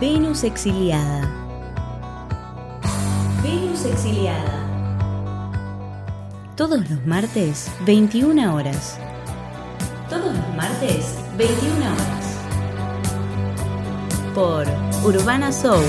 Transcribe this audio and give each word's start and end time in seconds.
Venus 0.00 0.44
exiliada. 0.44 1.28
Venus 3.42 3.84
exiliada. 3.84 4.64
Todos 6.56 6.88
los 6.88 7.04
martes, 7.04 7.68
21 7.84 8.54
horas. 8.54 8.96
Todos 10.08 10.36
los 10.36 10.54
martes, 10.54 11.18
21 11.36 11.84
horas. 11.84 12.38
Por 14.36 14.68
Urbana 15.04 15.50
Soul. 15.50 15.84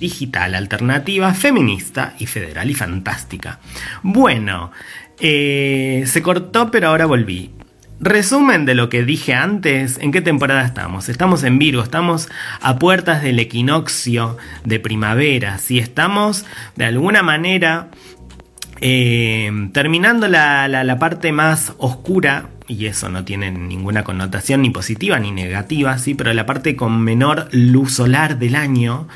digital, 0.00 0.54
alternativa, 0.54 1.34
feminista 1.34 2.14
y 2.18 2.26
federal 2.26 2.70
y 2.70 2.74
fantástica. 2.74 3.58
Bueno, 4.02 4.70
eh, 5.20 6.04
se 6.06 6.22
cortó 6.22 6.70
pero 6.70 6.88
ahora 6.88 7.06
volví. 7.06 7.50
Resumen 8.00 8.64
de 8.64 8.76
lo 8.76 8.88
que 8.88 9.02
dije 9.02 9.34
antes, 9.34 9.98
¿en 10.00 10.12
qué 10.12 10.20
temporada 10.20 10.64
estamos? 10.64 11.08
Estamos 11.08 11.42
en 11.42 11.58
Virgo, 11.58 11.82
estamos 11.82 12.28
a 12.60 12.78
puertas 12.78 13.22
del 13.22 13.40
equinoccio 13.40 14.36
de 14.64 14.78
primavera, 14.78 15.58
si 15.58 15.80
estamos 15.80 16.46
de 16.76 16.84
alguna 16.84 17.24
manera 17.24 17.88
eh, 18.80 19.50
terminando 19.72 20.28
la, 20.28 20.68
la 20.68 20.98
parte 21.00 21.32
más 21.32 21.72
oscura 21.78 22.50
y 22.68 22.84
eso 22.84 23.08
no 23.08 23.24
tiene 23.24 23.50
ninguna 23.50 24.04
connotación 24.04 24.60
ni 24.60 24.68
positiva 24.68 25.18
ni 25.18 25.32
negativa, 25.32 25.96
sí, 25.96 26.14
pero 26.14 26.34
la 26.34 26.44
parte 26.44 26.76
con 26.76 27.00
menor 27.00 27.48
luz 27.50 27.94
solar 27.94 28.38
del 28.38 28.54
año, 28.54 29.08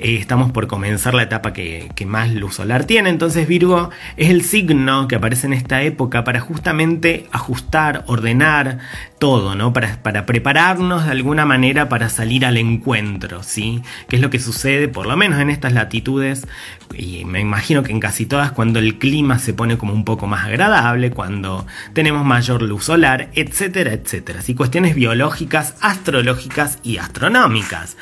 eh, 0.00 0.16
estamos 0.16 0.50
por 0.50 0.66
comenzar 0.66 1.14
la 1.14 1.22
etapa 1.22 1.52
que, 1.52 1.88
más 2.06 2.32
luz 2.32 2.56
solar 2.56 2.84
tiene, 2.84 3.08
entonces 3.08 3.48
Virgo 3.48 3.90
es 4.16 4.30
el 4.30 4.42
signo 4.42 5.08
que 5.08 5.16
aparece 5.16 5.46
en 5.46 5.52
esta 5.52 5.82
época 5.82 6.24
para 6.24 6.40
justamente 6.40 7.26
ajustar, 7.32 8.04
ordenar 8.06 8.78
todo, 9.18 9.54
¿no? 9.54 9.72
Para, 9.72 10.02
para 10.02 10.26
prepararnos 10.26 11.04
de 11.04 11.10
alguna 11.10 11.44
manera 11.44 11.88
para 11.88 12.08
salir 12.08 12.44
al 12.44 12.56
encuentro, 12.56 13.42
¿sí? 13.42 13.82
Que 14.08 14.16
es 14.16 14.22
lo 14.22 14.30
que 14.30 14.38
sucede, 14.38 14.88
por 14.88 15.06
lo 15.06 15.16
menos 15.16 15.40
en 15.40 15.50
estas 15.50 15.72
latitudes, 15.72 16.46
y 16.94 17.24
me 17.24 17.40
imagino 17.40 17.82
que 17.82 17.92
en 17.92 18.00
casi 18.00 18.26
todas, 18.26 18.52
cuando 18.52 18.78
el 18.78 18.98
clima 18.98 19.38
se 19.38 19.52
pone 19.52 19.78
como 19.78 19.92
un 19.92 20.04
poco 20.04 20.26
más 20.26 20.46
agradable, 20.46 21.10
cuando 21.10 21.66
tenemos 21.92 22.24
mayor 22.24 22.62
luz 22.62 22.84
solar, 22.84 22.95
etcétera, 23.34 23.92
etcétera. 23.92 24.42
¿sí? 24.42 24.54
Cuestiones 24.54 24.94
biológicas, 24.94 25.74
astrológicas 25.80 26.78
y 26.82 26.98
astronómicas. 26.98 27.96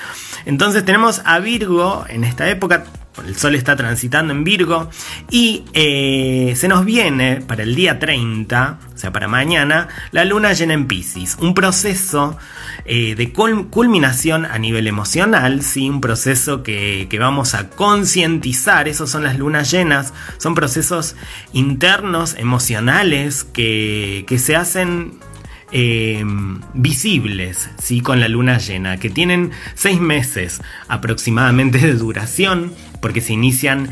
Entonces 0.45 0.85
tenemos 0.85 1.23
a 1.25 1.39
Virgo 1.41 2.05
en 2.09 2.25
esta 2.25 2.49
época, 2.49 2.85
el 3.27 3.37
Sol 3.37 3.55
está 3.55 3.77
transitando 3.77 4.33
en 4.33 4.45
Virgo 4.45 4.91
y 5.31 5.65
eh, 5.73 6.55
se 6.57 6.69
nos 6.69 6.85
viene 6.85 7.41
para 7.41 7.63
el 7.63 7.75
día 7.75 7.99
30, 7.99 8.79
o 8.95 8.99
sea, 8.99 9.13
para 9.13 9.29
mañana, 9.29 9.89
la 10.11 10.25
luna 10.25 10.53
llena 10.53 10.75
en 10.75 10.87
Pisces. 10.87 11.37
Un 11.41 11.55
proceso 11.55 12.37
eh, 12.85 13.15
de 13.15 13.33
culminación 13.33 14.45
a 14.45 14.59
nivel 14.59 14.87
emocional, 14.87 15.63
¿sí? 15.63 15.89
un 15.89 16.01
proceso 16.01 16.63
que, 16.63 17.09
vamos 17.19 17.55
a 17.55 17.71
concientizar, 17.71 18.89
esos 18.89 19.09
son 19.09 19.23
las 19.23 19.39
lunas 19.39 19.71
llenas, 19.71 20.13
son 20.39 20.55
procesos 20.55 21.15
internos, 21.53 22.35
emocionales, 22.37 23.45
que, 23.45 24.25
que 24.27 24.39
se 24.39 24.57
hacen 24.57 25.21
Em, 25.77 26.61
visibles 26.73 27.69
¿sí? 27.83 28.01
con 28.01 28.21
la 28.21 28.29
luna 28.29 28.59
llena, 28.59 28.97
que 28.99 29.11
tienen 29.11 29.51
seis 29.75 30.01
meses 30.01 30.61
aproximadamente 30.87 31.79
de 31.79 31.95
duración, 31.95 32.73
porque 33.05 33.21
se 33.21 33.35
inician 33.35 33.91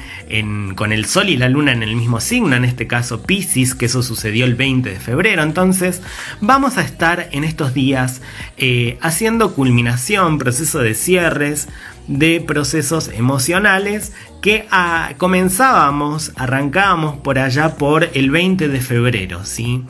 con 0.75 0.91
el 0.91 1.05
Sol 1.05 1.29
y 1.29 1.37
la 1.37 1.51
Luna 1.51 1.73
en 1.73 1.83
el 1.83 1.97
mismo 1.97 2.19
signo, 2.19 2.57
en 2.57 2.65
este 2.65 2.87
caso 2.87 3.23
Pisces, 3.23 3.75
que 3.75 3.85
eso 3.85 4.03
sucedió 4.03 4.47
el 4.47 4.55
20 4.55 4.89
de 4.89 4.99
febrero. 4.99 5.43
Entonces 5.43 6.01
vamos 6.41 6.79
a 6.79 6.81
estar 6.81 7.29
en 7.31 7.45
estos 7.45 7.75
días 7.75 8.23
eh, 8.57 8.97
haciendo 9.03 9.53
culminación, 9.53 10.39
proceso 10.39 10.79
de 10.79 10.95
cierres, 10.95 11.69
de 12.09 12.41
procesos 12.41 13.11
emocionales 13.13 14.15
que 14.41 14.67
ah, 14.71 15.13
comenzábamos, 15.19 16.33
arrancábamos 16.37 17.19
por 17.19 17.39
allá 17.39 17.77
por 17.77 18.09
el 18.15 18.31
20 18.31 18.69
de 18.69 18.81
febrero, 18.81 19.45
¿sí? 19.45 19.85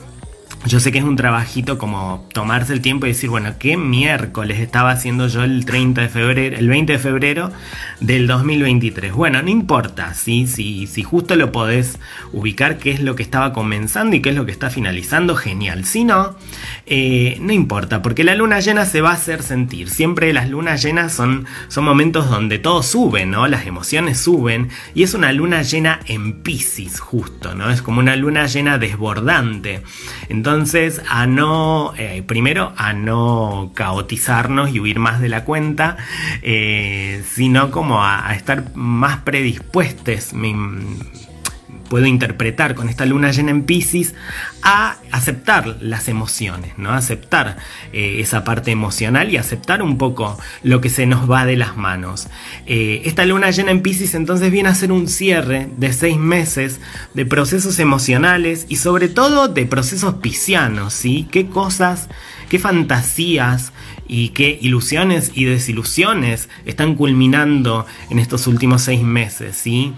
Yo 0.65 0.79
sé 0.79 0.93
que 0.93 0.99
es 0.99 1.03
un 1.03 1.17
trabajito 1.17 1.77
como 1.77 2.25
tomarse 2.33 2.71
el 2.71 2.79
tiempo 2.79 3.05
y 3.05 3.09
decir, 3.09 3.29
bueno, 3.29 3.55
¿qué 3.59 3.75
miércoles 3.75 4.61
estaba 4.61 4.91
haciendo 4.91 5.27
yo 5.27 5.43
el 5.43 5.65
30 5.65 6.01
de 6.01 6.07
febrero, 6.07 6.55
el 6.57 6.69
20 6.69 6.93
de 6.93 6.99
febrero 6.99 7.51
del 7.99 8.27
2023? 8.27 9.11
Bueno, 9.11 9.41
no 9.41 9.49
importa, 9.49 10.13
¿sí? 10.13 10.47
si, 10.47 10.87
si 10.87 11.03
justo 11.03 11.35
lo 11.35 11.51
podés 11.51 11.99
ubicar 12.31 12.77
qué 12.77 12.91
es 12.91 13.01
lo 13.01 13.15
que 13.15 13.23
estaba 13.23 13.51
comenzando 13.51 14.15
y 14.15 14.21
qué 14.21 14.29
es 14.29 14.35
lo 14.37 14.45
que 14.45 14.53
está 14.53 14.69
finalizando, 14.69 15.35
genial. 15.35 15.83
Si 15.83 16.05
no, 16.05 16.37
eh, 16.85 17.37
no 17.41 17.51
importa, 17.51 18.01
porque 18.01 18.23
la 18.23 18.33
luna 18.33 18.61
llena 18.61 18.85
se 18.85 19.01
va 19.01 19.09
a 19.09 19.15
hacer 19.15 19.43
sentir. 19.43 19.89
Siempre 19.89 20.31
las 20.31 20.49
lunas 20.49 20.81
llenas 20.81 21.11
son, 21.11 21.45
son 21.67 21.83
momentos 21.83 22.29
donde 22.29 22.57
todo 22.57 22.83
sube, 22.83 23.25
¿no? 23.25 23.47
Las 23.47 23.67
emociones 23.67 24.17
suben 24.17 24.69
y 24.95 25.03
es 25.03 25.13
una 25.13 25.33
luna 25.33 25.61
llena 25.61 25.99
en 26.05 26.41
Pisces, 26.41 27.01
justo, 27.01 27.53
¿no? 27.53 27.69
Es 27.69 27.81
como 27.81 27.99
una 27.99 28.15
luna 28.15 28.45
llena 28.45 28.77
desbordante. 28.77 29.83
Entonces, 30.29 30.52
entonces, 30.53 31.01
a 31.09 31.25
no, 31.25 31.93
eh, 31.97 32.21
primero, 32.21 32.73
a 32.77 32.93
no 32.93 33.71
caotizarnos 33.73 34.69
y 34.69 34.79
huir 34.79 34.99
más 34.99 35.19
de 35.19 35.27
la 35.27 35.45
cuenta, 35.45 35.97
eh, 36.43 37.23
sino 37.27 37.71
como 37.71 38.03
a, 38.03 38.35
estar 38.35 38.75
más 38.75 39.21
predispuestos, 39.21 40.33
puedo 41.89 42.05
interpretar 42.05 42.75
con 42.75 42.89
esta 42.89 43.05
luna 43.05 43.31
llena 43.31 43.51
en 43.51 43.63
Pisces 43.63 44.15
a 44.61 44.97
aceptar 45.11 45.77
las 45.81 46.07
emociones, 46.07 46.73
¿no? 46.77 46.91
Aceptar 46.91 47.57
eh, 47.91 48.17
esa 48.19 48.43
parte 48.43 48.71
emocional 48.71 49.31
y 49.31 49.37
aceptar 49.37 49.81
un 49.83 49.97
poco 49.97 50.39
lo 50.63 50.81
que 50.81 50.89
se 50.89 51.05
nos 51.05 51.29
va 51.29 51.45
de 51.45 51.57
las 51.57 51.77
manos. 51.77 52.27
Eh, 52.65 53.01
esta 53.05 53.25
luna 53.25 53.51
llena 53.51 53.71
en 53.71 53.81
Pisces 53.81 54.15
entonces 54.15 54.51
viene 54.51 54.69
a 54.69 54.75
ser 54.75 54.91
un 54.91 55.07
cierre 55.07 55.69
de 55.77 55.93
seis 55.93 56.17
meses 56.17 56.79
de 57.13 57.25
procesos 57.25 57.79
emocionales 57.79 58.65
y 58.69 58.77
sobre 58.77 59.09
todo 59.09 59.47
de 59.47 59.65
procesos 59.65 60.15
piscianos, 60.15 60.93
¿sí? 60.93 61.27
¿Qué 61.31 61.47
cosas, 61.47 62.09
qué 62.49 62.59
fantasías 62.59 63.73
y 64.07 64.29
qué 64.29 64.57
ilusiones 64.61 65.31
y 65.33 65.45
desilusiones 65.45 66.49
están 66.65 66.95
culminando 66.95 67.85
en 68.09 68.19
estos 68.19 68.47
últimos 68.47 68.81
seis 68.83 69.01
meses, 69.01 69.55
¿sí? 69.55 69.93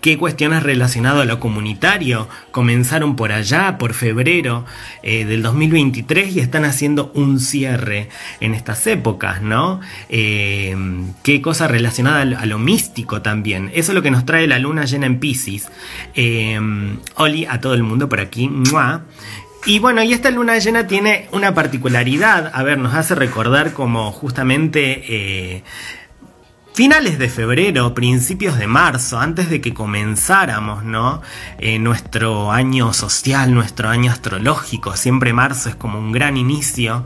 Qué 0.00 0.18
cuestiones 0.18 0.62
relacionadas 0.62 1.22
a 1.22 1.24
lo 1.24 1.40
comunitario 1.40 2.28
comenzaron 2.50 3.16
por 3.16 3.32
allá, 3.32 3.78
por 3.78 3.94
febrero 3.94 4.64
eh, 5.02 5.24
del 5.24 5.42
2023 5.42 6.36
y 6.36 6.40
están 6.40 6.64
haciendo 6.64 7.12
un 7.14 7.40
cierre 7.40 8.08
en 8.40 8.54
estas 8.54 8.86
épocas, 8.86 9.42
¿no? 9.42 9.80
Eh, 10.08 10.76
qué 11.22 11.42
cosa 11.42 11.68
relacionada 11.68 12.22
a 12.22 12.46
lo, 12.46 12.58
místico 12.58 13.22
también. 13.22 13.70
Eso 13.74 13.92
es 13.92 13.94
lo 13.94 14.02
que 14.02 14.10
nos 14.10 14.26
trae 14.26 14.46
la 14.46 14.58
luna 14.58 14.84
llena 14.84 15.06
en 15.06 15.18
Pisces. 15.18 15.70
Eh, 16.14 16.58
Oli 17.14 17.46
a 17.46 17.60
todo 17.60 17.74
el 17.74 17.82
mundo 17.82 18.08
por 18.08 18.20
aquí. 18.20 18.50
Y 19.66 19.78
bueno, 19.78 20.02
y 20.02 20.12
esta 20.12 20.30
luna 20.30 20.58
llena 20.58 20.86
tiene 20.86 21.28
una 21.32 21.54
particularidad, 21.54 22.50
a 22.54 22.62
ver, 22.62 22.78
nos 22.78 22.94
hace 22.94 23.14
recordar 23.14 23.72
como 23.72 24.10
justamente 24.10 25.62
finales 26.80 27.18
de 27.18 27.28
febrero, 27.28 27.92
principios 27.92 28.56
de 28.58 28.66
marzo, 28.66 29.20
antes 29.20 29.50
de 29.50 29.60
que 29.60 29.74
comenzáramos, 29.74 30.82
¿no? 30.82 31.20
Eh, 31.58 31.78
nuestro 31.78 32.52
año 32.52 32.94
social, 32.94 33.52
nuestro 33.52 33.90
año 33.90 34.10
astrológico, 34.10 34.96
siempre 34.96 35.34
marzo 35.34 35.68
es 35.68 35.74
como 35.74 35.98
un 35.98 36.10
gran 36.10 36.38
inicio, 36.38 37.04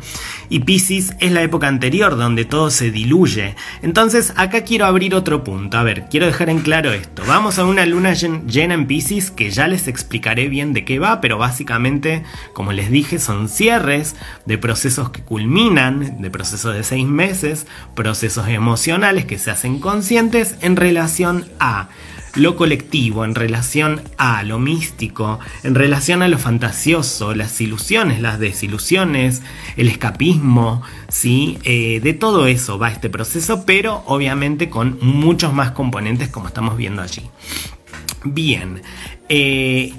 y 0.48 0.60
Pisces 0.60 1.16
es 1.18 1.32
la 1.32 1.42
época 1.42 1.66
anterior 1.66 2.16
donde 2.16 2.44
todo 2.44 2.70
se 2.70 2.92
diluye. 2.92 3.56
Entonces, 3.82 4.32
acá 4.36 4.62
quiero 4.62 4.86
abrir 4.86 5.12
otro 5.12 5.42
punto. 5.42 5.76
A 5.76 5.82
ver, 5.82 6.04
quiero 6.08 6.26
dejar 6.26 6.50
en 6.50 6.60
claro 6.60 6.92
esto. 6.92 7.24
Vamos 7.26 7.58
a 7.58 7.64
una 7.64 7.84
luna 7.84 8.12
llena 8.12 8.74
en 8.74 8.86
Pisces 8.86 9.32
que 9.32 9.50
ya 9.50 9.66
les 9.66 9.88
explicaré 9.88 10.48
bien 10.48 10.72
de 10.72 10.84
qué 10.84 11.00
va, 11.00 11.20
pero 11.20 11.36
básicamente, 11.36 12.22
como 12.52 12.72
les 12.72 12.92
dije, 12.92 13.18
son 13.18 13.48
cierres 13.48 14.14
de 14.46 14.56
procesos 14.56 15.10
que 15.10 15.22
culminan, 15.22 16.22
de 16.22 16.30
procesos 16.30 16.76
de 16.76 16.84
seis 16.84 17.08
meses, 17.08 17.66
procesos 17.96 18.46
emocionales 18.46 19.24
que 19.24 19.36
se 19.36 19.50
hacen 19.50 19.63
conscientes 19.80 20.56
en 20.60 20.76
relación 20.76 21.46
a 21.58 21.88
lo 22.36 22.56
colectivo, 22.56 23.24
en 23.24 23.34
relación 23.34 24.02
a 24.18 24.42
lo 24.42 24.58
místico, 24.58 25.38
en 25.62 25.74
relación 25.74 26.22
a 26.22 26.28
lo 26.28 26.38
fantasioso, 26.38 27.34
las 27.34 27.60
ilusiones, 27.60 28.20
las 28.20 28.38
desilusiones, 28.38 29.42
el 29.76 29.88
escapismo, 29.88 30.82
¿sí? 31.08 31.58
Eh, 31.64 32.00
de 32.00 32.12
todo 32.12 32.46
eso 32.46 32.78
va 32.78 32.90
este 32.90 33.08
proceso, 33.08 33.64
pero 33.64 34.02
obviamente 34.06 34.68
con 34.68 34.98
muchos 35.00 35.52
más 35.52 35.70
componentes 35.70 36.28
como 36.28 36.48
estamos 36.48 36.76
viendo 36.76 37.02
allí. 37.02 37.22
Bien, 38.24 38.82
eh, 39.28 39.92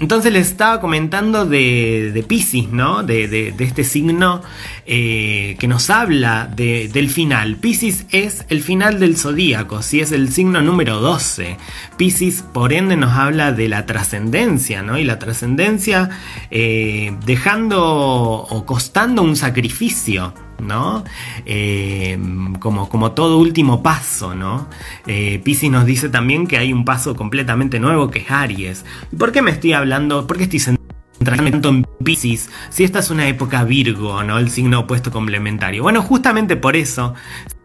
entonces 0.00 0.32
les 0.32 0.48
estaba 0.48 0.80
comentando 0.80 1.46
de, 1.46 2.10
de 2.12 2.22
Pisces, 2.24 2.68
¿no? 2.70 3.04
De, 3.04 3.54
este 3.60 3.84
signo 3.84 4.42
eh, 4.86 5.56
que 5.60 5.68
nos 5.68 5.88
habla 5.88 6.46
del 6.46 7.08
final. 7.10 7.56
Pisces 7.56 8.04
es 8.10 8.44
el 8.48 8.60
final 8.60 8.98
del 8.98 9.16
zodíaco, 9.16 9.82
si 9.82 10.00
es 10.00 10.10
el 10.10 10.32
signo 10.32 10.62
número 10.62 11.00
12. 11.00 11.56
Pisces, 11.96 12.42
por 12.42 12.72
ende, 12.72 12.96
nos 12.96 13.12
habla 13.12 13.52
de 13.52 13.68
la 13.68 13.86
trascendencia, 13.86 14.82
¿no? 14.82 14.98
Y 14.98 15.04
la 15.04 15.20
trascendencia 15.20 16.10
eh, 16.50 17.16
dejando 17.24 17.84
o 17.84 18.66
costando 18.66 19.22
un 19.22 19.36
sacrificio. 19.36 20.34
¿No? 20.64 21.04
Eh, 21.46 22.18
como, 22.58 22.88
como, 22.88 23.12
todo 23.12 23.38
último 23.38 23.82
paso, 23.82 24.34
¿no? 24.34 24.68
Eh, 25.06 25.42
nos 25.70 25.86
dice 25.86 26.08
también 26.08 26.46
que 26.46 26.58
hay 26.58 26.72
un 26.72 26.84
paso 26.84 27.14
completamente 27.14 27.78
nuevo 27.78 28.10
que 28.10 28.20
es 28.20 28.30
Aries. 28.30 28.84
¿Por 29.16 29.32
qué 29.32 29.42
me 29.42 29.50
estoy 29.50 29.72
hablando? 29.72 30.26
¿Por 30.26 30.36
qué 30.36 30.44
estoy 30.44 30.60
centrando 30.60 31.68
en 31.68 31.86
Pisces? 32.02 32.50
Si 32.70 32.84
esta 32.84 32.98
es 32.98 33.10
una 33.10 33.28
época 33.28 33.64
Virgo, 33.64 34.22
¿no? 34.24 34.38
El 34.38 34.50
signo 34.50 34.80
opuesto 34.80 35.10
complementario. 35.10 35.82
Bueno, 35.82 36.02
justamente 36.02 36.56
por 36.56 36.76
eso 36.76 37.14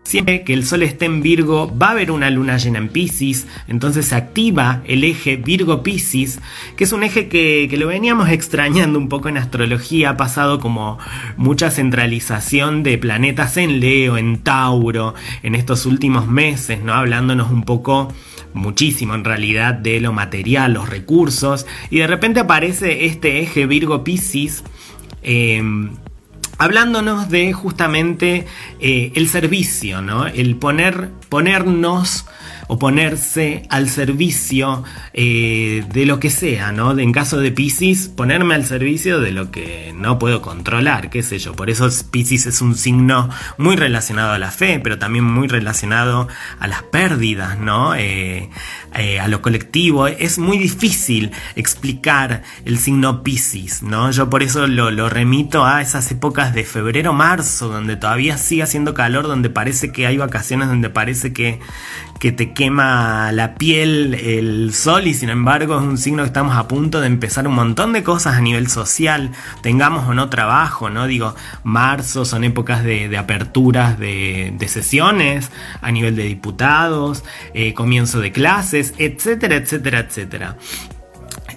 Siempre 0.04 0.44
que 0.44 0.54
el 0.54 0.66
Sol 0.66 0.82
esté 0.82 1.06
en 1.06 1.22
Virgo, 1.22 1.72
va 1.78 1.90
a 1.90 1.92
haber 1.92 2.10
una 2.10 2.32
luna 2.32 2.58
llena 2.58 2.80
en 2.80 2.90
Pisces, 2.90 3.46
entonces 3.68 4.08
se 4.08 4.16
activa 4.16 4.82
el 4.86 5.04
eje 5.04 5.36
Virgo-Pisces, 5.36 6.40
que 6.76 6.86
es 6.86 6.94
un 6.94 7.04
eje 7.04 7.28
que, 7.28 7.70
lo 7.78 7.86
veníamos 7.86 8.28
extrañando 8.32 8.98
un 8.98 9.08
poco 9.08 9.30
en 9.30 9.38
astrología, 9.38 10.12
ha 10.12 10.18
pasado 10.18 10.60
como 10.60 10.98
mucha 11.38 11.70
centralización 11.70 12.82
de 12.82 12.98
planetas 12.98 13.58
en 13.58 13.80
Leo, 13.80 14.18
en 14.18 14.40
Tauro, 14.40 15.14
en 15.44 15.54
estos 15.54 15.86
últimos 15.86 16.28
meses, 16.28 16.82
¿no? 16.82 16.94
Hablándonos 16.94 17.52
un 17.52 17.62
poco 17.62 18.12
muchísimo 18.54 19.14
en 19.14 19.24
realidad 19.24 19.76
de 19.76 20.00
lo 20.00 20.12
material, 20.12 20.74
los 20.74 20.90
recursos, 20.90 21.68
y 21.92 22.00
de 22.00 22.08
repente 22.08 22.40
aparece 22.40 23.06
este 23.06 23.42
eje 23.42 23.68
Virgo-Pisces. 23.68 24.64
Eh, 25.22 25.62
hablándonos 26.60 27.30
de 27.30 27.52
justamente 27.54 28.46
eh, 28.80 29.12
el 29.16 29.28
servicio, 29.28 30.04
¿no? 30.04 30.28
El 30.28 30.58
poner, 30.58 31.10
ponernos 31.30 32.26
o 32.68 32.78
ponerse 32.78 33.64
al 33.70 33.90
servicio 33.90 34.84
eh, 35.14 35.84
de 35.92 36.06
lo 36.06 36.20
que 36.20 36.30
sea, 36.30 36.72
¿no? 36.72 36.98
En 37.00 37.12
caso 37.12 37.40
de 37.40 37.52
Pisces, 37.52 38.10
ponerme 38.10 38.54
al 38.54 38.64
servicio 38.64 39.20
de 39.20 39.32
lo 39.32 39.50
que 39.50 39.92
no 39.96 40.20
puedo 40.20 40.44
controlar, 40.44 41.10
qué 41.10 41.24
sé 41.24 41.40
yo. 41.40 41.54
Por 41.54 41.72
eso 41.72 41.90
Pisces 42.12 42.46
es 42.46 42.62
un 42.62 42.76
signo 42.76 43.30
muy 43.58 43.76
relacionado 43.76 44.34
a 44.34 44.38
la 44.38 44.52
fe, 44.52 44.80
pero 44.80 45.00
también 45.00 45.24
muy 45.26 45.48
relacionado 45.48 46.28
a 46.60 46.68
las 46.68 46.84
pérdidas, 46.84 47.58
¿no? 47.58 47.96
Eh, 47.96 48.52
eh, 48.96 49.20
a 49.20 49.28
lo 49.28 49.42
colectivo. 49.42 50.08
Es 50.08 50.40
muy 50.40 50.58
difícil 50.58 51.32
explicar 51.56 52.44
el 52.66 52.80
signo 52.80 53.24
Pisces, 53.24 53.84
¿no? 53.84 54.12
Yo 54.12 54.30
por 54.30 54.44
eso 54.44 54.68
lo, 54.68 55.10
remito 55.10 55.66
a 55.66 55.82
esas 55.82 56.12
épocas 56.12 56.54
de 56.54 56.64
febrero, 56.64 57.14
marzo, 57.14 57.70
donde 57.70 57.96
todavía 57.96 58.38
sigue 58.38 58.64
haciendo 58.64 58.94
calor, 58.94 59.28
donde 59.28 59.50
parece 59.50 59.92
que 59.92 60.08
hay 60.08 60.18
vacaciones, 60.18 60.68
donde 60.68 60.90
parece 60.90 61.34
que, 61.34 61.60
que 62.20 62.32
te 62.32 62.54
quema 62.54 63.32
la 63.32 63.56
piel 63.56 64.14
el 64.14 64.74
sol 64.74 65.08
y 65.08 65.14
sin 65.14 65.30
embargo 65.30 65.78
es 65.78 65.84
un 65.84 65.98
signo 65.98 66.24
que 66.24 66.28
estamos 66.28 66.56
a 66.56 66.68
punto 66.68 67.00
de 67.00 67.08
empezar 67.08 67.48
un 67.48 67.56
montón 67.56 67.94
de 67.94 68.04
cosas 68.04 68.36
a 68.36 68.42
nivel 68.42 68.70
social, 68.70 69.32
tengamos 69.62 70.08
o 70.08 70.14
no 70.14 70.30
trabajo, 70.30 70.90
¿no? 70.90 71.08
Digo, 71.08 71.36
marzo 71.64 72.26
son 72.26 72.44
épocas 72.44 72.84
de, 72.84 73.16
aperturas 73.18 73.98
de, 74.00 74.56
sesiones 74.68 75.52
a 75.82 75.92
nivel 75.92 76.16
de 76.16 76.24
diputados, 76.24 77.24
eh, 77.54 77.74
comienzo 77.74 78.20
de 78.20 78.32
clases, 78.32 78.79
etcétera, 78.98 79.56
etcétera, 79.56 80.00
etcétera 80.00 80.56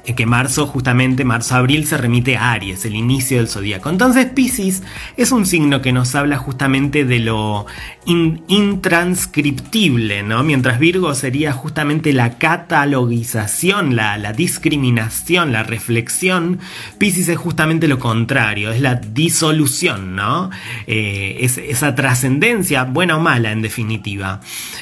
que 0.04 0.26
marzo, 0.26 0.66
justamente 0.66 1.24
marzo-abril, 1.24 1.86
se 1.86 1.96
remite 1.96 2.36
a 2.36 2.50
Aries, 2.52 2.84
el 2.84 2.96
inicio 2.96 3.38
del 3.38 3.48
zodíaco. 3.48 3.88
Entonces 3.88 4.26
Pisces 4.26 4.82
es 5.16 5.30
un 5.30 5.46
signo 5.46 5.80
que 5.80 5.92
nos 5.92 6.16
habla 6.16 6.38
justamente 6.38 7.04
de 7.04 7.20
lo 7.20 7.66
intranscriptible, 8.04 10.24
¿no? 10.24 10.42
Mientras 10.42 10.80
Virgo 10.80 11.14
sería 11.14 11.52
justamente 11.52 12.12
la 12.12 12.36
catalogización, 12.38 13.94
la, 13.94 14.32
discriminación, 14.32 15.52
la 15.52 15.62
reflexión, 15.62 16.58
Pisces 16.98 17.28
es 17.28 17.38
justamente 17.38 17.86
lo 17.86 18.00
contrario, 18.00 18.72
es 18.72 18.80
la 18.80 18.96
disolución, 18.96 20.16
¿no? 20.16 20.50
Eh, 20.88 21.36
es, 21.40 21.58
esa 21.58 21.94
trascendencia, 21.94 22.82
buena 22.84 23.16
o 23.16 23.20
mala 23.20 23.52
en 23.52 23.62
definitiva. 23.62 24.40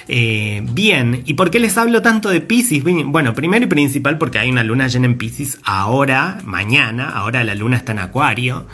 Eh, 0.08 0.62
bien, 0.72 1.24
¿y 1.26 1.34
por 1.34 1.50
qué 1.50 1.60
les 1.60 1.76
hablo 1.76 2.00
tanto 2.00 2.30
de 2.30 2.40
Pisces? 2.40 2.82
Bueno, 2.82 3.34
primero 3.34 3.66
y 3.66 3.68
principal 3.68 4.16
porque 4.16 4.38
hay 4.38 4.50
una 4.50 4.64
luna 4.64 4.88
llena 4.88 5.09
en 5.10 5.18
Pisces 5.18 5.58
ahora, 5.64 6.38
mañana, 6.44 7.10
ahora 7.10 7.42
la 7.42 7.54
luna 7.54 7.76
está 7.76 7.92
en 7.92 7.98
Acuario. 7.98 8.66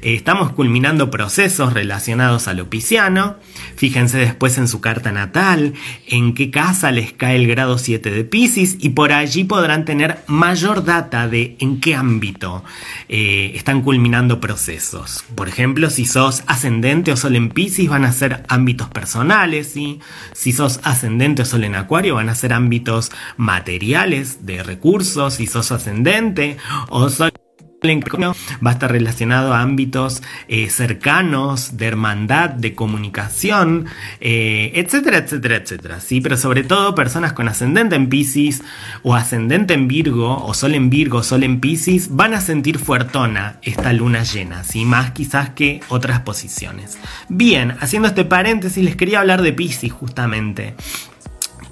Eh, 0.00 0.14
estamos 0.14 0.52
culminando 0.52 1.10
procesos 1.10 1.74
relacionados 1.74 2.48
a 2.48 2.54
lo 2.54 2.70
pisciano. 2.70 3.36
Fíjense 3.76 4.18
después 4.18 4.56
en 4.58 4.68
su 4.68 4.80
carta 4.80 5.12
natal, 5.12 5.74
en 6.06 6.34
qué 6.34 6.50
casa 6.50 6.90
les 6.90 7.12
cae 7.12 7.36
el 7.36 7.46
grado 7.46 7.76
7 7.76 8.10
de 8.10 8.24
Pisces 8.24 8.76
y 8.80 8.90
por 8.90 9.12
allí 9.12 9.44
podrán 9.44 9.84
tener 9.84 10.18
mayor 10.26 10.84
data 10.84 11.28
de 11.28 11.56
en 11.60 11.80
qué 11.80 11.94
ámbito 11.94 12.64
eh, 13.08 13.52
están 13.54 13.82
culminando 13.82 14.40
procesos. 14.40 15.24
Por 15.34 15.48
ejemplo, 15.48 15.90
si 15.90 16.06
sos 16.06 16.42
ascendente 16.46 17.12
o 17.12 17.16
sol 17.16 17.36
en 17.36 17.50
Pisces 17.50 17.88
van 17.88 18.04
a 18.04 18.12
ser 18.12 18.44
ámbitos 18.48 18.88
personales, 18.88 19.74
si 20.32 20.52
sos 20.52 20.80
ascendente 20.84 21.42
o 21.42 21.44
sol 21.44 21.64
en 21.64 21.74
Acuario 21.74 22.14
van 22.14 22.30
a 22.30 22.34
ser 22.34 22.54
ámbitos 22.54 23.12
materiales 23.36 24.46
de 24.46 24.62
recursos, 24.62 25.34
si 25.34 25.46
sos 25.46 25.70
ascendente 25.82 26.56
o 26.88 27.08
sol 27.08 27.32
va 28.64 28.70
a 28.70 28.72
estar 28.74 28.92
relacionado 28.92 29.52
a 29.52 29.60
ámbitos 29.60 30.22
eh, 30.46 30.70
cercanos 30.70 31.76
de 31.76 31.86
hermandad, 31.86 32.50
de 32.50 32.76
comunicación, 32.76 33.86
eh, 34.20 34.70
etcétera, 34.76 35.18
etcétera, 35.18 35.56
etcétera. 35.56 36.00
¿sí? 36.00 36.20
Pero 36.20 36.36
sobre 36.36 36.62
todo 36.62 36.94
personas 36.94 37.32
con 37.32 37.48
ascendente 37.48 37.96
en 37.96 38.08
Pisces 38.08 38.62
o 39.02 39.16
ascendente 39.16 39.74
en 39.74 39.88
Virgo 39.88 40.44
o 40.44 40.54
Sol 40.54 40.76
en 40.76 40.90
Virgo, 40.90 41.24
Sol 41.24 41.42
en 41.42 41.58
Pisces 41.58 42.14
van 42.14 42.34
a 42.34 42.40
sentir 42.40 42.78
fuertona 42.78 43.58
esta 43.62 43.92
luna 43.92 44.22
llena, 44.22 44.62
¿sí? 44.62 44.84
más 44.84 45.10
quizás 45.10 45.50
que 45.50 45.80
otras 45.88 46.20
posiciones. 46.20 46.98
Bien, 47.28 47.74
haciendo 47.80 48.06
este 48.06 48.24
paréntesis 48.24 48.84
les 48.84 48.94
quería 48.94 49.18
hablar 49.18 49.42
de 49.42 49.52
Pisces 49.52 49.90
justamente. 49.90 50.76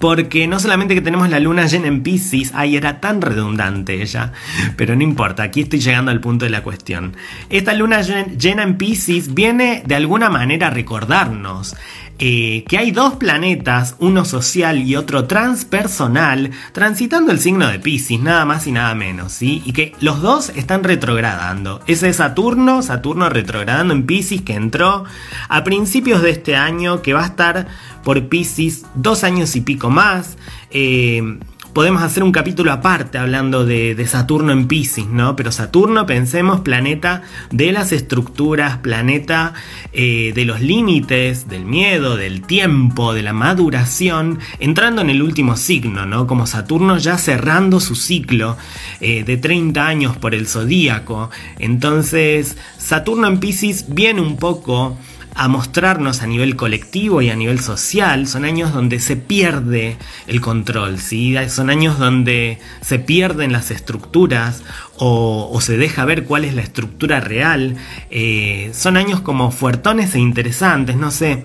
Porque 0.01 0.47
no 0.47 0.59
solamente 0.59 0.95
que 0.95 1.03
tenemos 1.03 1.29
la 1.29 1.39
luna 1.39 1.67
llena 1.67 1.87
en 1.87 2.03
Pisces, 2.03 2.53
ay, 2.55 2.77
era 2.77 3.01
tan 3.01 3.21
redundante 3.21 4.01
ella, 4.01 4.33
pero 4.77 4.97
no 4.97 5.03
importa, 5.03 5.43
aquí 5.43 5.61
estoy 5.61 5.79
llegando 5.79 6.11
al 6.11 6.21
punto 6.21 6.47
de 6.47 6.51
la 6.51 6.63
cuestión. 6.63 7.15
Esta 7.51 7.75
luna 7.75 8.01
llena 8.01 8.63
en 8.63 8.79
Pisces 8.79 9.35
viene 9.35 9.83
de 9.87 9.95
alguna 9.95 10.31
manera 10.31 10.69
a 10.69 10.71
recordarnos 10.71 11.77
eh, 12.23 12.65
que 12.69 12.77
hay 12.77 12.91
dos 12.91 13.15
planetas, 13.15 13.97
uno 13.99 14.27
social 14.27 14.79
y 14.79 14.95
otro 14.95 15.25
transpersonal, 15.25 16.51
transitando 16.73 17.33
el 17.33 17.41
signo 17.41 17.67
de 17.69 17.79
Pisces, 17.79 18.21
nada 18.21 18.45
más 18.45 18.67
y 18.67 18.73
nada 18.73 18.95
menos, 18.95 19.33
¿sí? 19.33 19.63
Y 19.65 19.73
que 19.73 19.95
los 20.01 20.21
dos 20.21 20.51
están 20.51 20.85
retrogradando. 20.85 21.81
Ese 21.87 22.11
es 22.11 22.17
Saturno, 22.17 22.83
Saturno 22.83 23.31
retrogradando 23.31 23.95
en 23.95 24.05
Pisces, 24.05 24.43
que 24.43 24.53
entró 24.53 25.05
a 25.49 25.65
principios 25.65 26.21
de 26.21 26.29
este 26.29 26.57
año, 26.57 27.01
que 27.01 27.15
va 27.15 27.23
a 27.23 27.27
estar 27.29 27.69
por 28.05 28.29
Pisces 28.29 28.85
dos 28.95 29.25
años 29.25 29.57
y 29.57 29.61
pico 29.61 29.91
más. 29.91 30.37
Eh, 30.71 31.39
podemos 31.73 32.03
hacer 32.03 32.23
un 32.23 32.33
capítulo 32.33 32.73
aparte 32.73 33.19
hablando 33.19 33.65
de, 33.65 34.07
Saturno 34.07 34.53
en 34.53 34.67
Pisces, 34.67 35.07
¿no? 35.07 35.37
Pero 35.37 35.53
Saturno, 35.53 36.07
pensemos, 36.07 36.61
planeta 36.61 37.23
de 37.51 37.71
las 37.73 37.93
estructuras, 37.93 38.79
planeta 38.79 39.55
eh, 39.93 40.33
de 40.35 40.45
los 40.45 40.61
límites, 40.61 41.49
del 41.49 41.65
miedo, 41.65 42.17
del 42.17 42.43
tiempo, 42.43 43.15
de 43.15 43.23
la 43.23 43.33
maduración, 43.33 44.39
entrando 44.59 45.03
en 45.03 45.11
el 45.11 45.23
último 45.23 45.57
signo, 45.57 46.07
¿no? 46.07 46.27
Como 46.27 46.47
Saturno 46.47 46.99
ya 46.99 47.19
cerrando 47.19 47.79
su 47.79 47.95
ciclo 47.95 48.57
eh, 49.01 49.23
de 49.25 49.37
30 49.37 49.87
años 49.87 50.17
por 50.17 50.35
el 50.35 50.47
zodíaco. 50.49 51.31
Entonces, 51.59 52.57
Saturno 52.79 53.29
en 53.29 53.39
Pisces 53.39 53.87
viene 53.89 54.21
un 54.21 54.37
poco 54.37 54.97
a 55.35 55.49
mostrarnos 55.49 56.23
a 56.23 56.27
nivel 56.27 56.57
colectivo 56.57 57.23
y 57.23 57.31
a 57.31 57.37
nivel 57.37 57.61
social, 57.61 58.27
son 58.27 58.45
años 58.45 58.73
donde 58.73 59.01
se 59.01 59.17
pierde 59.17 59.97
el 60.27 60.41
control, 60.41 60.99
¿sí? 60.99 61.37
son 61.49 61.71
años 61.71 61.99
donde 61.99 62.59
se 62.81 62.99
pierden 62.99 63.53
las 63.53 63.71
estructuras 63.71 64.63
o, 64.97 65.59
se 65.61 65.77
deja 65.77 66.05
ver 66.05 66.25
cuál 66.25 66.45
es 66.45 66.55
la 66.55 66.63
estructura 66.63 67.21
real, 67.21 67.77
eh, 68.11 68.71
son 68.75 68.97
años 68.97 69.21
como 69.21 69.51
fuertones 69.51 70.15
e 70.15 70.19
interesantes, 70.19 70.97
no 70.97 71.11
sé 71.11 71.45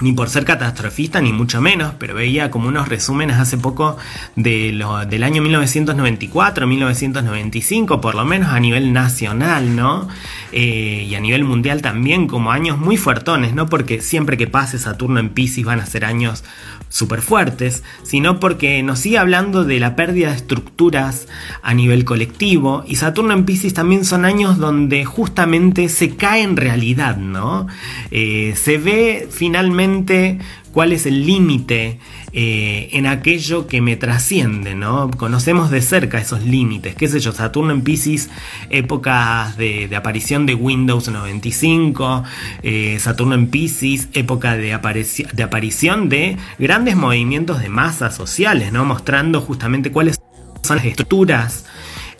ni 0.00 0.12
por 0.12 0.28
ser 0.28 0.44
catastrofista, 0.44 1.20
ni 1.20 1.32
mucho 1.32 1.60
menos, 1.60 1.94
pero 1.98 2.14
veía 2.14 2.50
como 2.50 2.68
unos 2.68 2.88
resúmenes 2.88 3.38
hace 3.38 3.58
poco 3.58 3.96
de 4.36 4.72
lo, 4.72 5.04
del 5.06 5.22
año 5.22 5.42
1994, 5.42 6.66
1995, 6.66 8.00
por 8.00 8.14
lo 8.14 8.24
menos 8.24 8.50
a 8.50 8.60
nivel 8.60 8.92
nacional, 8.92 9.76
¿no? 9.76 10.08
Eh, 10.56 11.08
y 11.10 11.16
a 11.16 11.20
nivel 11.20 11.42
mundial 11.42 11.82
también 11.82 12.28
como 12.28 12.52
años 12.52 12.78
muy 12.78 12.96
fuertones, 12.96 13.54
no 13.54 13.66
porque 13.66 14.00
siempre 14.00 14.36
que 14.36 14.46
pase 14.46 14.78
Saturno 14.78 15.18
en 15.18 15.30
Pisces 15.30 15.64
van 15.64 15.80
a 15.80 15.86
ser 15.86 16.04
años 16.04 16.44
súper 16.88 17.22
fuertes, 17.22 17.82
sino 18.04 18.38
porque 18.38 18.80
nos 18.84 19.00
sigue 19.00 19.18
hablando 19.18 19.64
de 19.64 19.80
la 19.80 19.96
pérdida 19.96 20.28
de 20.28 20.36
estructuras 20.36 21.26
a 21.60 21.74
nivel 21.74 22.04
colectivo 22.04 22.84
y 22.86 22.94
Saturno 22.94 23.32
en 23.32 23.46
Pisces 23.46 23.74
también 23.74 24.04
son 24.04 24.24
años 24.24 24.58
donde 24.58 25.04
justamente 25.04 25.88
se 25.88 26.14
cae 26.14 26.42
en 26.42 26.56
realidad, 26.56 27.16
¿no? 27.16 27.66
Eh, 28.12 28.54
se 28.56 28.78
ve 28.78 29.26
finalmente 29.28 30.38
cuál 30.70 30.92
es 30.92 31.04
el 31.06 31.26
límite 31.26 31.98
eh, 32.36 32.88
en 32.90 33.06
aquello 33.06 33.68
que 33.68 33.80
me 33.80 33.96
trasciende, 33.96 34.74
¿no? 34.74 35.08
Conocemos 35.08 35.70
de 35.70 35.80
cerca 35.80 36.18
esos 36.18 36.42
límites, 36.42 36.96
qué 36.96 37.06
sé 37.06 37.20
yo, 37.20 37.30
Saturno 37.30 37.70
en 37.70 37.82
Pisces, 37.82 38.28
épocas 38.70 39.56
de, 39.56 39.88
aparición 39.94 40.44
de 40.44 40.56
Windows 40.56 41.08
95, 41.08 42.24
eh, 42.64 42.98
Saturno 42.98 43.36
en 43.36 43.46
Pisces, 43.46 44.08
época 44.14 44.56
de, 44.56 44.72
aparición 44.72 46.08
de 46.08 46.36
grandes 46.58 46.96
movimientos 46.96 47.62
de 47.62 47.68
masas 47.68 48.16
sociales, 48.16 48.72
¿no? 48.72 48.84
Mostrando 48.84 49.40
justamente 49.40 49.92
cuáles 49.92 50.20
son 50.62 50.78
las 50.78 50.86
estructuras 50.86 51.66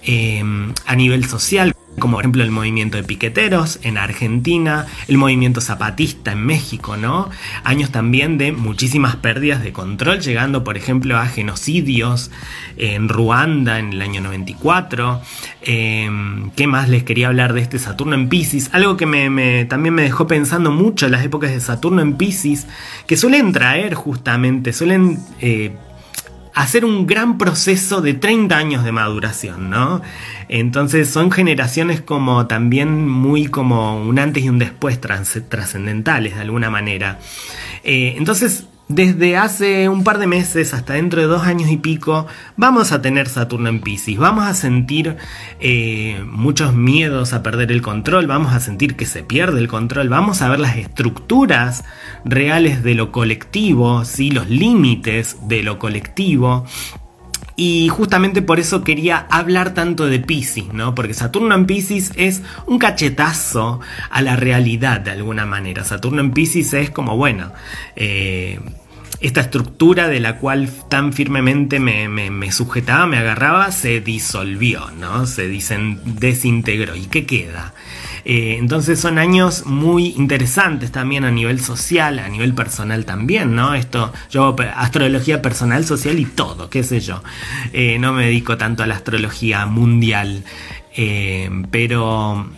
eh, 0.04 0.44
a 0.86 0.94
nivel 0.94 1.24
social 1.24 1.74
como 1.98 2.16
por 2.16 2.24
ejemplo 2.24 2.42
el 2.42 2.50
movimiento 2.50 2.96
de 2.96 3.04
piqueteros 3.04 3.78
en 3.82 3.98
Argentina, 3.98 4.86
el 5.08 5.18
movimiento 5.18 5.60
zapatista 5.60 6.32
en 6.32 6.44
México, 6.44 6.96
¿no? 6.96 7.30
Años 7.62 7.90
también 7.90 8.38
de 8.38 8.52
muchísimas 8.52 9.16
pérdidas 9.16 9.62
de 9.62 9.72
control, 9.72 10.20
llegando 10.20 10.64
por 10.64 10.76
ejemplo 10.76 11.18
a 11.18 11.26
genocidios 11.26 12.30
en 12.76 13.08
Ruanda 13.08 13.78
en 13.78 13.92
el 13.92 14.02
año 14.02 14.20
94. 14.20 15.20
Em, 15.62 16.50
¿Qué 16.50 16.66
más 16.66 16.88
les 16.88 17.04
quería 17.04 17.28
hablar 17.28 17.52
de 17.52 17.60
este 17.60 17.78
Saturno 17.78 18.14
en 18.14 18.28
Pisces? 18.28 18.70
Algo 18.72 18.96
que 18.96 19.06
me, 19.06 19.64
también 19.66 19.94
me 19.94 20.02
dejó 20.02 20.26
pensando 20.26 20.70
mucho 20.70 21.08
las 21.08 21.24
épocas 21.24 21.50
de 21.50 21.60
Saturno 21.60 22.02
en 22.02 22.14
Pisces, 22.14 22.66
que 23.06 23.16
suelen 23.16 23.52
traer 23.52 23.94
justamente, 23.94 24.72
suelen... 24.72 25.18
Eh, 25.40 25.76
hacer 26.54 26.84
un 26.84 27.06
gran 27.06 27.36
proceso 27.36 28.00
de 28.00 28.14
30 28.14 28.56
años 28.56 28.84
de 28.84 28.92
maduración, 28.92 29.70
¿no? 29.70 30.02
Entonces 30.48 31.10
son 31.10 31.30
generaciones 31.30 32.00
como 32.00 32.46
también 32.46 33.08
muy 33.08 33.46
como 33.46 34.00
un 34.00 34.18
antes 34.18 34.44
y 34.44 34.48
un 34.48 34.58
después 34.58 35.00
trascendentales 35.00 36.36
de 36.36 36.40
alguna 36.40 36.70
manera. 36.70 37.18
Eh, 37.82 38.14
entonces 38.16 38.66
desde 38.88 39.36
hace 39.36 39.88
un 39.88 40.04
par 40.04 40.18
de 40.18 40.26
meses 40.26 40.74
hasta 40.74 40.94
dentro 40.94 41.20
de 41.20 41.26
dos 41.26 41.42
años 41.42 41.70
y 41.70 41.78
pico 41.78 42.26
vamos 42.56 42.92
a 42.92 43.00
tener 43.00 43.28
Saturno 43.28 43.68
en 43.68 43.80
Pisces, 43.80 44.18
vamos 44.18 44.44
a 44.44 44.54
sentir 44.54 45.16
eh, 45.60 46.22
muchos 46.26 46.74
miedos 46.74 47.32
a 47.32 47.42
perder 47.42 47.72
el 47.72 47.80
control, 47.80 48.26
vamos 48.26 48.52
a 48.52 48.60
sentir 48.60 48.96
que 48.96 49.06
se 49.06 49.22
pierde 49.22 49.60
el 49.60 49.68
control, 49.68 50.08
vamos 50.08 50.42
a 50.42 50.48
ver 50.48 50.60
las 50.60 50.76
estructuras 50.76 51.84
reales 52.24 52.82
de 52.82 52.94
lo 52.94 53.10
colectivo, 53.10 54.04
¿sí? 54.04 54.30
los 54.30 54.50
límites 54.50 55.38
de 55.48 55.62
lo 55.62 55.78
colectivo. 55.78 56.66
Y 57.56 57.88
justamente 57.88 58.42
por 58.42 58.58
eso 58.58 58.82
quería 58.82 59.26
hablar 59.30 59.74
tanto 59.74 60.06
de 60.06 60.18
Pisces, 60.18 60.72
¿no? 60.72 60.94
Porque 60.94 61.14
Saturno 61.14 61.54
en 61.54 61.66
Pisces 61.66 62.12
es 62.16 62.42
un 62.66 62.78
cachetazo 62.78 63.80
a 64.10 64.22
la 64.22 64.34
realidad 64.34 65.00
de 65.00 65.12
alguna 65.12 65.46
manera. 65.46 65.84
Saturno 65.84 66.20
en 66.20 66.32
Pisces 66.32 66.72
es 66.74 66.90
como, 66.90 67.16
bueno, 67.16 67.52
eh, 67.94 68.58
esta 69.20 69.40
estructura 69.40 70.08
de 70.08 70.20
la 70.20 70.38
cual 70.38 70.68
tan 70.90 71.12
firmemente 71.12 71.78
me, 71.80 72.52
sujetaba, 72.52 73.06
me 73.06 73.18
agarraba, 73.18 73.72
se 73.72 74.00
disolvió, 74.00 74.90
¿no? 74.90 75.26
Se 75.26 75.48
desintegró. 75.48 76.96
¿Y 76.96 77.06
qué 77.06 77.24
queda? 77.24 77.72
Eh, 78.24 78.56
entonces 78.58 78.98
son 78.98 79.18
años 79.18 79.66
muy 79.66 80.14
interesantes 80.16 80.90
también 80.90 81.24
a 81.24 81.30
nivel 81.30 81.60
social, 81.60 82.18
a 82.18 82.28
nivel 82.28 82.54
personal 82.54 83.04
también, 83.04 83.54
¿no? 83.54 83.74
Esto, 83.74 84.12
yo 84.30 84.56
astrología 84.74 85.42
personal, 85.42 85.84
social 85.84 86.18
y 86.18 86.24
todo, 86.24 86.70
qué 86.70 86.82
sé 86.82 87.00
yo. 87.00 87.22
Eh, 87.72 87.98
no 87.98 88.12
me 88.12 88.26
dedico 88.26 88.56
tanto 88.56 88.82
a 88.82 88.86
la 88.86 88.94
astrología 88.94 89.66
mundial, 89.66 90.44
eh, 90.96 91.50
pero 91.70 92.48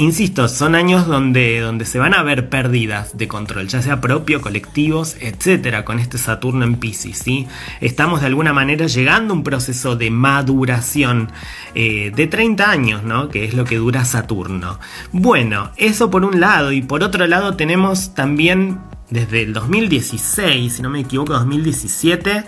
Insisto, 0.00 0.48
son 0.48 0.76
años 0.76 1.06
donde, 1.06 1.60
donde 1.60 1.84
se 1.84 1.98
van 1.98 2.14
a 2.14 2.22
ver 2.22 2.48
pérdidas 2.48 3.18
de 3.18 3.28
control, 3.28 3.68
ya 3.68 3.82
sea 3.82 4.00
propio, 4.00 4.40
colectivos, 4.40 5.18
etcétera, 5.20 5.84
con 5.84 5.98
este 5.98 6.16
Saturno 6.16 6.64
en 6.64 6.76
Pisces. 6.76 7.18
¿sí? 7.18 7.46
Estamos 7.82 8.22
de 8.22 8.28
alguna 8.28 8.54
manera 8.54 8.86
llegando 8.86 9.34
a 9.34 9.36
un 9.36 9.44
proceso 9.44 9.96
de 9.96 10.10
maduración 10.10 11.30
eh, 11.74 12.12
de 12.16 12.26
30 12.26 12.70
años, 12.70 13.02
¿no? 13.02 13.28
que 13.28 13.44
es 13.44 13.52
lo 13.52 13.66
que 13.66 13.76
dura 13.76 14.06
Saturno. 14.06 14.80
Bueno, 15.12 15.70
eso 15.76 16.10
por 16.10 16.24
un 16.24 16.40
lado, 16.40 16.72
y 16.72 16.80
por 16.80 17.02
otro 17.02 17.26
lado 17.26 17.56
tenemos 17.56 18.14
también 18.14 18.78
desde 19.10 19.42
el 19.42 19.52
2016, 19.52 20.76
si 20.76 20.80
no 20.80 20.88
me 20.88 21.00
equivoco, 21.00 21.34
2017, 21.34 22.44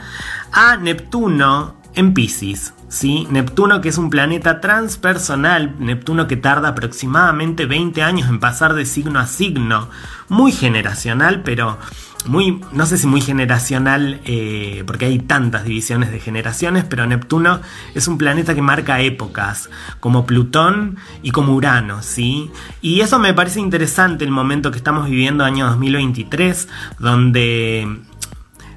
a 0.53 0.79
Neptuno 0.79 1.82
en 1.95 2.15
Pisces. 2.15 2.75
¿sí? 2.89 3.27
Neptuno 3.31 3.81
que 3.81 3.89
es 3.89 3.99
un 3.99 4.11
planeta 4.11 4.61
transpersonal, 4.61 5.75
Neptuno 5.79 6.27
que 6.27 6.37
tarda 6.37 6.69
aproximadamente 6.69 7.67
20 7.67 8.03
años 8.03 8.29
en 8.29 8.41
pasar 8.41 8.75
de 8.75 8.85
signo 8.85 9.19
a 9.19 9.27
signo, 9.27 9.89
muy 10.29 10.53
generacional, 10.53 11.43
pero 11.43 11.79
muy, 12.27 12.61
no 12.73 12.87
sé 12.87 12.99
si 12.99 13.07
muy 13.07 13.21
generacional, 13.21 14.21
eh, 14.25 14.85
porque 14.87 15.07
hay 15.07 15.19
tantas 15.19 15.65
divisiones 15.65 16.13
de 16.13 16.21
generaciones, 16.21 16.85
pero 16.85 17.07
Neptuno 17.07 17.61
es 17.95 18.07
un 18.09 18.19
planeta 18.19 18.55
que 18.55 18.63
marca 18.63 19.01
épocas, 19.01 19.71
como 19.99 20.25
Plutón 20.27 20.99
y 21.23 21.31
como 21.31 21.55
Urano, 21.55 22.03
¿sí? 22.03 22.51
Y 22.81 23.01
eso 23.01 23.19
me 23.19 23.35
parece 23.35 23.61
interesante 23.61 24.25
el 24.25 24.31
momento 24.31 24.71
que 24.71 24.79
estamos 24.79 25.09
viviendo, 25.09 25.45
año 25.45 25.67
2023, 25.67 26.69
donde 26.99 27.89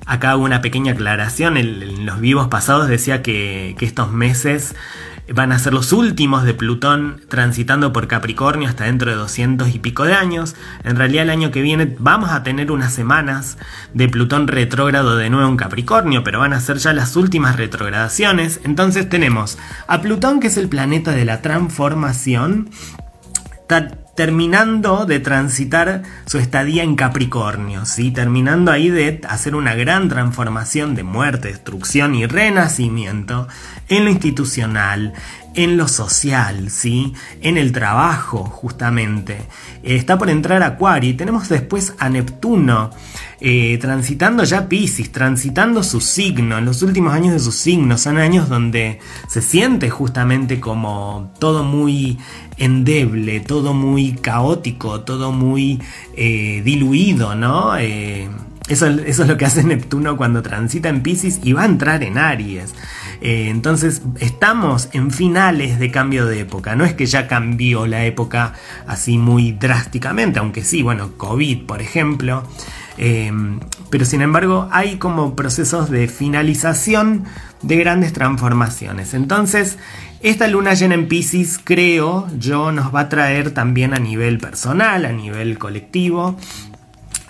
Acá 0.05 0.31
hago 0.31 0.43
una 0.43 0.61
pequeña 0.61 0.93
aclaración. 0.93 1.57
En, 1.57 2.05
los 2.05 2.19
vivos 2.19 2.47
pasados 2.47 2.87
decía 2.87 3.21
que, 3.21 3.75
estos 3.79 4.11
meses 4.11 4.75
van 5.33 5.51
a 5.51 5.57
ser 5.57 5.73
los 5.73 5.91
últimos 5.91 6.43
de 6.43 6.53
Plutón 6.53 7.21
transitando 7.29 7.91
por 7.91 8.07
Capricornio 8.07 8.69
hasta 8.69 8.83
dentro 8.83 9.09
de 9.09 9.17
200 9.17 9.73
y 9.73 9.79
pico 9.79 10.03
de 10.03 10.13
años. 10.13 10.55
En 10.83 10.95
realidad 10.95 11.23
el 11.23 11.31
año 11.31 11.49
que 11.51 11.63
viene 11.63 11.95
vamos 11.97 12.29
a 12.29 12.43
tener 12.43 12.71
unas 12.71 12.93
semanas 12.93 13.57
de 13.93 14.07
Plutón 14.07 14.47
retrógrado 14.47 15.17
de 15.17 15.31
nuevo 15.31 15.49
en 15.49 15.57
Capricornio, 15.57 16.23
pero 16.23 16.39
van 16.39 16.53
a 16.53 16.59
ser 16.59 16.77
ya 16.77 16.93
las 16.93 17.15
últimas 17.15 17.55
retrogradaciones. 17.55 18.59
Entonces 18.63 19.09
tenemos 19.09 19.57
a 19.87 20.01
Plutón 20.01 20.39
que 20.39 20.47
es 20.47 20.57
el 20.57 20.69
planeta 20.69 21.11
de 21.11 21.25
la 21.25 21.41
transformación 21.41 22.69
terminando 24.15 25.05
de 25.05 25.19
transitar 25.19 26.03
su 26.25 26.39
estadía 26.39 26.83
en 26.83 26.95
Capricornio, 26.95 27.85
¿sí? 27.85 28.11
terminando 28.11 28.71
ahí 28.71 28.89
de 28.89 29.21
hacer 29.27 29.55
una 29.55 29.75
gran 29.75 30.07
transformación 30.07 30.95
de 30.95 31.03
muerte, 31.03 31.49
destrucción 31.49 32.15
y 32.15 32.25
renacimiento 32.25 33.49
en 33.89 34.05
lo 34.05 34.11
institucional, 34.11 35.13
en 35.53 35.75
lo 35.75 35.89
social, 35.89 36.69
¿sí? 36.69 37.13
en 37.41 37.57
el 37.57 37.73
trabajo 37.73 38.45
justamente. 38.45 39.37
está 39.83 40.17
por 40.17 40.29
entrar 40.29 40.63
Acuario 40.63 41.09
y 41.09 41.15
tenemos 41.15 41.49
después 41.49 41.93
a 41.99 42.09
Neptuno 42.09 42.91
eh, 43.47 43.77
transitando 43.77 44.43
ya 44.43 44.67
Pisces, 44.67 45.11
transitando 45.11 45.83
su 45.83 46.01
signo, 46.01 46.57
en 46.57 46.65
los 46.65 46.81
últimos 46.81 47.13
años 47.13 47.33
de 47.33 47.39
su 47.39 47.51
signo, 47.51 47.95
son 47.95 48.17
años 48.17 48.49
donde 48.49 48.97
se 49.27 49.43
siente 49.43 49.91
justamente 49.91 50.59
como 50.59 51.31
todo 51.37 51.63
muy 51.63 52.17
endeble, 52.57 53.41
todo 53.41 53.75
muy 53.75 54.13
caótico, 54.13 55.01
todo 55.01 55.31
muy 55.31 55.79
eh, 56.15 56.63
diluido, 56.65 57.35
¿no? 57.35 57.77
Eh, 57.77 58.27
eso, 58.67 58.87
es 58.87 59.19
lo 59.19 59.37
que 59.37 59.45
hace 59.45 59.63
Neptuno 59.63 60.17
cuando 60.17 60.41
transita 60.41 60.89
en 60.89 61.03
Pisces 61.03 61.39
y 61.43 61.53
va 61.53 61.61
a 61.61 61.65
entrar 61.65 62.01
en 62.01 62.17
Aries. 62.17 62.73
Entonces 63.21 64.01
estamos 64.19 64.89
en 64.91 65.11
finales 65.11 65.77
de 65.77 65.91
cambio 65.91 66.25
de 66.25 66.39
época. 66.39 66.75
No 66.75 66.83
es 66.83 66.95
que 66.95 67.05
ya 67.05 67.27
cambió 67.27 67.85
la 67.85 68.05
época 68.05 68.53
así 68.87 69.19
muy 69.19 69.51
drásticamente, 69.51 70.39
aunque 70.39 70.63
sí, 70.63 70.81
bueno, 70.81 71.11
COVID 71.15 71.65
por 71.67 71.79
ejemplo. 71.79 72.43
Em, 72.97 73.59
pero 73.89 74.05
sin 74.05 74.21
embargo 74.21 74.69
hay 74.71 74.97
como 74.97 75.35
procesos 75.35 75.89
de 75.89 76.07
finalización 76.07 77.25
de 77.61 77.77
grandes 77.77 78.13
transformaciones. 78.13 79.13
Entonces, 79.13 79.77
esta 80.21 80.47
luna 80.47 80.73
llena 80.73 80.95
en 80.95 81.07
Pisces, 81.07 81.59
creo 81.63 82.27
yo, 82.37 82.71
nos 82.71 82.93
va 82.93 83.01
a 83.01 83.09
traer 83.09 83.51
también 83.51 83.93
a 83.93 83.99
nivel 83.99 84.37
personal, 84.37 85.05
a 85.05 85.11
nivel 85.11 85.57
colectivo, 85.57 86.37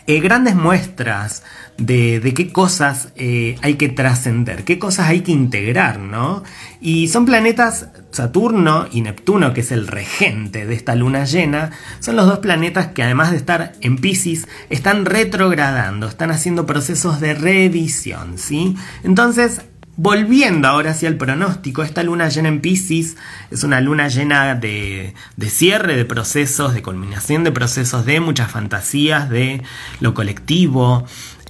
eh, 0.07 0.19
grandes 0.19 0.55
muestras 0.55 1.43
de, 1.77 2.33
qué 2.35 2.51
cosas 2.51 3.09
eh, 3.15 3.57
hay 3.61 3.75
que 3.75 3.89
trascender, 3.89 4.63
qué 4.63 4.79
cosas 4.79 5.09
hay 5.09 5.21
que 5.21 5.31
integrar, 5.31 5.99
¿no? 5.99 6.43
Y 6.79 7.09
son 7.09 7.25
planetas, 7.25 7.89
Saturno 8.11 8.87
y 8.91 9.01
Neptuno, 9.01 9.53
que 9.53 9.61
es 9.61 9.71
el 9.71 9.87
regente 9.87 10.65
de 10.65 10.73
esta 10.73 10.95
luna 10.95 11.25
llena, 11.25 11.71
son 11.99 12.15
los 12.15 12.27
dos 12.27 12.39
planetas 12.39 12.87
que 12.87 13.03
además 13.03 13.31
de 13.31 13.37
estar 13.37 13.73
en 13.81 13.97
Pisces, 13.97 14.47
están 14.69 15.05
retrogradando, 15.05 16.07
están 16.07 16.31
haciendo 16.31 16.65
procesos 16.65 17.19
de 17.19 17.33
revisión, 17.33 18.37
¿sí? 18.37 18.77
Entonces, 19.03 19.61
volviendo 19.97 20.67
ahora 20.67 20.91
hacia 20.91 21.07
el 21.07 21.17
pronóstico, 21.17 21.83
esta 21.83 22.03
luna 22.03 22.29
llena 22.29 22.49
en 22.49 22.61
Pisces 22.61 23.15
es 23.51 23.63
una 23.63 23.81
luna 23.81 24.07
llena 24.07 24.55
de, 24.55 25.13
de, 25.37 25.49
cierre 25.49 25.95
de 25.95 26.05
procesos, 26.05 26.73
de 26.73 26.81
culminación 26.81 27.43
de 27.43 27.51
procesos, 27.51 28.05
de 28.05 28.19
muchas 28.19 28.51
fantasías, 28.51 29.29
de 29.29 29.61
lo 30.01 30.13
colectivo, 30.13 31.05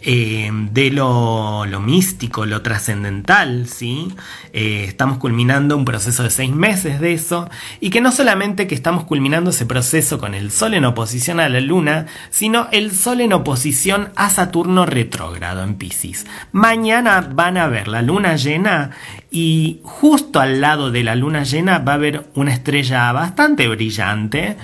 eh, 0.07 0.51
de 0.71 0.91
lo, 0.91 1.65
místico, 1.81 2.45
lo 2.45 2.61
trascendental, 2.61 3.67
¿sí? 3.67 4.13
Eh, 4.53 4.85
estamos 4.87 5.17
culminando 5.17 5.75
un 5.75 5.83
proceso 5.83 6.21
de 6.21 6.29
seis 6.29 6.51
meses 6.51 6.99
de 6.99 7.13
eso, 7.13 7.49
y 7.79 7.89
que 7.89 8.01
no 8.01 8.11
solamente 8.11 8.67
que 8.67 8.75
estamos 8.75 9.05
culminando 9.05 9.49
ese 9.49 9.65
proceso 9.65 10.19
con 10.19 10.35
el 10.35 10.51
Sol 10.51 10.75
en 10.75 10.85
oposición 10.85 11.39
a 11.39 11.49
la 11.49 11.59
Luna, 11.59 12.05
sino 12.29 12.67
el 12.71 12.91
Sol 12.91 13.19
en 13.19 13.33
oposición 13.33 14.09
a 14.15 14.29
Saturno 14.29 14.85
retrógrado 14.85 15.63
en 15.63 15.73
Pisces. 15.75 16.27
Mañana 16.51 17.27
van 17.33 17.57
a 17.57 17.67
ver 17.67 17.87
la 17.87 18.03
Luna 18.03 18.35
llena 18.35 18.91
y 19.31 19.79
justo 19.83 20.39
al 20.39 20.61
lado 20.61 20.91
de 20.91 21.03
la 21.03 21.15
Luna 21.15 21.43
llena 21.43 21.79
va 21.79 21.93
a 21.93 21.95
haber 21.95 22.29
una 22.35 22.53
estrella 22.53 23.11
bastante 23.11 23.67
brillante 23.67 24.55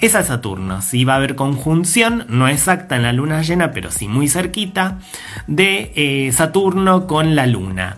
es 0.00 0.14
a 0.14 0.22
Saturno. 0.22 0.82
Sí 0.82 1.04
va 1.04 1.14
a 1.14 1.16
haber 1.16 1.34
conjunción, 1.34 2.24
no 2.28 2.48
exacta 2.48 2.96
en 2.96 3.02
la 3.02 3.12
luna 3.12 3.42
llena, 3.42 3.72
pero 3.72 3.90
sí 3.90 4.08
muy 4.08 4.28
cerquita, 4.28 4.98
de 5.46 5.92
eh, 5.94 6.32
Saturno 6.32 7.06
con 7.06 7.34
la 7.34 7.46
luna. 7.46 7.96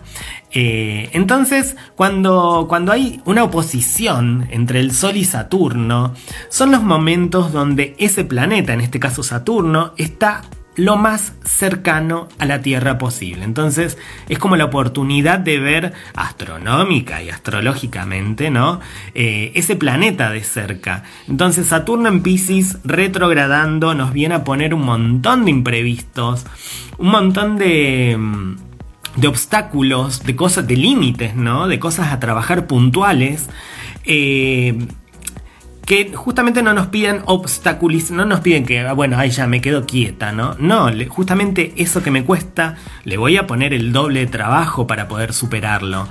Eh, 0.53 1.09
entonces, 1.13 1.77
cuando, 1.95 2.65
cuando 2.67 2.91
hay 2.91 3.21
una 3.25 3.43
oposición 3.43 4.47
entre 4.51 4.79
el 4.79 4.91
Sol 4.91 5.15
y 5.15 5.23
Saturno, 5.23 6.13
son 6.49 6.71
los 6.71 6.83
momentos 6.83 7.53
donde 7.53 7.95
ese 7.97 8.25
planeta, 8.25 8.73
en 8.73 8.81
este 8.81 8.99
caso 8.99 9.23
Saturno, 9.23 9.93
está 9.97 10.41
lo 10.81 10.97
más 10.97 11.33
cercano 11.43 12.27
a 12.39 12.45
la 12.45 12.61
Tierra 12.61 12.97
posible. 12.97 13.43
Entonces 13.43 13.99
es 14.29 14.39
como 14.39 14.55
la 14.55 14.65
oportunidad 14.65 15.37
de 15.37 15.59
ver 15.59 15.93
astronómica 16.15 17.21
y 17.21 17.29
astrológicamente, 17.29 18.49
¿no? 18.49 18.79
Eh, 19.13 19.51
ese 19.53 19.75
planeta 19.75 20.31
de 20.31 20.43
cerca. 20.43 21.03
Entonces 21.27 21.67
Saturno 21.67 22.09
en 22.09 22.23
Pisces 22.23 22.79
retrogradando 22.83 23.93
nos 23.93 24.11
viene 24.11 24.33
a 24.33 24.43
poner 24.43 24.73
un 24.73 24.83
montón 24.83 25.45
de 25.45 25.51
imprevistos, 25.51 26.45
un 26.97 27.11
montón 27.11 27.57
de 27.57 28.17
mm, 28.17 28.55
de 29.17 29.27
obstáculos, 29.27 30.23
de 30.23 30.35
cosas, 30.35 30.67
de 30.67 30.77
límites, 30.77 31.35
¿no? 31.35 31.67
De 31.67 31.77
cosas 31.77 32.11
a 32.11 32.19
trabajar 32.19 32.65
puntuales. 32.65 33.49
Eh, 34.05 34.87
que 35.85 36.13
justamente 36.13 36.61
no 36.61 36.73
nos 36.73 36.87
piden 36.87 37.21
obstaculizar, 37.25 38.15
no 38.15 38.25
nos 38.25 38.41
piden 38.41 38.65
que, 38.65 38.79
ah, 38.81 38.93
bueno, 38.93 39.17
ahí 39.17 39.29
ya 39.29 39.47
me 39.47 39.61
quedo 39.61 39.85
quieta, 39.85 40.31
¿no? 40.31 40.55
No, 40.59 40.89
justamente 41.09 41.73
eso 41.75 42.03
que 42.03 42.11
me 42.11 42.23
cuesta, 42.23 42.75
le 43.03 43.17
voy 43.17 43.37
a 43.37 43.47
poner 43.47 43.73
el 43.73 43.91
doble 43.91 44.25
trabajo 44.27 44.87
para 44.87 45.07
poder 45.07 45.33
superarlo. 45.33 46.07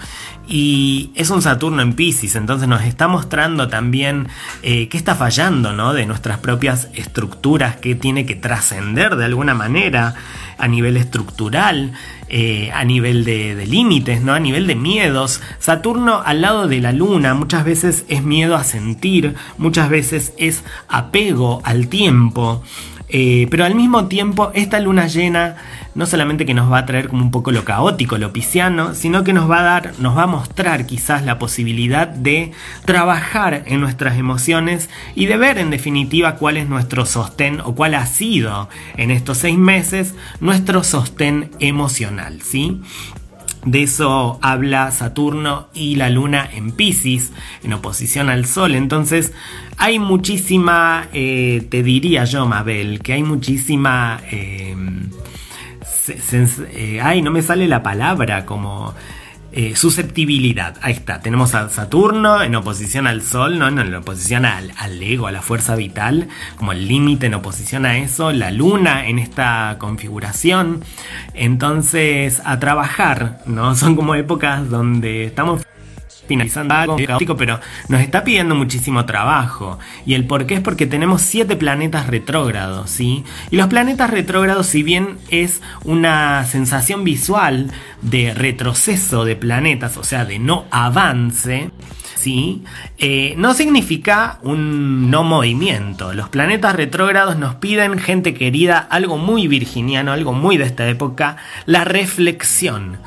Y 0.48 1.12
es 1.14 1.30
un 1.30 1.42
Saturno 1.42 1.80
en 1.80 1.92
Pisces, 1.92 2.34
entonces 2.34 2.66
nos 2.66 2.82
está 2.82 3.06
mostrando 3.06 3.68
también 3.68 4.28
eh, 4.62 4.88
qué 4.88 4.96
está 4.96 5.14
fallando, 5.14 5.72
¿no? 5.72 5.92
De 5.92 6.06
nuestras 6.06 6.38
propias 6.38 6.88
estructuras, 6.94 7.76
que 7.76 7.94
tiene 7.94 8.26
que 8.26 8.34
trascender 8.34 9.14
de 9.14 9.24
alguna 9.24 9.54
manera 9.54 10.16
a 10.58 10.68
nivel 10.68 10.96
estructural, 10.96 11.92
eh, 12.32 12.70
a 12.72 12.84
nivel 12.84 13.24
de, 13.24 13.66
límites, 13.66 14.22
¿no? 14.22 14.32
A 14.32 14.38
nivel 14.38 14.68
de 14.68 14.76
miedos. 14.76 15.42
Saturno 15.58 16.22
al 16.24 16.42
lado 16.42 16.68
de 16.68 16.80
la 16.80 16.92
luna 16.92 17.34
muchas 17.34 17.64
veces 17.64 18.04
es 18.08 18.22
miedo 18.22 18.54
a 18.54 18.62
sentir, 18.62 19.34
muchas 19.58 19.90
veces 19.90 20.32
es 20.36 20.62
apego 20.88 21.60
al 21.64 21.88
tiempo. 21.88 22.62
Eh, 23.12 23.48
pero 23.50 23.64
al 23.64 23.74
mismo 23.74 24.06
tiempo, 24.06 24.50
esta 24.54 24.78
luna 24.80 25.06
llena 25.06 25.56
no 25.94 26.06
solamente 26.06 26.46
que 26.46 26.54
nos 26.54 26.70
va 26.70 26.78
a 26.78 26.86
traer 26.86 27.08
como 27.08 27.22
un 27.22 27.30
poco 27.30 27.50
lo 27.50 27.64
caótico, 27.64 28.18
lo 28.18 28.32
pisciano, 28.32 28.94
sino 28.94 29.24
que 29.24 29.32
nos 29.32 29.50
va 29.50 29.60
a 29.60 29.62
dar, 29.62 29.92
nos 29.98 30.16
va 30.16 30.24
a 30.24 30.28
mostrar 30.28 30.86
quizás 30.86 31.24
la 31.24 31.38
posibilidad 31.38 32.06
de 32.06 32.52
trabajar 32.84 33.64
en 33.66 33.80
nuestras 33.80 34.16
emociones 34.16 34.88
y 35.14 35.26
de 35.26 35.36
ver 35.36 35.58
en 35.58 35.70
definitiva 35.70 36.36
cuál 36.36 36.56
es 36.56 36.68
nuestro 36.68 37.06
sostén 37.06 37.60
o 37.60 37.74
cuál 37.74 37.94
ha 37.94 38.06
sido 38.06 38.68
en 38.96 39.10
estos 39.10 39.38
seis 39.38 39.58
meses 39.58 40.14
nuestro 40.40 40.84
sostén 40.84 41.50
emocional, 41.58 42.40
¿sí? 42.42 42.80
De 43.64 43.82
eso 43.82 44.38
habla 44.40 44.90
Saturno 44.90 45.68
y 45.74 45.96
la 45.96 46.08
Luna 46.08 46.48
en 46.50 46.72
Pisces, 46.72 47.32
en 47.62 47.74
oposición 47.74 48.30
al 48.30 48.46
Sol. 48.46 48.74
Entonces, 48.74 49.32
hay 49.76 49.98
muchísima, 49.98 51.08
eh, 51.12 51.66
te 51.68 51.82
diría 51.82 52.24
yo, 52.24 52.46
Mabel, 52.46 53.00
que 53.00 53.12
hay 53.14 53.22
muchísima... 53.22 54.20
Eh, 54.30 54.74
eh, 56.72 57.00
ay, 57.02 57.22
no 57.22 57.30
me 57.30 57.42
sale 57.42 57.68
la 57.68 57.82
palabra 57.82 58.44
como 58.44 58.94
eh, 59.52 59.74
susceptibilidad. 59.76 60.76
Ahí 60.80 60.92
está, 60.92 61.20
tenemos 61.20 61.54
a 61.54 61.68
Saturno 61.68 62.42
en 62.42 62.54
oposición 62.54 63.06
al 63.06 63.22
Sol, 63.22 63.58
¿no? 63.58 63.68
en 63.68 63.94
oposición 63.94 64.44
al, 64.44 64.72
al 64.76 65.02
ego, 65.02 65.26
a 65.26 65.32
la 65.32 65.42
fuerza 65.42 65.76
vital, 65.76 66.28
como 66.56 66.72
el 66.72 66.86
límite 66.86 67.26
en 67.26 67.34
oposición 67.34 67.86
a 67.86 67.98
eso, 67.98 68.32
la 68.32 68.50
luna 68.50 69.06
en 69.06 69.18
esta 69.18 69.76
configuración. 69.78 70.84
Entonces, 71.34 72.42
a 72.44 72.58
trabajar, 72.58 73.40
¿no? 73.46 73.74
Son 73.80 73.96
como 73.96 74.14
épocas 74.14 74.68
donde 74.68 75.24
estamos 75.24 75.62
finalizando 76.30 76.72
algo 76.72 76.96
caótico, 77.04 77.36
pero 77.36 77.58
nos 77.88 78.00
está 78.00 78.22
pidiendo 78.22 78.54
muchísimo 78.54 79.04
trabajo. 79.04 79.80
Y 80.06 80.14
el 80.14 80.26
por 80.26 80.46
qué 80.46 80.54
es 80.54 80.60
porque 80.60 80.86
tenemos 80.86 81.22
siete 81.22 81.56
planetas 81.56 82.06
retrógrados, 82.06 82.88
¿sí? 82.88 83.24
Y 83.50 83.56
los 83.56 83.66
planetas 83.66 84.10
retrógrados, 84.10 84.68
si 84.68 84.84
bien 84.84 85.18
es 85.28 85.60
una 85.82 86.44
sensación 86.44 87.02
visual 87.02 87.72
de 88.00 88.32
retroceso 88.32 89.24
de 89.24 89.34
planetas, 89.34 89.96
o 89.96 90.04
sea, 90.04 90.24
de 90.24 90.38
no 90.38 90.66
avance, 90.70 91.72
¿sí? 92.14 92.62
Eh, 92.98 93.34
no 93.36 93.52
significa 93.52 94.38
un 94.44 95.10
no 95.10 95.24
movimiento. 95.24 96.12
Los 96.14 96.28
planetas 96.28 96.76
retrógrados 96.76 97.38
nos 97.38 97.56
piden, 97.56 97.98
gente 97.98 98.34
querida, 98.34 98.78
algo 98.78 99.18
muy 99.18 99.48
virginiano, 99.48 100.12
algo 100.12 100.32
muy 100.32 100.58
de 100.58 100.64
esta 100.64 100.86
época, 100.86 101.38
la 101.66 101.82
reflexión. 101.82 102.98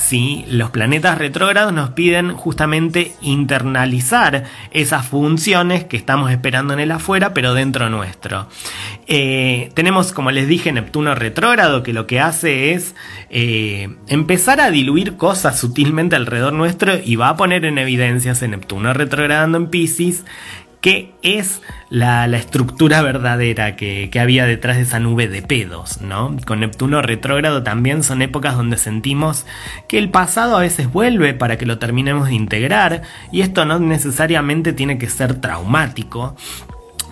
¿Sí? 0.00 0.44
Los 0.48 0.70
planetas 0.70 1.18
retrógrados 1.18 1.72
nos 1.72 1.90
piden 1.90 2.32
justamente 2.32 3.12
internalizar 3.20 4.44
esas 4.70 5.06
funciones 5.06 5.84
que 5.84 5.96
estamos 5.96 6.30
esperando 6.30 6.72
en 6.72 6.80
el 6.80 6.90
afuera, 6.90 7.34
pero 7.34 7.54
dentro 7.54 7.90
nuestro. 7.90 8.48
Eh, 9.06 9.70
tenemos, 9.74 10.12
como 10.12 10.30
les 10.30 10.48
dije, 10.48 10.72
Neptuno 10.72 11.14
retrógrado, 11.14 11.82
que 11.82 11.92
lo 11.92 12.06
que 12.06 12.20
hace 12.20 12.72
es 12.72 12.94
eh, 13.28 13.96
empezar 14.08 14.60
a 14.60 14.70
diluir 14.70 15.16
cosas 15.16 15.58
sutilmente 15.58 16.16
alrededor 16.16 16.54
nuestro 16.54 16.94
y 17.02 17.16
va 17.16 17.28
a 17.28 17.36
poner 17.36 17.64
en 17.64 17.78
evidencia 17.78 18.32
ese 18.32 18.48
Neptuno 18.48 18.94
retrogradando 18.94 19.58
en 19.58 19.68
Pisces 19.68 20.24
qué 20.80 21.12
es 21.22 21.62
la, 21.88 22.24
estructura 22.26 23.02
verdadera 23.02 23.76
que, 23.76 24.10
había 24.20 24.46
detrás 24.46 24.76
de 24.76 24.82
esa 24.82 25.00
nube 25.00 25.28
de 25.28 25.42
pedos, 25.42 26.00
¿no? 26.00 26.36
Con 26.46 26.60
Neptuno 26.60 27.02
retrógrado 27.02 27.62
también 27.62 28.02
son 28.02 28.22
épocas 28.22 28.56
donde 28.56 28.76
sentimos 28.76 29.46
que 29.88 29.98
el 29.98 30.10
pasado 30.10 30.56
a 30.56 30.60
veces 30.60 30.90
vuelve 30.90 31.34
para 31.34 31.58
que 31.58 31.66
lo 31.66 31.78
terminemos 31.78 32.28
de 32.28 32.34
integrar 32.34 33.02
y 33.32 33.42
esto 33.42 33.64
no 33.64 33.78
necesariamente 33.78 34.72
tiene 34.72 34.98
que 34.98 35.08
ser 35.08 35.40
traumático, 35.40 36.36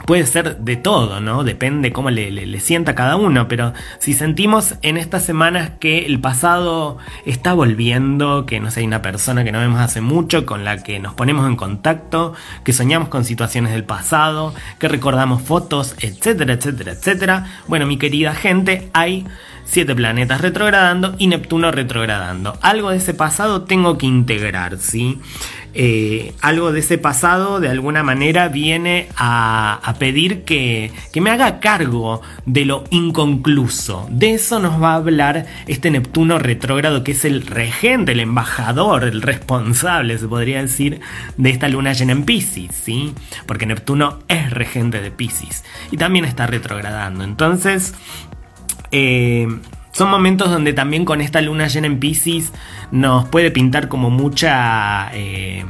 puede 0.08 0.24
ser 0.24 0.56
de 0.56 0.76
todo, 0.76 1.20
¿no? 1.20 1.44
Depende 1.44 1.92
cómo 1.92 2.08
le, 2.08 2.60
sienta 2.60 2.92
a 2.92 2.94
cada 2.94 3.16
uno, 3.16 3.46
pero 3.46 3.74
si 3.98 4.14
sentimos 4.14 4.76
en 4.80 4.96
estas 4.96 5.22
semanas 5.22 5.72
que 5.80 6.06
el 6.06 6.18
pasado 6.18 6.96
está 7.26 7.52
volviendo, 7.52 8.46
que 8.46 8.58
no 8.58 8.70
sé, 8.70 8.80
hay 8.80 8.86
una 8.86 9.02
persona 9.02 9.44
que 9.44 9.52
no 9.52 9.58
vemos 9.58 9.80
hace 9.80 10.00
mucho, 10.00 10.46
con 10.46 10.64
la 10.64 10.82
que 10.82 10.98
nos 10.98 11.12
ponemos 11.12 11.46
en 11.46 11.56
contacto, 11.56 12.32
que 12.64 12.72
soñamos 12.72 13.10
con 13.10 13.26
situaciones 13.26 13.70
del 13.70 13.84
pasado, 13.84 14.54
que 14.78 14.88
recordamos 14.88 15.42
fotos, 15.42 15.94
etcétera, 16.00 16.54
etcétera, 16.54 16.92
etcétera, 16.92 17.46
bueno, 17.66 17.84
mi 17.84 17.98
querida 17.98 18.34
gente, 18.34 18.88
hay 18.94 19.26
siete 19.68 19.94
planetas 19.94 20.40
retrogradando 20.40 21.14
y 21.18 21.26
Neptuno 21.26 21.70
retrogradando. 21.70 22.58
Algo 22.62 22.90
de 22.90 22.96
ese 22.96 23.14
pasado 23.14 23.62
tengo 23.62 23.98
que 23.98 24.06
integrar, 24.06 24.78
¿sí? 24.78 25.20
Eh, 25.74 26.34
algo 26.40 26.72
de 26.72 26.80
ese 26.80 26.96
pasado 26.96 27.60
de 27.60 27.68
alguna 27.68 28.02
manera 28.02 28.48
viene 28.48 29.08
a, 29.16 29.94
pedir 29.98 30.44
que, 30.44 30.90
que, 31.12 31.20
me 31.20 31.30
haga 31.30 31.60
cargo 31.60 32.22
de 32.46 32.64
lo 32.64 32.84
inconcluso. 32.90 34.08
De 34.10 34.32
eso 34.32 34.58
nos 34.58 34.82
va 34.82 34.92
a 34.92 34.96
hablar 34.96 35.46
este 35.66 35.90
Neptuno 35.90 36.38
retrógrado 36.38 37.04
que 37.04 37.12
es 37.12 37.24
el 37.24 37.46
regente, 37.46 38.12
el 38.12 38.20
embajador, 38.20 39.04
el 39.04 39.22
responsable, 39.22 40.18
se 40.18 40.26
podría 40.26 40.62
decir, 40.62 41.00
de 41.36 41.50
esta 41.50 41.68
luna 41.68 41.92
llena 41.92 42.12
en 42.12 42.24
Pisces, 42.24 42.74
¿sí? 42.74 43.12
Porque 43.46 43.66
Neptuno 43.66 44.20
es 44.28 44.50
regente 44.50 45.00
de 45.00 45.10
Pisces 45.10 45.64
y 45.90 45.96
también 45.96 46.24
está 46.24 46.46
retrogradando. 46.46 47.24
Entonces, 47.24 47.94
eh, 48.90 49.46
son 49.92 50.10
momentos 50.10 50.50
donde 50.50 50.72
también 50.72 51.04
con 51.04 51.20
esta 51.20 51.40
luna 51.40 51.66
llena 51.66 51.86
en 51.86 51.98
Pisces 51.98 52.52
nos 52.90 53.28
puede 53.28 53.50
pintar 53.50 53.88
como 53.88 54.10
mucha... 54.10 55.10
Eh, 55.12 55.64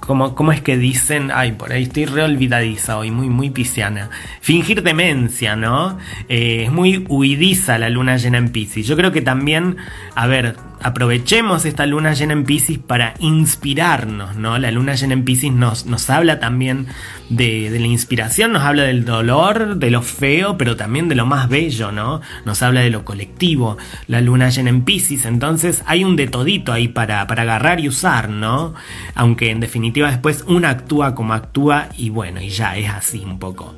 como, 0.00 0.34
¿Cómo 0.34 0.52
es 0.52 0.60
que 0.60 0.76
dicen? 0.76 1.30
Ay, 1.32 1.52
por 1.52 1.72
ahí 1.72 1.84
estoy 1.84 2.06
re 2.06 2.22
olvidadiza 2.22 2.98
hoy, 2.98 3.10
muy, 3.10 3.28
muy 3.28 3.50
pisciana. 3.50 4.10
Fingir 4.40 4.82
demencia, 4.82 5.56
¿no? 5.56 5.98
Eh, 6.28 6.64
es 6.64 6.72
muy 6.72 7.04
huidiza 7.08 7.78
la 7.78 7.88
luna 7.88 8.16
llena 8.16 8.38
en 8.38 8.48
Pisces. 8.48 8.86
Yo 8.86 8.96
creo 8.96 9.12
que 9.12 9.22
también, 9.22 9.76
a 10.14 10.26
ver, 10.26 10.56
aprovechemos 10.82 11.64
esta 11.64 11.86
luna 11.86 12.14
llena 12.14 12.32
en 12.32 12.44
Pisces 12.44 12.78
para 12.78 13.14
inspirarnos, 13.18 14.36
¿no? 14.36 14.58
La 14.58 14.70
luna 14.70 14.94
llena 14.94 15.14
en 15.14 15.24
Pisces 15.24 15.52
nos, 15.52 15.86
nos 15.86 16.08
habla 16.10 16.38
también 16.38 16.86
de, 17.28 17.70
la 17.70 17.86
inspiración, 17.86 18.52
nos 18.52 18.62
habla 18.62 18.84
del 18.84 19.04
dolor, 19.04 19.76
de 19.76 19.90
lo 19.90 20.02
feo, 20.02 20.56
pero 20.56 20.76
también 20.76 21.08
de 21.08 21.14
lo 21.14 21.26
más 21.26 21.48
bello, 21.48 21.92
¿no? 21.92 22.20
Nos 22.44 22.62
habla 22.62 22.80
de 22.80 22.90
lo 22.90 23.04
colectivo, 23.04 23.76
la 24.06 24.20
luna 24.20 24.50
llena 24.50 24.70
en 24.70 24.82
Pisces, 24.82 25.26
entonces 25.26 25.82
hay 25.86 26.04
un 26.04 26.16
de 26.16 26.26
todito 26.26 26.72
ahí 26.72 26.88
para, 26.88 27.26
para 27.26 27.42
agarrar 27.42 27.80
y 27.80 27.88
usar, 27.88 28.28
¿no? 28.28 28.74
Aunque 29.14 29.50
en 29.50 29.60
definitiva 29.60 30.10
después 30.10 30.44
una 30.46 30.70
actúa 30.70 31.14
como 31.14 31.34
actúa 31.34 31.88
y 31.96 32.10
bueno, 32.10 32.40
y 32.40 32.50
ya 32.50 32.76
es 32.76 32.88
así 32.90 33.22
un 33.24 33.38
poco. 33.38 33.74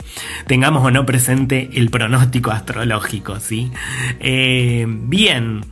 Tengamos 0.46 0.84
o 0.84 0.90
no 0.90 1.06
presente 1.06 1.70
el 1.74 1.90
pronóstico 1.90 2.50
astrológico, 2.50 3.40
¿sí? 3.40 3.70
Eh, 4.20 4.86
bien. 4.88 5.64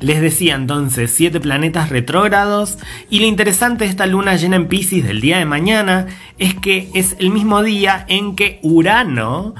Les 0.00 0.20
decía 0.20 0.54
entonces, 0.54 1.12
siete 1.14 1.40
planetas 1.40 1.90
retrógrados 1.90 2.78
y 3.10 3.18
lo 3.18 3.26
interesante 3.26 3.84
de 3.84 3.90
esta 3.90 4.06
luna 4.06 4.36
llena 4.36 4.56
en 4.56 4.68
Pisces 4.68 5.04
del 5.04 5.20
día 5.20 5.38
de 5.38 5.44
mañana 5.44 6.06
es 6.38 6.54
que 6.54 6.88
es 6.94 7.16
el 7.18 7.30
mismo 7.30 7.62
día 7.62 8.04
en 8.08 8.36
que 8.36 8.60
Urano 8.62 9.54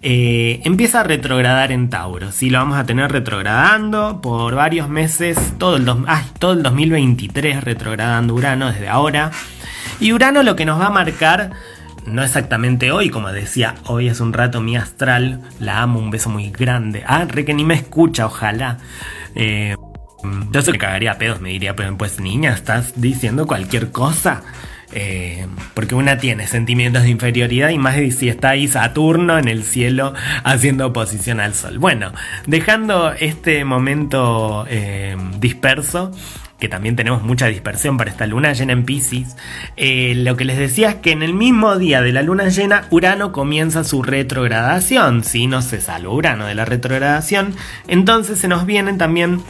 eh, 0.00 0.62
empieza 0.64 1.00
a 1.00 1.02
retrogradar 1.04 1.72
en 1.72 1.90
Tauro. 1.90 2.32
Sí, 2.32 2.48
lo 2.48 2.58
vamos 2.58 2.78
a 2.78 2.84
tener 2.84 3.12
retrogradando 3.12 4.20
por 4.22 4.54
varios 4.54 4.88
meses, 4.88 5.36
todo 5.58 5.76
el, 5.76 5.84
todo 6.38 6.52
el 6.52 6.62
2023 6.62 7.62
retrogradando 7.62 8.34
Urano 8.34 8.72
desde 8.72 8.88
ahora. 8.88 9.30
Y 10.00 10.12
Urano 10.12 10.42
lo 10.42 10.56
que 10.56 10.64
nos 10.64 10.80
va 10.80 10.86
a 10.86 10.90
marcar 10.90 11.50
no 12.06 12.22
exactamente 12.22 12.90
hoy, 12.90 13.10
como 13.10 13.32
decía, 13.32 13.74
hoy 13.84 14.08
es 14.08 14.20
un 14.20 14.32
rato 14.32 14.60
mi 14.60 14.76
astral, 14.76 15.40
la 15.60 15.82
amo, 15.82 15.98
un 15.98 16.10
beso 16.10 16.30
muy 16.30 16.50
grande. 16.50 17.04
Ah, 17.06 17.24
re 17.28 17.44
que 17.44 17.54
ni 17.54 17.64
me 17.64 17.74
escucha, 17.74 18.26
ojalá. 18.26 18.78
Eh, 19.34 19.76
yo 20.50 20.62
se 20.62 20.72
me 20.72 20.78
cagaría 20.78 21.18
pedos, 21.18 21.40
me 21.40 21.50
diría, 21.50 21.74
pero 21.74 21.96
pues 21.96 22.20
niña, 22.20 22.52
estás 22.52 23.00
diciendo 23.00 23.46
cualquier 23.46 23.90
cosa. 23.90 24.42
Eh, 24.94 25.46
porque 25.72 25.94
una 25.94 26.18
tiene 26.18 26.46
sentimientos 26.46 27.04
de 27.04 27.08
inferioridad 27.08 27.70
y 27.70 27.78
más 27.78 27.96
si 28.14 28.28
está 28.28 28.50
ahí 28.50 28.68
Saturno 28.68 29.38
en 29.38 29.48
el 29.48 29.62
cielo 29.62 30.12
haciendo 30.44 30.86
oposición 30.86 31.40
al 31.40 31.54
Sol. 31.54 31.78
Bueno, 31.78 32.12
dejando 32.46 33.12
este 33.12 33.64
momento 33.64 34.66
eh, 34.68 35.16
disperso, 35.38 36.12
que 36.62 36.68
también 36.68 36.94
tenemos 36.94 37.24
mucha 37.24 37.48
dispersión 37.48 37.96
para 37.96 38.12
esta 38.12 38.24
luna 38.28 38.52
llena 38.52 38.72
en 38.72 38.84
Pisces, 38.84 39.36
eh, 39.76 40.14
lo 40.14 40.36
que 40.36 40.44
les 40.44 40.58
decía 40.58 40.90
es 40.90 40.94
que 40.94 41.10
en 41.10 41.24
el 41.24 41.34
mismo 41.34 41.76
día 41.76 42.02
de 42.02 42.12
la 42.12 42.22
luna 42.22 42.50
llena, 42.50 42.86
Urano 42.90 43.32
comienza 43.32 43.82
su 43.82 44.04
retrogradación. 44.04 45.24
Si 45.24 45.48
no 45.48 45.60
se 45.60 45.80
salva 45.80 46.12
Urano 46.12 46.46
de 46.46 46.54
la 46.54 46.64
retrogradación, 46.64 47.56
entonces 47.88 48.38
se 48.38 48.46
nos 48.46 48.64
vienen 48.64 48.96
también 48.96 49.42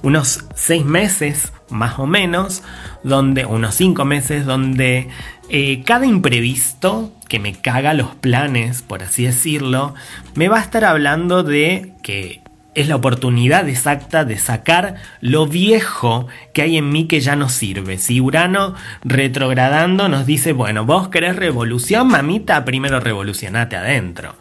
unos 0.00 0.46
seis 0.54 0.86
meses 0.86 1.52
más 1.68 1.98
o 1.98 2.06
menos, 2.06 2.62
donde 3.02 3.44
unos 3.44 3.74
cinco 3.74 4.06
meses 4.06 4.46
donde 4.46 5.08
eh, 5.50 5.82
cada 5.84 6.06
imprevisto 6.06 7.12
que 7.28 7.38
me 7.38 7.52
caga 7.52 7.92
los 7.92 8.14
planes, 8.14 8.80
por 8.80 9.02
así 9.02 9.26
decirlo, 9.26 9.94
me 10.34 10.48
va 10.48 10.56
a 10.56 10.62
estar 10.62 10.86
hablando 10.86 11.42
de 11.42 11.92
que 12.02 12.43
es 12.74 12.88
la 12.88 12.96
oportunidad 12.96 13.68
exacta 13.68 14.24
de 14.24 14.38
sacar 14.38 14.96
lo 15.20 15.46
viejo 15.46 16.26
que 16.52 16.62
hay 16.62 16.76
en 16.76 16.90
mí 16.90 17.06
que 17.06 17.20
ya 17.20 17.36
no 17.36 17.48
sirve. 17.48 17.98
Si 17.98 18.20
Urano 18.20 18.74
retrogradando 19.04 20.08
nos 20.08 20.26
dice, 20.26 20.52
bueno, 20.52 20.84
vos 20.84 21.08
querés 21.08 21.36
revolución, 21.36 22.08
mamita, 22.08 22.64
primero 22.64 23.00
revolucionate 23.00 23.76
adentro. 23.76 24.34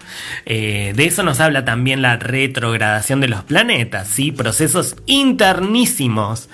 Eh, 0.45 0.93
de 0.95 1.05
eso 1.05 1.23
nos 1.23 1.39
habla 1.39 1.65
también 1.65 2.01
la 2.01 2.17
retrogradación 2.17 3.21
de 3.21 3.27
los 3.27 3.43
planetas, 3.43 4.07
¿sí? 4.07 4.31
procesos 4.31 4.95
internísimos 5.05 6.49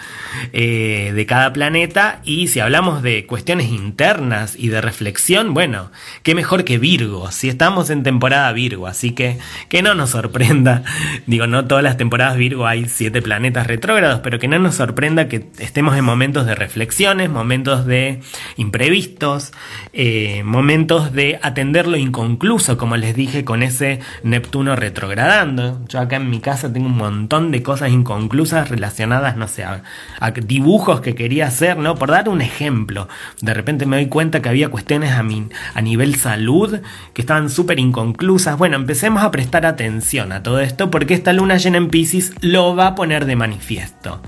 eh, 0.53 1.11
de 1.15 1.25
cada 1.25 1.53
planeta. 1.53 2.21
Y 2.23 2.47
si 2.47 2.59
hablamos 2.59 3.01
de 3.01 3.25
cuestiones 3.25 3.67
internas 3.67 4.55
y 4.57 4.69
de 4.69 4.81
reflexión, 4.81 5.53
bueno, 5.53 5.91
qué 6.23 6.35
mejor 6.35 6.63
que 6.63 6.77
Virgo, 6.77 7.31
si 7.31 7.49
estamos 7.49 7.89
en 7.89 8.03
temporada 8.03 8.51
Virgo, 8.51 8.87
así 8.87 9.11
que 9.11 9.37
que 9.69 9.81
no 9.81 9.95
nos 9.95 10.11
sorprenda, 10.11 10.83
digo, 11.25 11.47
no 11.47 11.65
todas 11.69 11.83
las 11.83 11.95
temporadas 11.95 12.35
Virgo 12.35 12.67
hay 12.67 12.89
siete 12.89 13.21
planetas 13.21 13.67
retrógrados, 13.67 14.19
pero 14.19 14.39
que 14.39 14.49
no 14.49 14.59
nos 14.59 14.75
sorprenda 14.75 15.29
que 15.29 15.47
estemos 15.59 15.95
en 15.95 16.03
momentos 16.03 16.45
de 16.45 16.55
reflexiones, 16.55 17.29
momentos 17.29 17.85
de 17.85 18.19
imprevistos, 18.57 19.53
eh, 19.93 20.43
momentos 20.43 21.13
de 21.13 21.39
atender 21.41 21.87
lo 21.87 21.95
inconcluso, 21.95 22.77
como 22.77 22.97
les 22.97 23.15
dije 23.15 23.45
con 23.45 23.63
ese 23.63 23.99
Neptuno 24.23 24.75
retrogradando. 24.75 25.79
Yo 25.87 25.99
acá 25.99 26.17
en 26.17 26.29
mi 26.29 26.39
casa 26.39 26.73
tengo 26.73 26.87
un 26.87 26.97
montón 26.97 27.51
de 27.51 27.63
cosas 27.63 27.91
inconclusas 27.91 28.69
relacionadas, 28.69 29.37
no 29.37 29.47
sé, 29.47 29.63
a, 29.63 29.81
dibujos 30.31 31.01
que 31.01 31.15
quería 31.15 31.47
hacer, 31.47 31.77
¿no? 31.77 31.95
Por 31.95 32.09
dar 32.09 32.27
un 32.29 32.41
ejemplo, 32.41 33.07
de 33.41 33.53
repente 33.53 33.85
me 33.85 33.97
doy 33.97 34.07
cuenta 34.07 34.41
que 34.41 34.49
había 34.49 34.69
cuestiones 34.69 35.11
a, 35.11 35.21
mi, 35.21 35.47
a 35.75 35.81
nivel 35.81 36.15
salud 36.15 36.79
que 37.13 37.21
estaban 37.21 37.51
súper 37.51 37.79
inconclusas. 37.79 38.57
Bueno, 38.57 38.75
empecemos 38.75 39.21
a 39.21 39.29
prestar 39.29 39.67
atención 39.67 40.31
a 40.31 40.41
todo 40.41 40.59
esto 40.59 40.89
porque 40.89 41.13
esta 41.13 41.31
luna 41.31 41.58
en 41.65 41.89
Pisces 41.89 42.33
lo 42.41 42.75
va 42.75 42.87
a 42.87 42.95
poner 42.95 43.25
de 43.25 43.35
manifiesto. 43.35 44.21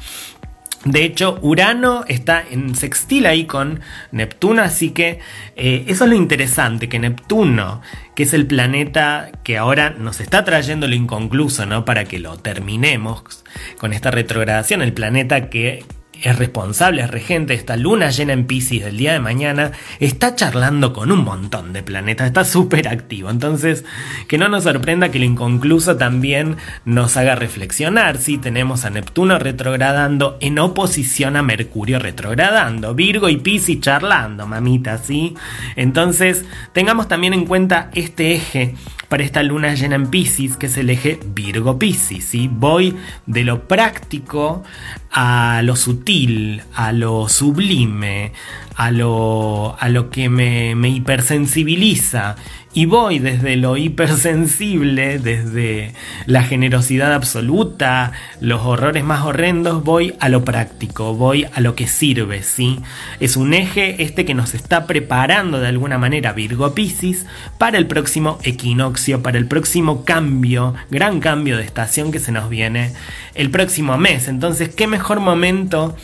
De 0.83 1.03
hecho, 1.03 1.37
Urano 1.43 2.05
está 2.07 2.43
en 2.49 2.73
sextil 2.73 3.27
ahí 3.27 3.45
con 3.45 3.81
Neptuno, 4.11 4.63
así 4.63 4.89
que 4.89 5.19
eh, 5.55 5.85
eso 5.87 6.05
es 6.05 6.09
lo 6.09 6.15
interesante, 6.15 6.89
que 6.89 6.97
Neptuno, 6.97 7.81
que 8.15 8.23
es 8.23 8.33
el 8.33 8.47
planeta 8.47 9.29
que 9.43 9.59
ahora 9.59 9.91
nos 9.91 10.19
está 10.19 10.43
trayendo 10.43 10.87
lo 10.87 10.95
inconcluso, 10.95 11.67
¿no? 11.67 11.85
Para 11.85 12.05
que 12.05 12.17
lo 12.17 12.37
terminemos 12.37 13.43
con 13.77 13.93
esta 13.93 14.09
retrogradación, 14.09 14.81
el 14.81 14.93
planeta 14.93 15.49
que 15.49 15.85
es 16.21 16.37
responsable, 16.37 17.01
es 17.01 17.09
regente, 17.09 17.53
esta 17.53 17.77
luna 17.77 18.09
llena 18.09 18.33
en 18.33 18.45
Pisces 18.45 18.83
del 18.83 18.97
día 18.97 19.13
de 19.13 19.19
mañana, 19.19 19.71
está 19.99 20.35
charlando 20.35 20.93
con 20.93 21.11
un 21.11 21.23
montón 21.23 21.73
de 21.73 21.83
planetas, 21.83 22.27
está 22.27 22.45
súper 22.45 22.87
activo. 22.87 23.29
Entonces, 23.29 23.85
que 24.27 24.37
no 24.37 24.47
nos 24.47 24.63
sorprenda 24.63 25.09
que 25.09 25.19
lo 25.19 25.25
inconcluso 25.25 25.97
también 25.97 26.57
nos 26.85 27.17
haga 27.17 27.35
reflexionar. 27.35 28.17
Si 28.17 28.37
tenemos 28.37 28.85
a 28.85 28.89
Neptuno 28.89 29.39
retrogradando 29.39 30.37
en 30.41 30.59
oposición 30.59 31.35
a 31.35 31.43
Mercurio 31.43 31.99
retrogradando, 31.99 32.93
Virgo 32.93 33.29
y 33.29 33.37
Pisces 33.37 33.79
charlando, 33.79 34.47
mamita, 34.47 34.97
¿sí? 34.97 35.35
Entonces, 35.75 36.45
tengamos 36.73 37.07
también 37.07 37.33
en 37.33 37.45
cuenta 37.45 37.89
este 37.93 38.35
eje 38.35 38.75
para 39.11 39.25
esta 39.25 39.43
luna 39.43 39.75
llena 39.75 39.95
en 39.95 40.07
Pisces, 40.07 40.55
que 40.55 40.67
es 40.67 40.77
el 40.77 40.89
eje 40.89 41.19
Virgo-Pisces. 41.35 42.23
¿sí? 42.23 42.49
Voy 42.49 42.95
de 43.25 43.43
lo 43.43 43.67
práctico 43.67 44.63
a 45.11 45.59
lo 45.65 45.75
sutil, 45.75 46.63
a 46.73 46.93
lo 46.93 47.27
sublime, 47.27 48.31
a 48.77 48.89
lo, 48.89 49.75
a 49.77 49.89
lo 49.89 50.09
que 50.09 50.29
me, 50.29 50.75
me 50.75 50.87
hipersensibiliza 50.87 52.37
y 52.73 52.85
voy 52.85 53.19
desde 53.19 53.57
lo 53.57 53.75
hipersensible, 53.75 55.19
desde 55.19 55.93
la 56.25 56.43
generosidad 56.43 57.13
absoluta, 57.13 58.13
los 58.39 58.61
horrores 58.61 59.03
más 59.03 59.25
horrendos, 59.25 59.83
voy 59.83 60.15
a 60.19 60.29
lo 60.29 60.45
práctico, 60.45 61.13
voy 61.15 61.45
a 61.53 61.59
lo 61.59 61.75
que 61.75 61.87
sirve, 61.87 62.43
¿sí? 62.43 62.79
Es 63.19 63.35
un 63.35 63.53
eje 63.53 64.01
este 64.03 64.23
que 64.23 64.33
nos 64.33 64.53
está 64.53 64.87
preparando 64.87 65.59
de 65.59 65.67
alguna 65.67 65.97
manera 65.97 66.31
Virgo 66.31 66.73
Piscis 66.73 67.25
para 67.57 67.77
el 67.77 67.87
próximo 67.87 68.39
equinoccio, 68.43 69.21
para 69.21 69.37
el 69.37 69.47
próximo 69.47 70.05
cambio, 70.05 70.73
gran 70.89 71.19
cambio 71.19 71.57
de 71.57 71.63
estación 71.63 72.11
que 72.11 72.19
se 72.19 72.31
nos 72.31 72.49
viene 72.49 72.93
el 73.35 73.49
próximo 73.49 73.97
mes. 73.97 74.29
Entonces, 74.29 74.69
¿qué 74.69 74.87
mejor 74.87 75.19
momento 75.19 75.95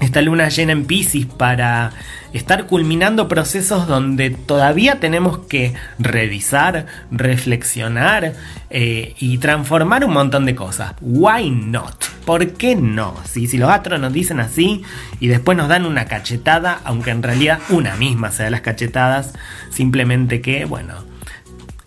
esta 0.00 0.22
luna 0.22 0.48
llena 0.48 0.72
en 0.72 0.86
Pisces 0.86 1.26
para 1.26 1.92
estar 2.32 2.66
culminando 2.66 3.28
procesos 3.28 3.86
donde 3.86 4.30
todavía 4.30 5.00
tenemos 5.00 5.38
que 5.38 5.74
revisar, 5.98 6.86
reflexionar 7.10 8.34
eh, 8.70 9.14
y 9.18 9.38
transformar 9.38 10.04
un 10.04 10.12
montón 10.12 10.46
de 10.46 10.54
cosas. 10.54 10.94
Why 11.00 11.50
not? 11.50 12.04
¿Por 12.24 12.52
qué 12.52 12.76
no? 12.76 13.14
Si, 13.24 13.46
si 13.46 13.58
los 13.58 13.70
astros 13.70 14.00
nos 14.00 14.12
dicen 14.12 14.40
así 14.40 14.82
y 15.18 15.28
después 15.28 15.56
nos 15.56 15.68
dan 15.68 15.86
una 15.86 16.04
cachetada, 16.04 16.80
aunque 16.84 17.10
en 17.10 17.22
realidad 17.22 17.58
una 17.68 17.96
misma 17.96 18.30
sea 18.30 18.50
las 18.50 18.60
cachetadas, 18.60 19.34
simplemente 19.70 20.40
que, 20.40 20.64
bueno, 20.64 21.09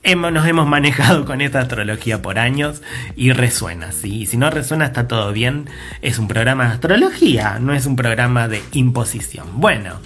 nos 0.04 0.48
hemos 0.48 0.68
manejado 0.68 1.26
con 1.26 1.42
esta 1.42 1.62
astrología 1.62 2.22
por 2.22 2.38
años 2.38 2.82
y 3.16 3.32
resuena, 3.32 3.92
¿sí? 3.92 4.22
Y 4.22 4.26
si 4.26 4.38
no 4.38 4.50
resuena 4.50 4.86
está 4.86 5.08
todo 5.08 5.32
bien, 5.32 5.70
es 6.02 6.20
un 6.20 6.28
programa 6.28 6.66
de 6.68 6.74
astrología, 6.74 7.60
no 7.60 7.74
es 7.74 7.86
un 7.86 7.96
programa 7.96 8.48
de 8.48 8.62
imposición. 8.74 9.48
Bueno, 9.62 10.00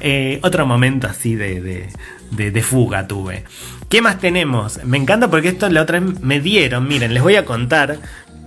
eh, 0.00 0.38
otro 0.42 0.66
momento 0.66 1.08
así 1.08 1.34
de, 1.34 1.88
de, 2.30 2.62
fuga 2.62 3.08
tuve. 3.08 3.44
¿Qué 3.88 4.00
más 4.00 4.20
tenemos? 4.20 4.84
Me 4.84 4.98
encanta 4.98 5.28
porque 5.28 5.48
esto 5.48 5.68
la 5.68 5.82
otra 5.82 5.98
vez 5.98 6.20
me 6.20 6.40
dieron, 6.40 6.86
miren, 6.86 7.12
les 7.12 7.22
voy 7.22 7.34
a 7.34 7.44
contar, 7.44 7.98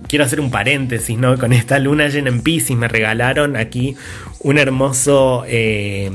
quiero 0.08 0.24
hacer 0.24 0.40
un 0.40 0.50
paréntesis, 0.50 1.18
¿no? 1.18 1.38
Con 1.38 1.52
esta 1.52 1.78
luna 1.78 2.08
llena 2.08 2.30
en 2.30 2.40
Pisces 2.40 2.76
me 2.76 2.88
regalaron 2.88 3.56
aquí 3.56 3.94
un 4.40 4.58
hermoso... 4.58 5.44
Eh, 5.46 6.10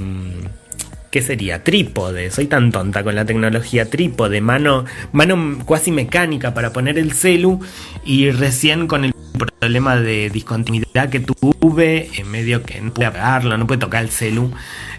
¿Qué 1.12 1.24
sería? 1.24 1.64
Trípode. 1.64 2.30
Soy 2.30 2.46
tan 2.46 2.72
tonta 2.72 3.04
con 3.04 3.16
la 3.16 3.26
tecnología. 3.26 3.90
Trípode, 3.90 4.42
mano, 4.42 4.86
mano 5.12 5.58
cuasi 5.66 5.92
mecánica 5.92 6.54
para 6.54 6.72
poner 6.72 7.00
el 7.00 7.14
celu. 7.14 7.60
Y 8.06 8.30
recién 8.30 8.88
con 8.88 9.06
el 9.06 9.14
problema 9.60 9.96
de 9.96 10.30
discontinuidad 10.30 11.10
que 11.10 11.20
tuve, 11.20 12.12
en 12.16 12.30
medio 12.30 12.62
que 12.62 12.80
no 12.80 12.94
pude 12.94 13.08
apagarlo, 13.08 13.58
no 13.58 13.66
pude 13.66 13.80
tocar 13.80 14.04
el 14.04 14.12
celu. 14.12 14.52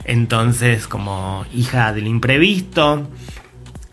Entonces, 0.05 0.89
como 0.89 1.47
hija 1.55 1.93
del 1.93 2.09
imprevisto, 2.09 3.09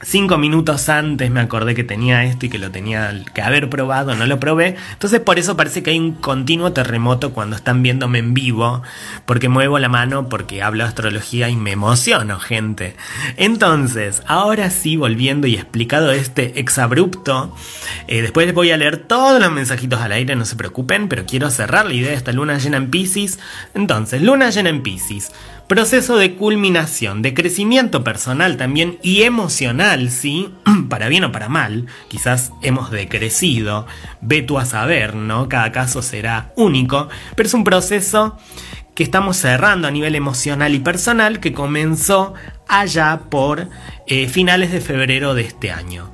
Cinco 0.04 0.38
minutos 0.38 0.90
antes 0.90 1.32
me 1.32 1.40
acordé 1.40 1.74
que 1.74 1.84
tenía 1.84 2.24
esto 2.24 2.46
y 2.46 2.50
que 2.50 2.60
lo 2.60 2.70
tenía 2.70 3.24
que 3.34 3.42
haber 3.42 3.68
probado, 3.68 4.14
no 4.14 4.28
lo 4.28 4.40
probé. 4.40 4.76
Entonces 4.94 5.20
por 5.20 5.40
eso 5.40 5.58
parece 5.58 5.82
que 5.82 5.90
hay 5.90 5.98
un 5.98 6.12
continuo 6.12 6.72
terremoto 6.72 7.34
cuando 7.34 7.56
están 7.56 7.82
viéndome 7.82 8.20
en 8.20 8.36
vivo, 8.36 8.84
porque 9.26 9.50
muevo 9.50 9.80
la 9.80 9.90
mano, 9.90 10.30
porque 10.30 10.62
hablo 10.62 10.84
astrología 10.84 11.50
y 11.50 11.56
me 11.56 11.72
emociono, 11.72 12.40
gente. 12.40 12.96
Entonces, 13.38 14.22
ahora 14.28 14.70
sí, 14.70 14.98
volviendo 14.98 15.48
y 15.48 15.56
explicado 15.56 16.12
este 16.12 16.60
exabrupto, 16.60 17.56
eh, 18.08 18.22
después 18.22 18.46
les 18.46 18.54
voy 18.54 18.70
a 18.70 18.78
leer 18.78 18.98
todos 18.98 19.42
los 19.42 19.52
mensajitos 19.52 20.00
al 20.00 20.12
aire, 20.12 20.36
no 20.36 20.46
se 20.46 20.56
preocupen, 20.58 21.10
pero 21.10 21.26
quiero 21.26 21.50
cerrar 21.50 21.88
la 21.88 21.96
idea 21.96 22.12
de 22.12 22.18
esta 22.18 22.34
luna 22.34 22.60
llena 22.60 22.78
en 22.78 22.92
Pisces. 22.92 23.40
Entonces, 23.74 24.22
luna 24.22 24.52
llena 24.52 24.70
en 24.70 24.84
Pisces. 24.84 25.32
Proceso 25.68 26.16
de 26.16 26.36
culminación, 26.36 27.22
de 27.22 27.34
crecimiento 27.34 28.02
personal 28.02 28.56
también 28.56 28.98
y 29.04 29.24
emocional, 29.24 30.12
¿sí? 30.12 30.50
para 30.90 31.10
bien 31.10 31.26
o 31.26 31.34
para 31.34 31.50
mal, 31.50 31.88
quizás 32.08 32.54
hemos 32.62 32.90
decrecido, 32.90 33.86
ve 34.22 34.42
tú 34.42 34.60
a 34.60 34.66
saber, 34.66 35.16
¿no? 35.16 35.50
Cada 35.50 35.74
caso 35.74 36.02
será 36.02 36.54
único, 36.56 37.10
pero 37.36 37.48
es 37.48 37.54
un 37.54 37.66
proceso 37.66 38.38
que 38.96 39.04
estamos 39.04 39.36
cerrando 39.36 39.90
a 39.90 39.92
nivel 39.92 40.16
emocional 40.16 40.74
y 40.74 40.80
personal 40.80 41.42
que 41.42 41.52
comenzó 41.52 42.34
allá 42.70 43.24
por 43.30 43.68
eh, 44.08 44.30
finales 44.30 44.72
de 44.72 44.80
febrero 44.80 45.36
de 45.36 45.42
este 45.42 45.72
año. 45.72 46.10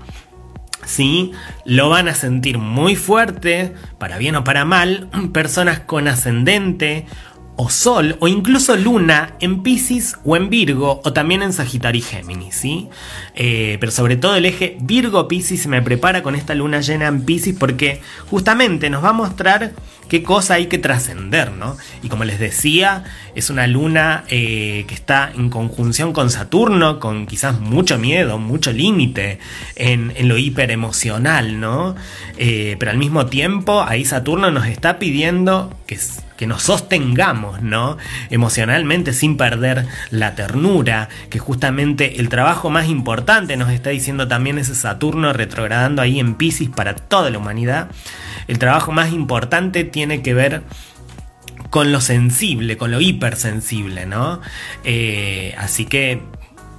¿sí? 0.86 1.32
Lo 1.66 1.90
van 1.90 2.08
a 2.08 2.16
sentir 2.16 2.58
muy 2.58 2.96
fuerte, 2.96 3.74
para 4.00 4.18
bien 4.18 4.36
o 4.36 4.44
para 4.44 4.66
mal, 4.66 5.10
personas 5.34 5.80
con 5.82 6.08
ascendente 6.08 7.06
o 7.56 7.70
Sol 7.70 8.18
o 8.20 8.28
incluso 8.28 8.76
Luna 8.76 9.36
en 9.40 9.62
Pisces 9.62 10.16
o 10.26 10.36
en 10.36 10.50
Virgo 10.50 11.02
o 11.04 11.14
también 11.14 11.44
en 11.44 11.54
Sagitario 11.54 12.00
y 12.00 12.02
Géminis, 12.02 12.56
¿sí? 12.56 12.90
Eh, 13.36 13.78
pero 13.80 13.92
sobre 13.92 14.16
todo 14.16 14.36
el 14.36 14.46
eje 14.46 14.78
Virgo-Pisces 14.82 15.62
se 15.62 15.70
me 15.70 15.82
prepara 15.82 16.24
con 16.24 16.36
esta 16.36 16.56
luna 16.56 16.82
llena 16.82 17.08
en 17.08 17.24
Pisces 17.24 17.56
porque 17.58 18.02
justamente 18.30 18.90
nos 18.90 19.04
va 19.04 19.10
a 19.10 19.14
mostrar 19.14 19.74
qué 20.10 20.24
cosa 20.24 20.56
hay 20.56 20.68
que 20.68 20.78
trascender, 20.78 21.52
¿no? 21.52 21.78
Y 22.02 22.10
como 22.10 22.24
les 22.24 22.40
decía, 22.40 23.04
es 23.36 23.50
una 23.50 23.68
luna 23.68 24.26
eh, 24.30 24.86
que 24.88 24.94
está 24.94 25.32
en 25.34 25.50
conjunción 25.50 26.14
con 26.14 26.30
Saturno, 26.30 27.00
con 27.00 27.26
quizás 27.26 27.60
mucho 27.60 27.98
miedo, 27.98 28.38
mucho 28.38 28.72
límite 28.72 29.40
en, 29.76 30.14
lo 30.28 30.38
hiper 30.38 30.72
emocional, 30.72 31.60
¿no? 31.60 31.96
Eh, 32.38 32.76
pero 32.80 32.92
al 32.92 32.98
mismo 32.98 33.26
tiempo, 33.28 33.84
ahí 33.84 34.06
Saturno 34.06 34.52
nos 34.52 34.68
está 34.68 35.00
pidiendo 35.00 35.76
que, 35.88 35.98
que 36.38 36.48
nos 36.48 36.64
sostengamos, 36.64 37.62
¿no? 37.62 37.98
Emocionalmente 38.30 39.14
sin 39.14 39.38
perder 39.38 39.86
la 40.10 40.36
ternura, 40.36 41.10
que 41.30 41.40
justamente 41.40 42.20
el 42.20 42.30
trabajo 42.30 42.70
más 42.70 42.88
importante 42.88 43.58
nos 43.58 43.72
está 43.72 43.90
diciendo 43.90 44.28
también 44.28 44.58
ese 44.58 44.76
Saturno 44.76 45.34
retrogradando 45.34 46.02
ahí 46.02 46.20
en 46.20 46.36
Pisces 46.36 46.70
para 46.70 46.96
toda 46.96 47.30
la 47.30 47.38
humanidad. 47.38 47.90
El 48.48 48.60
trabajo 48.60 48.92
más 48.92 49.12
importante 49.12 49.84
tiene 49.84 50.22
que 50.22 50.34
ver 50.34 50.64
con 51.70 51.92
lo 51.92 52.02
sensible, 52.02 52.78
con 52.78 52.92
lo 52.92 53.02
hipersensible, 53.02 54.06
¿no? 54.06 54.42
Eh, 54.84 55.56
así 55.58 55.86
que 55.86 56.22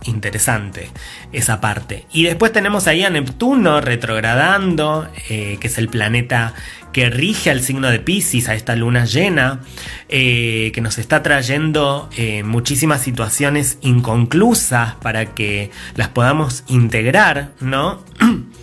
interesante 0.04 0.90
esa 1.32 1.60
parte. 1.60 2.06
Y 2.12 2.24
después 2.24 2.52
tenemos 2.52 2.86
ahí 2.86 3.04
a 3.04 3.10
Neptuno 3.10 3.80
retrogradando, 3.80 5.08
eh, 5.28 5.58
que 5.60 5.66
es 5.66 5.78
el 5.78 5.88
planeta 5.88 6.54
que 6.94 7.10
rige 7.10 7.50
al 7.50 7.60
signo 7.60 7.90
de 7.90 7.98
Pisces, 7.98 8.48
a 8.48 8.54
esta 8.54 8.74
luna 8.74 9.04
llena, 9.04 9.60
eh, 10.08 10.72
que 10.74 10.80
nos 10.80 10.96
está 10.96 11.22
trayendo 11.22 12.08
muchísimas 12.44 13.02
situaciones 13.02 13.76
inconclusas 13.82 14.94
para 14.94 15.34
que 15.34 15.70
las 15.96 16.08
podamos 16.08 16.64
integrar, 16.68 17.52
¿no? 17.60 18.02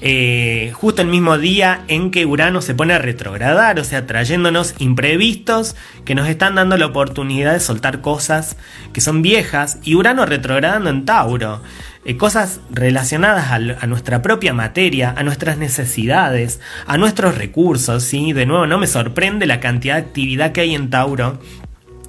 Eh, 0.00 0.70
justo 0.74 1.02
el 1.02 1.08
mismo 1.08 1.38
día 1.38 1.82
en 1.88 2.12
que 2.12 2.24
Urano 2.24 2.62
se 2.62 2.74
pone 2.74 2.94
a 2.94 2.98
retrogradar, 2.98 3.80
o 3.80 3.84
sea, 3.84 4.06
trayéndonos 4.06 4.74
imprevistos 4.78 5.74
que 6.04 6.14
nos 6.14 6.28
están 6.28 6.54
dando 6.54 6.76
la 6.76 6.86
oportunidad 6.86 7.52
de 7.52 7.60
soltar 7.60 8.00
cosas 8.00 8.56
que 8.92 9.00
son 9.00 9.22
viejas 9.22 9.78
y 9.82 9.96
Urano 9.96 10.24
retrogradando 10.24 10.90
en 10.90 11.04
Tauro. 11.04 11.62
Eh, 12.04 12.16
cosas 12.16 12.60
relacionadas 12.70 13.50
a, 13.50 13.86
nuestra 13.86 14.22
propia 14.22 14.54
materia, 14.54 15.14
a 15.16 15.24
nuestras 15.24 15.58
necesidades, 15.58 16.60
a 16.86 16.96
nuestros 16.96 17.36
recursos, 17.36 18.04
¿sí? 18.04 18.32
De 18.32 18.46
nuevo, 18.46 18.66
no 18.66 18.78
me 18.78 18.86
sorprende 18.86 19.46
la 19.46 19.58
cantidad 19.58 19.96
de 19.96 20.02
actividad 20.02 20.52
que 20.52 20.60
hay 20.60 20.74
en 20.74 20.90
Tauro 20.90 21.40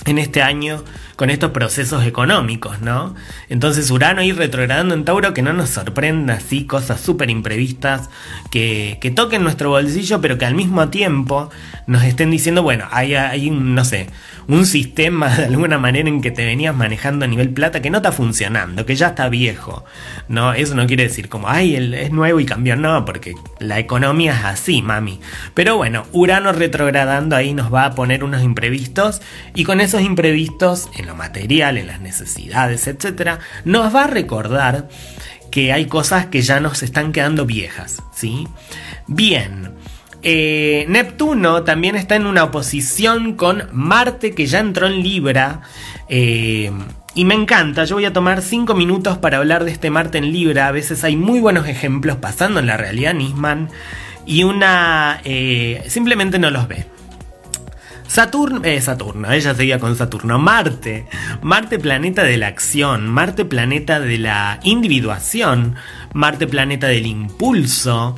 en 0.05 0.19
este 0.19 0.41
año 0.41 0.83
con 1.19 1.29
estos 1.29 1.51
procesos 1.51 2.05
económicos, 2.05 2.79
¿no? 2.79 3.13
Entonces 3.49 3.91
Urano 3.91 4.23
ir 4.23 4.37
retrogradando 4.37 4.93
en 4.93 5.03
Tauro 5.03 5.33
que 5.33 5.41
no 5.41 5.51
nos 5.51 5.69
sorprenda 5.69 6.35
así 6.35 6.63
cosas 6.63 7.01
súper 7.01 7.29
imprevistas 7.29 8.09
que, 8.51 8.99
que, 9.01 9.11
toquen 9.11 9.43
nuestro 9.43 9.69
bolsillo 9.69 10.21
pero 10.21 10.37
que 10.37 10.45
al 10.45 10.55
mismo 10.55 10.87
tiempo 10.87 11.49
nos 11.87 12.05
estén 12.05 12.31
diciendo, 12.31 12.63
bueno, 12.63 12.85
hay, 12.89 13.15
hay 13.15 13.49
no 13.49 13.83
sé, 13.83 14.07
un 14.47 14.65
sistema 14.65 15.35
de 15.35 15.45
alguna 15.45 15.77
manera 15.77 16.07
en 16.07 16.21
que 16.21 16.31
te 16.31 16.45
venías 16.45 16.73
manejando 16.73 17.25
a 17.25 17.27
nivel 17.27 17.49
plata 17.49 17.81
que 17.81 17.89
no 17.89 17.97
está 17.97 18.11
funcionando, 18.11 18.85
que 18.85 18.95
ya 18.95 19.09
está 19.09 19.27
viejo. 19.27 19.83
No, 20.27 20.53
eso 20.53 20.73
no 20.73 20.87
quiere 20.87 21.03
decir 21.03 21.29
como, 21.29 21.49
ay, 21.49 21.75
es 21.75 22.11
nuevo 22.11 22.39
y 22.39 22.45
cambió, 22.45 22.75
no, 22.75 23.03
porque 23.03 23.35
la 23.59 23.77
economía 23.77 24.33
es 24.33 24.45
así, 24.45 24.81
mami. 24.81 25.19
Pero 25.53 25.75
bueno, 25.75 26.05
Urano 26.13 26.51
retrogradando 26.51 27.35
ahí 27.35 27.53
nos 27.53 27.73
va 27.73 27.85
a 27.85 27.95
poner 27.95 28.23
unos 28.23 28.41
imprevistos 28.41 29.21
y 29.53 29.65
con 29.65 29.81
esos 29.81 30.01
imprevistos 30.01 30.89
en 30.97 31.08
material, 31.15 31.77
en 31.77 31.87
las 31.87 32.01
necesidades, 32.01 32.87
etcétera, 32.87 33.39
nos 33.65 33.93
va 33.93 34.05
a 34.05 34.07
recordar 34.07 34.89
que 35.51 35.73
hay 35.73 35.85
cosas 35.85 36.27
que 36.27 36.41
ya 36.41 36.59
nos 36.59 36.83
están 36.83 37.11
quedando 37.11 37.45
viejas, 37.45 38.03
¿sí? 38.13 38.47
Bien, 39.07 39.71
eh, 40.21 40.85
Neptuno 40.89 41.63
también 41.63 41.95
está 41.95 42.15
en 42.15 42.25
una 42.25 42.43
oposición 42.43 43.33
con 43.33 43.63
Marte 43.71 44.35
que 44.35 44.45
ya 44.45 44.59
entró 44.59 44.87
en 44.87 45.01
Libra. 45.01 45.61
Eh, 46.09 46.71
y 47.15 47.25
me 47.25 47.33
encanta, 47.33 47.85
yo 47.85 47.95
voy 47.95 48.05
a 48.05 48.13
tomar 48.13 48.41
5 48.41 48.75
minutos 48.75 49.17
para 49.17 49.37
hablar 49.37 49.63
de 49.63 49.71
este 49.71 49.89
Marte 49.89 50.17
en 50.17 50.31
Libra. 50.31 50.67
A 50.67 50.71
veces 50.71 51.03
hay 51.03 51.15
muy 51.15 51.39
buenos 51.39 51.67
ejemplos 51.67 52.17
pasando 52.17 52.59
en 52.59 52.67
la 52.67 52.77
realidad 52.77 53.13
Nisman. 53.13 53.69
Y 54.25 54.43
una 54.43 55.21
eh, 55.23 55.83
simplemente 55.87 56.37
no 56.37 56.51
los 56.51 56.67
ve. 56.67 56.85
Saturno, 58.09 58.61
eh, 58.63 58.81
Saturno, 58.81 59.31
ella 59.31 59.53
seguía 59.53 59.77
con 59.77 59.95
Saturno. 59.95 60.39
Marte, 60.39 61.05
Marte 61.43 61.77
planeta 61.77 62.23
de 62.23 62.37
la 62.37 62.47
acción, 62.47 63.07
Marte 63.07 63.45
planeta 63.45 63.99
de 63.99 64.17
la 64.17 64.59
individuación, 64.63 65.75
Marte 66.13 66.47
planeta 66.47 66.87
del 66.87 67.05
impulso, 67.05 68.17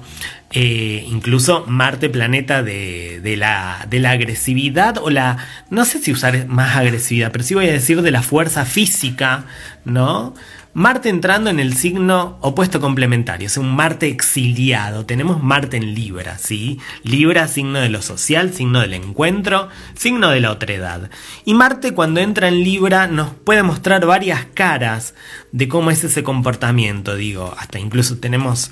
eh, 0.52 1.06
incluso 1.10 1.66
Marte, 1.68 2.10
planeta 2.10 2.64
de, 2.64 3.20
la, 3.38 3.86
de, 3.90 4.00
la, 4.00 4.12
agresividad 4.12 4.98
o 4.98 5.10
la, 5.10 5.38
no 5.70 5.84
sé 5.84 6.00
si 6.00 6.14
usar 6.14 6.48
más 6.48 6.78
agresividad, 6.78 7.34
pero 7.34 7.44
sí 7.44 7.54
voy 7.54 7.68
a 7.68 7.74
decir 7.74 8.02
de 8.02 8.12
la 8.12 8.22
fuerza 8.22 8.64
física, 8.64 9.44
¿no? 9.84 10.34
Marte 10.74 11.10
entrando 11.10 11.50
en 11.50 11.60
el 11.60 11.76
signo 11.76 12.38
opuesto 12.40 12.80
complementario, 12.80 13.48
es 13.48 13.58
un 13.58 13.76
Marte 13.76 14.08
exiliado. 14.08 15.06
Tenemos 15.06 15.44
Marte 15.44 15.76
en 15.78 15.94
Libra, 15.94 16.38
¿sí? 16.38 16.80
Libra, 17.04 17.50
signo 17.50 17.80
de 17.80 17.90
lo 17.90 18.02
social, 18.02 18.54
signo 18.54 18.80
del 18.80 18.94
encuentro, 18.94 19.68
signo 19.96 20.30
de 20.30 20.40
la 20.40 20.52
otredad. 20.52 21.10
Y 21.44 21.56
Marte 21.56 21.94
cuando 21.94 22.22
entra 22.22 22.48
en 22.48 22.64
Libra 22.64 23.08
nos 23.08 23.34
puede 23.34 23.64
mostrar 23.64 24.06
varias 24.06 24.46
caras 24.54 25.14
de 25.52 25.68
cómo 25.68 25.92
es 25.92 26.04
ese 26.06 26.24
comportamiento, 26.24 27.16
digo, 27.16 27.54
hasta 27.58 27.78
incluso 27.78 28.20
tenemos 28.20 28.72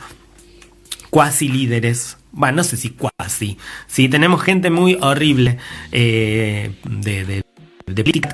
cuasi 1.09 1.49
líderes. 1.49 2.17
Bueno, 2.31 2.57
no 2.57 2.63
sé 2.63 2.77
si 2.77 2.91
cuasi. 2.91 3.57
Sí, 3.87 4.07
tenemos 4.07 4.41
gente 4.41 4.69
muy 4.69 4.97
horrible 5.01 5.57
eh, 5.91 6.75
de, 6.83 7.25
de, 7.25 7.43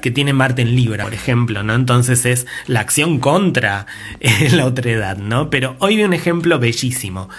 que 0.02 0.12
tiene 0.12 0.34
Marte 0.34 0.62
en 0.62 0.76
Libra, 0.76 1.04
por 1.04 1.13
ejemplo, 1.13 1.63
¿no? 1.63 1.74
Entonces 1.76 2.26
es 2.26 2.48
la 2.68 2.82
acción 2.82 3.20
contra 3.20 3.86
eh, 4.20 4.50
la 4.52 4.65
otra 4.65 4.91
edad, 4.91 5.18
¿no? 5.18 5.50
Pero 5.50 5.76
hoy 5.80 5.98
vi 5.98 6.04
un 6.04 6.13
ejemplo 6.13 6.60
bellísimo 6.60 7.30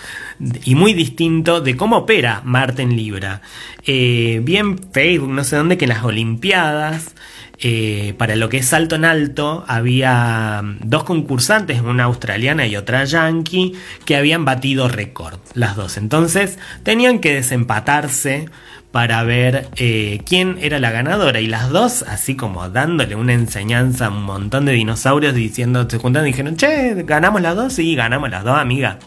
y 0.64 0.74
muy 0.74 0.92
distinto 0.94 1.60
de 1.60 1.76
cómo 1.76 1.98
opera 1.98 2.42
Marte 2.44 2.82
en 2.82 2.96
Libra. 2.96 3.42
Eh, 3.84 4.40
bien 4.42 4.78
Facebook, 4.92 5.30
no 5.30 5.44
sé 5.44 5.56
dónde, 5.56 5.78
que 5.78 5.84
en 5.84 5.90
las 5.90 6.04
Olimpiadas 6.04 7.14
eh, 7.58 8.14
para 8.18 8.36
lo 8.36 8.50
que 8.50 8.58
es 8.58 8.66
salto 8.66 8.96
en 8.96 9.06
alto 9.06 9.64
había 9.66 10.62
dos 10.80 11.04
concursantes, 11.04 11.80
una 11.80 12.04
australiana 12.04 12.66
y 12.66 12.76
otra 12.76 13.04
yankee, 13.04 13.74
que 14.04 14.16
habían 14.16 14.44
batido 14.44 14.88
récord, 14.88 15.38
las 15.54 15.76
dos. 15.76 15.96
Entonces 15.96 16.58
tenían 16.82 17.18
que 17.18 17.34
desempatarse 17.34 18.50
para 18.96 19.22
ver 19.24 19.68
eh, 19.76 20.22
quién 20.24 20.56
era 20.62 20.78
la 20.78 20.90
ganadora. 20.90 21.38
Y 21.38 21.48
las 21.48 21.68
dos, 21.68 22.02
así 22.08 22.34
como 22.34 22.70
dándole 22.70 23.14
una 23.14 23.34
enseñanza 23.34 24.06
a 24.06 24.08
un 24.08 24.22
montón 24.22 24.64
de 24.64 24.72
dinosaurios, 24.72 25.34
diciendo, 25.34 25.86
se 25.86 25.98
juntaron 25.98 26.26
y 26.26 26.30
dijeron, 26.30 26.56
che, 26.56 27.02
ganamos 27.02 27.42
las 27.42 27.54
dos, 27.54 27.74
sí, 27.74 27.94
ganamos 27.94 28.30
las 28.30 28.42
dos, 28.42 28.58
amiga 28.58 28.98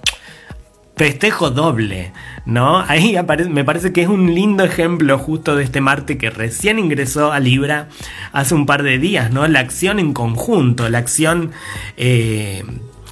festejo 0.96 1.50
doble, 1.50 2.12
¿no? 2.46 2.84
Ahí 2.86 3.16
me 3.50 3.64
parece 3.64 3.94
que 3.94 4.02
es 4.02 4.10
un 4.10 4.36
lindo 4.36 4.66
ejemplo 4.66 5.18
justo 5.18 5.56
de 5.56 5.64
este 5.64 5.80
Marte 5.80 6.18
que 6.18 6.30
recién 6.30 6.78
ingresó 6.78 7.32
a 7.32 7.40
Libra 7.40 7.88
hace 8.34 8.54
un 8.54 8.66
par 8.66 8.84
de 8.84 9.00
días, 9.00 9.32
¿no? 9.32 9.48
La 9.48 9.62
acción 9.62 9.98
en 10.00 10.12
conjunto, 10.12 10.90
la 10.90 10.98
acción 10.98 11.52
eh, 11.96 12.66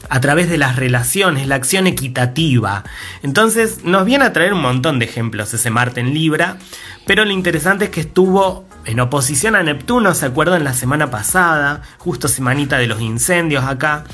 a 0.09 0.19
través 0.19 0.49
de 0.49 0.57
las 0.57 0.75
relaciones, 0.75 1.47
la 1.47 1.55
acción 1.55 1.87
equitativa. 1.87 2.83
Entonces 3.23 3.83
nos 3.83 4.05
viene 4.05 4.25
a 4.25 4.33
traer 4.33 4.53
un 4.53 4.61
montón 4.61 4.99
de 4.99 5.05
ejemplos 5.05 5.53
ese 5.53 5.69
Marte 5.69 5.99
en 5.99 6.13
Libra, 6.13 6.57
pero 7.05 7.25
lo 7.25 7.31
interesante 7.31 7.85
es 7.85 7.91
que 7.91 8.01
estuvo 8.01 8.67
en 8.85 8.99
oposición 8.99 9.55
a 9.55 9.63
Neptuno, 9.63 10.13
¿se 10.13 10.25
acuerdan 10.25 10.63
la 10.63 10.73
semana 10.73 11.11
pasada? 11.11 11.81
Justo 11.97 12.27
semanita 12.27 12.77
de 12.77 12.87
los 12.87 13.01
incendios 13.01 13.65
acá. 13.65 14.05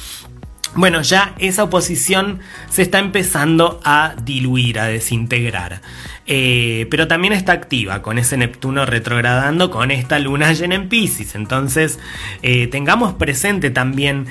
Bueno, 0.75 1.03
ya 1.03 1.36
esa 1.38 1.63
oposición 1.63 2.39
se 2.69 2.82
está 2.82 2.97
empezando 2.97 3.79
a 3.84 4.15
diluir, 4.23 4.79
a 4.79 4.86
desintegrar. 4.86 5.82
Eh, 6.25 6.88
pero 6.89 7.08
también 7.08 7.34
está 7.34 7.51
activa 7.51 8.01
con 8.01 8.17
ese 8.17 8.38
Neptuno 8.38 8.86
retrogradando 8.86 9.69
con 9.69 9.91
esta 9.91 10.17
luna 10.17 10.51
llena 10.53 10.73
en 10.73 10.89
Pisces. 10.89 11.36
Entonces, 11.36 11.99
eh, 12.41 12.65
tengamos 12.67 13.13
presente 13.13 13.69
también 13.69 14.25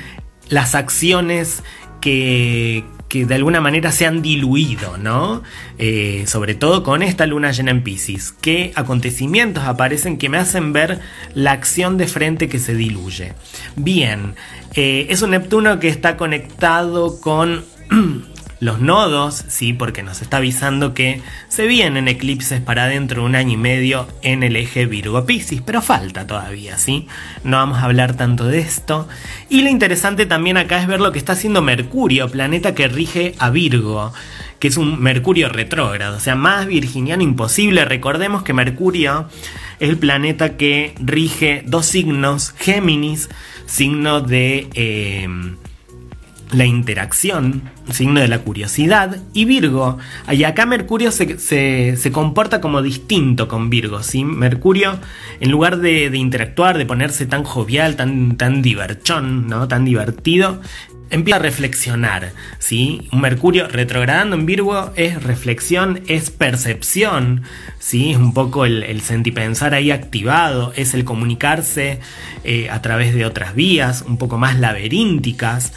las 0.49 0.75
acciones 0.75 1.63
que, 2.01 2.85
que 3.13 3.27
de 3.27 3.35
alguna 3.35 3.61
manera 3.61 3.93
se 3.93 4.07
han 4.07 4.23
diluido, 4.23 4.97
¿no? 4.97 5.43
Eh, 5.79 6.25
sobre 6.27 6.55
todo 6.55 6.83
con 6.83 7.03
esta 7.03 7.27
luna 7.27 7.53
llena 7.53 7.71
en 7.71 7.83
Pisces. 7.83 8.33
¿Qué 8.33 8.73
acontecimientos 8.75 9.65
aparecen 9.65 10.17
que 10.17 10.31
me 10.31 10.39
hacen 10.39 10.73
ver 10.73 10.99
la 11.35 11.53
acción 11.53 11.99
de 11.99 12.07
frente 12.09 12.49
que 12.49 12.59
se 12.59 12.75
diluye? 12.75 13.35
Bien, 13.77 14.35
eh, 14.75 15.09
es 15.11 15.21
un 15.21 15.33
Neptuno 15.33 15.79
que 15.79 15.89
está 15.89 16.17
conectado 16.17 17.21
con 17.21 17.65
los 18.63 18.79
nodos, 18.79 19.45
sí, 19.49 19.73
porque 19.73 20.05
nos 20.05 20.23
está 20.23 20.37
avisando 20.37 20.95
que 20.95 21.21
se 21.49 21.67
vienen 21.67 22.07
eclipses 22.07 22.61
para 22.61 22.87
dentro 22.87 23.23
de 23.23 23.27
un 23.27 23.35
año 23.35 23.55
y 23.55 23.57
medio 23.57 24.07
en 24.23 24.45
el 24.45 24.55
eje 24.55 24.87
Virgo 24.87 25.27
Piscis, 25.27 25.61
pero 25.63 25.83
falta 25.83 26.29
todavía, 26.29 26.79
sí. 26.79 27.09
No 27.43 27.57
vamos 27.57 27.79
a 27.79 27.87
hablar 27.87 28.17
tanto 28.17 28.45
de 28.45 28.61
esto. 28.61 29.09
Y 29.49 29.63
lo 29.63 29.69
interesante 29.69 30.27
también 30.27 30.59
acá 30.59 30.81
es 30.81 30.87
ver 30.87 31.01
lo 31.01 31.11
que 31.11 31.19
está 31.19 31.33
haciendo 31.33 31.61
Mercurio, 31.61 32.29
planeta 32.29 32.73
que 32.73 32.87
rige 32.87 33.35
a 33.41 33.51
Virgo 33.51 34.13
que 34.61 34.69
es 34.69 34.77
un 34.77 35.03
Mercurio 35.03 35.49
retrógrado, 35.49 36.19
o 36.19 36.21
sea, 36.21 36.37
más 36.37 36.67
virginiano 36.67 37.25
imposible. 37.25 37.85
Recordemos 37.85 38.45
que 38.45 38.53
Mercurio 38.53 39.27
es 39.81 39.89
el 39.89 39.99
planeta 39.99 40.57
que 40.57 40.95
rige 41.01 41.65
dos 41.67 41.87
signos, 41.87 42.55
Géminis, 42.59 43.29
signo 43.67 44.21
de 44.21 44.69
eh, 44.75 45.27
la 46.53 46.65
interacción, 46.65 47.72
signo 47.91 48.21
de 48.21 48.29
la 48.29 48.39
curiosidad, 48.41 49.19
y 49.33 49.45
Virgo. 49.45 49.99
Y 50.31 50.45
acá 50.45 50.67
Mercurio 50.67 51.11
se, 51.11 52.11
comporta 52.13 52.61
como 52.61 52.83
distinto 52.83 53.49
con 53.49 53.71
Virgo, 53.71 54.03
¿sí? 54.03 54.25
Mercurio, 54.25 54.99
en 55.41 55.51
lugar 55.51 55.79
de, 55.79 56.07
interactuar, 56.17 56.79
de 56.79 56.87
ponerse 56.87 57.27
tan 57.27 57.45
jovial, 57.45 57.97
tan, 57.97 58.37
tan 58.37 58.63
diverchón, 58.63 59.49
¿no? 59.49 59.69
Tan 59.69 59.85
divertido, 59.85 60.61
empieza 61.13 61.37
a 61.37 61.43
reflexionar, 61.43 62.33
¿sí? 62.59 63.09
Un 63.13 63.21
Mercurio 63.21 63.69
retrogradando 63.69 64.35
en 64.35 64.47
Virgo 64.47 64.93
es 64.97 65.23
reflexión, 65.23 66.01
es 66.09 66.31
percepción, 66.31 67.43
¿sí? 67.79 68.13
Es 68.13 68.17
un 68.17 68.33
poco 68.33 68.65
el, 68.65 68.83
el 68.83 69.03
sentipensar 69.03 69.75
ahí 69.75 69.91
activado, 69.91 70.73
es 70.75 70.95
el 70.95 71.05
comunicarse 71.05 72.01
eh, 72.45 72.71
a 72.71 72.81
través 72.83 73.15
de 73.15 73.27
otras 73.27 73.55
vías, 73.55 74.03
un 74.07 74.17
poco 74.17 74.39
más 74.39 74.59
laberínticas. 74.59 75.75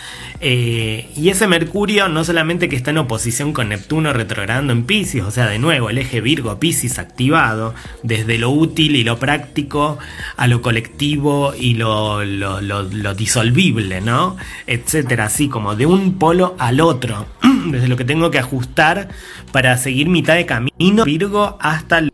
Eh, 0.47 1.09
y 1.17 1.29
ese 1.29 1.47
Mercurio 1.47 2.07
no 2.07 2.23
solamente 2.23 2.69
que 2.69 2.75
está 2.75 2.91
en 2.91 2.99
oposición 2.99 3.51
con 3.51 3.69
Neptuno 3.69 4.13
retrogradando 4.13 4.73
en 4.73 4.83
Pisces, 4.83 5.23
o 5.23 5.31
sea, 5.31 5.47
de 5.47 5.57
nuevo, 5.57 5.89
el 5.89 5.97
eje 5.97 6.21
Virgo-Pisces 6.21 6.99
activado, 6.99 7.73
desde 8.03 8.37
lo 8.37 8.51
útil 8.51 8.95
y 8.95 9.03
lo 9.03 9.17
práctico 9.17 9.97
a 10.37 10.45
lo 10.45 10.61
colectivo 10.61 11.55
y 11.59 11.73
lo, 11.73 12.23
lo, 12.23 12.61
lo 12.61 13.15
disolvible, 13.15 14.01
¿no? 14.01 14.37
Etcétera, 14.67 15.25
así 15.25 15.49
como 15.49 15.75
de 15.75 15.87
un 15.87 16.19
polo 16.19 16.55
al 16.59 16.79
otro, 16.79 17.25
desde 17.71 17.87
lo 17.87 17.97
que 17.97 18.05
tengo 18.05 18.29
que 18.29 18.37
ajustar 18.37 19.09
para 19.51 19.75
seguir 19.77 20.09
mitad 20.09 20.35
de 20.35 20.45
camino 20.45 21.05
Virgo 21.05 21.57
hasta 21.59 22.01
lo 22.01 22.11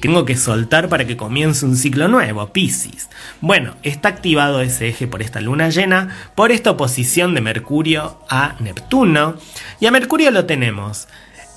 tengo 0.00 0.24
que 0.24 0.36
soltar 0.36 0.88
para 0.88 1.06
que 1.06 1.16
comience 1.16 1.64
un 1.64 1.76
ciclo 1.76 2.08
nuevo, 2.08 2.52
Pisces. 2.52 3.08
Bueno, 3.40 3.74
está 3.82 4.08
activado 4.08 4.60
ese 4.60 4.88
eje 4.88 5.06
por 5.06 5.22
esta 5.22 5.40
luna 5.40 5.68
llena, 5.70 6.08
por 6.34 6.52
esta 6.52 6.70
oposición 6.70 7.34
de 7.34 7.40
Mercurio 7.40 8.18
a 8.28 8.56
Neptuno, 8.60 9.36
y 9.80 9.86
a 9.86 9.90
Mercurio 9.90 10.30
lo 10.30 10.44
tenemos. 10.46 11.08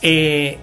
Eh, 0.01 0.59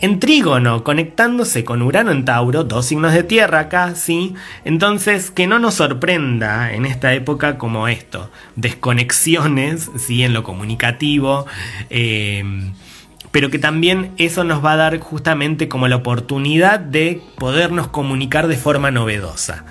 en 0.00 0.20
trígono, 0.20 0.84
conectándose 0.84 1.64
con 1.64 1.82
Urano 1.82 2.12
en 2.12 2.24
Tauro, 2.24 2.62
dos 2.62 2.86
signos 2.86 3.12
de 3.12 3.24
tierra 3.24 3.60
acá, 3.60 3.96
¿sí? 3.96 4.34
Entonces, 4.64 5.32
que 5.32 5.48
no 5.48 5.58
nos 5.58 5.74
sorprenda 5.74 6.72
en 6.72 6.86
esta 6.86 7.14
época 7.14 7.58
como 7.58 7.88
esto, 7.88 8.30
desconexiones, 8.54 9.90
¿sí? 9.96 10.22
En 10.22 10.34
lo 10.34 10.44
comunicativo, 10.44 11.46
eh, 11.90 12.44
pero 13.30 13.50
que 13.50 13.58
también 13.58 14.12
eso 14.16 14.44
nos 14.44 14.64
va 14.64 14.72
a 14.72 14.76
dar 14.76 14.98
justamente 14.98 15.68
como 15.68 15.88
la 15.88 15.96
oportunidad 15.96 16.80
de 16.80 17.22
podernos 17.38 17.88
comunicar 17.88 18.48
de 18.48 18.56
forma 18.56 18.90
novedosa. 18.90 19.64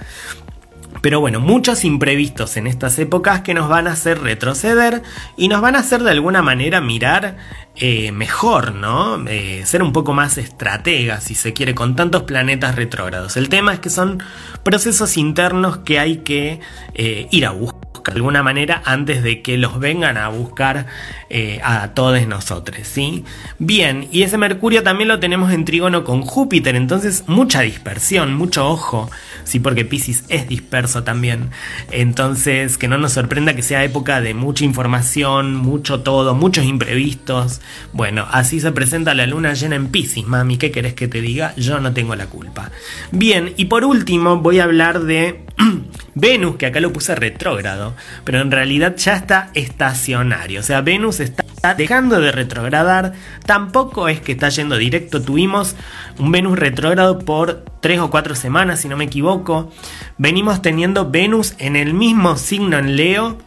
Pero 1.01 1.19
bueno, 1.19 1.39
muchos 1.39 1.85
imprevistos 1.85 2.57
en 2.57 2.65
estas 2.67 2.97
épocas 2.97 3.41
que 3.41 3.53
nos 3.53 3.69
van 3.69 3.87
a 3.87 3.91
hacer 3.91 4.19
retroceder 4.19 5.03
y 5.35 5.47
nos 5.47 5.61
van 5.61 5.75
a 5.75 5.79
hacer 5.79 6.01
de 6.03 6.11
alguna 6.11 6.41
manera 6.41 6.81
mirar 6.81 7.37
eh, 7.75 8.11
mejor, 8.11 8.73
¿no? 8.73 9.23
Eh, 9.27 9.61
ser 9.65 9.83
un 9.83 9.93
poco 9.93 10.13
más 10.13 10.37
estratega, 10.37 11.21
si 11.21 11.35
se 11.35 11.53
quiere, 11.53 11.75
con 11.75 11.95
tantos 11.95 12.23
planetas 12.23 12.75
retrógrados. 12.75 13.37
El 13.37 13.49
tema 13.49 13.73
es 13.73 13.79
que 13.79 13.89
son 13.89 14.23
procesos 14.63 15.17
internos 15.17 15.77
que 15.79 15.99
hay 15.99 16.17
que 16.17 16.59
eh, 16.95 17.27
ir 17.31 17.45
a 17.45 17.51
buscar 17.51 17.86
de 18.05 18.11
alguna 18.13 18.43
manera 18.43 18.81
antes 18.85 19.23
de 19.23 19.41
que 19.41 19.57
los 19.57 19.79
vengan 19.79 20.17
a 20.17 20.29
buscar 20.29 20.85
eh, 21.29 21.59
a 21.63 21.93
todos 21.93 22.25
nosotros, 22.27 22.79
¿sí? 22.83 23.25
Bien, 23.59 24.07
y 24.11 24.23
ese 24.23 24.37
Mercurio 24.37 24.83
también 24.83 25.07
lo 25.07 25.19
tenemos 25.19 25.51
en 25.51 25.65
trígono 25.65 26.03
con 26.03 26.21
Júpiter, 26.21 26.75
entonces 26.75 27.23
mucha 27.27 27.61
dispersión, 27.61 28.33
mucho 28.33 28.67
ojo, 28.67 29.09
sí, 29.47 29.59
porque 29.59 29.85
Pisces 29.85 30.23
es 30.29 30.47
disperso 30.47 31.03
también, 31.03 31.49
entonces 31.91 32.77
que 32.77 32.87
no 32.87 32.97
nos 32.97 33.13
sorprenda 33.13 33.55
que 33.55 33.61
sea 33.61 33.83
época 33.83 34.21
de 34.21 34.33
mucha 34.33 34.65
información, 34.65 35.55
mucho 35.55 36.01
todo, 36.01 36.35
muchos 36.35 36.65
imprevistos, 36.65 37.61
bueno, 37.93 38.27
así 38.31 38.59
se 38.59 38.71
presenta 38.71 39.13
la 39.13 39.25
luna 39.25 39.53
llena 39.53 39.75
en 39.75 39.87
Pisces, 39.87 40.27
mami, 40.27 40.57
¿qué 40.57 40.71
querés 40.71 40.93
que 40.93 41.07
te 41.07 41.21
diga? 41.21 41.53
Yo 41.55 41.79
no 41.79 41.93
tengo 41.93 42.15
la 42.15 42.27
culpa. 42.27 42.71
Bien, 43.11 43.53
y 43.57 43.65
por 43.65 43.85
último 43.85 44.37
voy 44.37 44.59
a 44.59 44.65
hablar 44.65 45.01
de 45.01 45.45
Venus, 46.15 46.57
que 46.57 46.65
acá 46.65 46.79
lo 46.79 46.93
puse 46.93 47.15
retrógrado, 47.15 47.95
pero 48.23 48.41
en 48.41 48.51
realidad 48.51 48.95
ya 48.97 49.15
está 49.15 49.49
estacionario. 49.53 50.59
O 50.59 50.63
sea, 50.63 50.81
Venus 50.81 51.19
está 51.19 51.45
dejando 51.75 52.19
de 52.19 52.31
retrogradar. 52.31 53.13
Tampoco 53.45 54.07
es 54.07 54.21
que 54.21 54.33
está 54.33 54.49
yendo 54.49 54.77
directo. 54.77 55.21
Tuvimos 55.21 55.75
un 56.19 56.31
Venus 56.31 56.57
retrógrado 56.57 57.19
por 57.19 57.65
3 57.81 57.99
o 57.99 58.09
4 58.09 58.35
semanas, 58.35 58.81
si 58.81 58.87
no 58.87 58.97
me 58.97 59.05
equivoco. 59.05 59.71
Venimos 60.17 60.61
teniendo 60.61 61.09
Venus 61.09 61.53
en 61.59 61.75
el 61.75 61.93
mismo 61.93 62.37
signo 62.37 62.77
en 62.77 62.95
Leo 62.95 63.37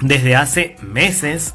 desde 0.00 0.36
hace 0.36 0.76
meses. 0.82 1.54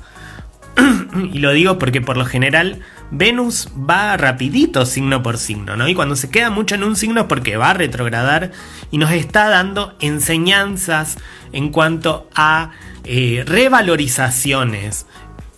y 1.34 1.40
lo 1.40 1.52
digo 1.52 1.80
porque 1.80 2.02
por 2.02 2.18
lo 2.18 2.26
general 2.26 2.82
Venus 3.12 3.70
va 3.78 4.18
rapidito 4.18 4.86
signo 4.86 5.24
por 5.24 5.38
signo, 5.38 5.78
¿no? 5.78 5.88
Y 5.88 5.96
cuando 5.96 6.16
se 6.16 6.30
queda 6.30 6.50
mucho 6.50 6.76
en 6.76 6.84
un 6.84 6.96
signo 6.96 7.22
es 7.22 7.28
porque 7.28 7.58
va 7.58 7.72
a 7.72 7.76
retrogradar 7.76 8.52
y 8.92 8.98
nos 8.98 9.12
está 9.12 9.48
dando 9.50 9.96
enseñanzas 10.00 11.18
en 11.54 11.70
cuanto 11.70 12.30
a 12.36 12.72
eh, 13.04 13.44
revalorizaciones 13.46 15.06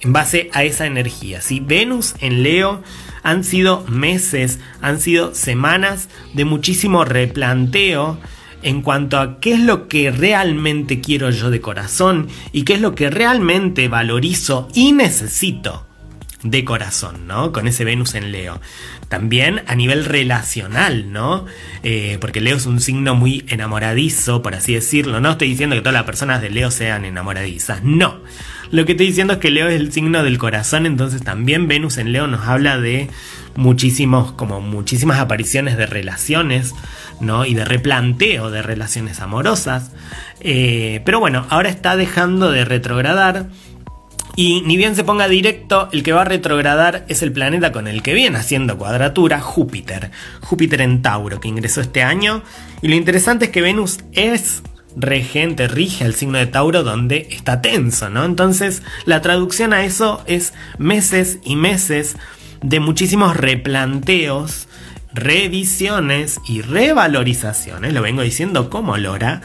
en 0.02 0.13
base 0.13 0.50
a 0.54 0.63
esa 0.63 0.86
energía. 0.86 1.41
Si 1.41 1.60
Venus 1.60 2.15
en 2.19 2.43
Leo 2.43 2.84
han 3.28 3.44
sido 3.44 3.84
meses, 3.90 4.58
han 4.82 5.02
sido 5.02 5.36
semanas 5.36 6.08
de 6.34 6.46
muchísimo 6.46 7.04
replanteo 7.04 8.18
en 8.63 8.82
cuanto 8.82 9.20
a 9.20 9.42
qué 9.42 9.56
es 9.56 9.60
lo 9.60 9.90
que 9.90 10.12
realmente 10.12 11.02
quiero 11.02 11.30
yo 11.32 11.52
de 11.52 11.60
corazón 11.60 12.30
y 12.54 12.63
qué 12.63 12.76
es 12.76 12.82
lo 12.82 12.96
que 12.96 13.10
realmente 13.10 13.90
valorizo 13.90 14.70
y 14.74 14.94
necesito 14.94 15.86
de 16.42 16.63
corazón, 16.63 17.28
¿no? 17.28 17.52
Con 17.52 17.68
ese 17.68 17.84
Venus 17.84 18.16
en 18.16 18.32
Leo. 18.32 18.62
También 19.10 19.62
a 19.68 19.76
nivel 19.76 20.06
relacional, 20.06 21.12
¿no? 21.12 21.46
Eh, 21.84 22.20
porque 22.22 22.40
Leo 22.40 22.56
es 22.56 22.66
un 22.66 22.80
signo 22.80 23.13
muy 23.16 23.44
enamoradizo, 23.50 24.42
por 24.42 24.56
así 24.56 24.74
decirlo. 24.74 25.20
No 25.20 25.32
estoy 25.32 25.50
diciendo 25.50 25.76
que 25.76 25.82
todas 25.82 25.96
las 25.96 26.04
personas 26.04 26.42
de 26.42 26.50
Leo 26.50 26.72
sean 26.72 27.04
enamoradizas, 27.04 27.84
no. 27.84 28.22
Lo 28.71 28.86
que 28.86 28.93
estoy 28.93 29.08
diciendo 29.08 29.34
es 29.34 29.39
que 29.39 29.49
Leo 29.49 29.67
es 29.67 29.80
el 29.80 29.91
signo 29.91 30.24
del 30.24 30.38
corazón, 30.38 30.86
entonces 30.86 31.24
también 31.24 31.68
Venus 31.68 31.97
en 31.97 32.11
Leo 32.11 32.28
nos 32.28 32.47
habla 32.47 32.78
de 32.78 33.09
muchísimos, 33.55 34.32
como 34.34 34.61
muchísimas 34.61 35.20
apariciones 35.20 35.78
de 35.78 35.86
relaciones, 35.86 36.74
¿no? 37.20 37.45
Y 37.45 37.53
de 37.53 37.65
replanteo 37.65 38.51
de 38.51 38.61
relaciones 38.61 39.20
amorosas. 39.20 39.91
Eh, 40.41 41.01
pero 41.05 41.20
bueno, 41.20 41.45
ahora 41.49 41.70
está 41.70 41.95
dejando 41.95 42.51
de 42.51 42.63
retrogradar 42.63 43.47
Y 44.39 44.61
ni 44.61 44.78
bien 44.78 44.95
se 44.95 45.03
ponga 45.03 45.28
directo, 45.28 45.89
el 45.91 46.03
que 46.03 46.13
va 46.13 46.22
a 46.22 46.26
retrogradar 46.26 47.05
es 47.07 47.24
el 47.24 47.32
planeta 47.32 47.72
con 47.72 47.88
el 47.88 48.03
que 48.03 48.13
viene 48.13 48.38
haciendo 48.38 48.78
cuadratura, 48.78 49.39
Júpiter. 49.39 50.11
Júpiter 50.41 50.82
en 50.82 51.01
Tauro, 51.01 51.39
que 51.39 51.47
ingresó 51.47 51.82
este 51.82 52.03
año. 52.03 52.43
Y 52.84 52.88
lo 52.89 52.95
interesante 52.95 53.45
es 53.45 53.51
que 53.51 53.61
Venus 53.61 53.97
es 54.11 54.61
regente, 54.98 55.68
rige 55.68 56.06
el 56.06 56.16
signo 56.16 56.39
de 56.39 56.48
Tauro 56.48 56.84
donde 56.84 57.28
está 57.32 57.62
tenso, 57.62 58.10
¿no? 58.10 58.26
Entonces, 58.26 58.82
la 59.06 59.22
traducción 59.22 59.74
a 59.74 59.86
eso 59.86 60.24
es 60.26 60.54
meses 60.78 61.39
y 61.43 61.56
meses 61.56 62.18
de 62.62 62.80
muchísimos 62.80 63.38
replanteos, 63.38 64.68
revisiones 65.14 66.39
y 66.48 66.62
revalorizaciones, 66.62 67.93
lo 67.93 68.02
vengo 68.02 68.24
diciendo 68.24 68.70
como 68.70 68.98
Lora, 68.98 69.41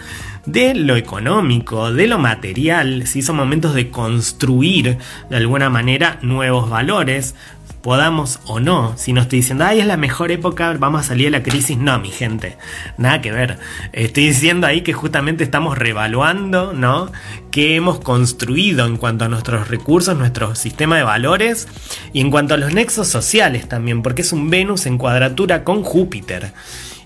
de 0.46 0.74
lo 0.74 0.96
económico, 0.96 1.92
de 1.92 2.06
lo 2.08 2.18
material, 2.18 3.06
si 3.06 3.22
son 3.22 3.36
momentos 3.36 3.74
de 3.74 3.90
construir 3.90 4.98
de 5.30 5.36
alguna 5.36 5.70
manera 5.70 6.18
nuevos 6.22 6.68
valores, 6.68 7.36
podamos 7.82 8.38
o 8.46 8.60
no, 8.60 8.96
si 8.96 9.12
no 9.12 9.20
estoy 9.20 9.40
diciendo, 9.40 9.64
ay, 9.64 9.80
es 9.80 9.86
la 9.86 9.96
mejor 9.96 10.30
época, 10.30 10.72
vamos 10.78 11.00
a 11.00 11.04
salir 11.04 11.26
de 11.26 11.38
la 11.38 11.42
crisis, 11.42 11.76
no, 11.76 11.98
mi 11.98 12.10
gente, 12.10 12.56
nada 12.96 13.20
que 13.20 13.32
ver. 13.32 13.58
Estoy 13.92 14.28
diciendo 14.28 14.66
ahí 14.66 14.82
que 14.82 14.92
justamente 14.92 15.42
estamos 15.42 15.76
revaluando, 15.76 16.72
¿no? 16.72 17.10
Que 17.50 17.74
hemos 17.74 17.98
construido 17.98 18.86
en 18.86 18.96
cuanto 18.96 19.24
a 19.24 19.28
nuestros 19.28 19.68
recursos, 19.68 20.16
nuestro 20.16 20.54
sistema 20.54 20.96
de 20.96 21.02
valores 21.02 21.66
y 22.12 22.20
en 22.20 22.30
cuanto 22.30 22.54
a 22.54 22.56
los 22.56 22.72
nexos 22.72 23.08
sociales 23.08 23.68
también, 23.68 24.02
porque 24.02 24.22
es 24.22 24.32
un 24.32 24.48
Venus 24.48 24.86
en 24.86 24.96
cuadratura 24.96 25.64
con 25.64 25.82
Júpiter. 25.82 26.52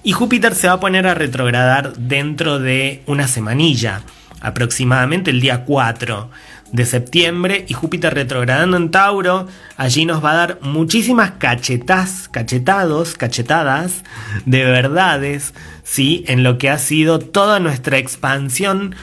Y 0.02 0.12
Júpiter 0.12 0.54
se 0.54 0.68
va 0.68 0.74
a 0.74 0.80
poner 0.80 1.06
a 1.06 1.14
retrogradar 1.14 1.94
dentro 1.96 2.58
de 2.58 3.02
una 3.06 3.26
semanilla, 3.28 4.02
aproximadamente 4.40 5.30
el 5.30 5.40
día 5.40 5.64
4 5.64 6.30
de 6.76 6.84
septiembre 6.84 7.64
y 7.68 7.74
Júpiter 7.74 8.14
retrogradando 8.14 8.76
en 8.76 8.90
Tauro, 8.90 9.48
allí 9.76 10.04
nos 10.04 10.24
va 10.24 10.32
a 10.32 10.36
dar 10.36 10.58
muchísimas 10.60 11.32
cachetas, 11.32 12.28
cachetados, 12.30 13.14
cachetadas 13.14 14.04
de 14.44 14.64
verdades, 14.64 15.54
¿sí? 15.82 16.24
En 16.28 16.42
lo 16.42 16.58
que 16.58 16.70
ha 16.70 16.78
sido 16.78 17.18
toda 17.18 17.58
nuestra 17.58 17.98
expansión 17.98 18.94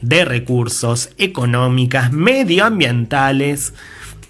de 0.00 0.24
recursos 0.24 1.10
económicas, 1.16 2.12
medioambientales, 2.12 3.72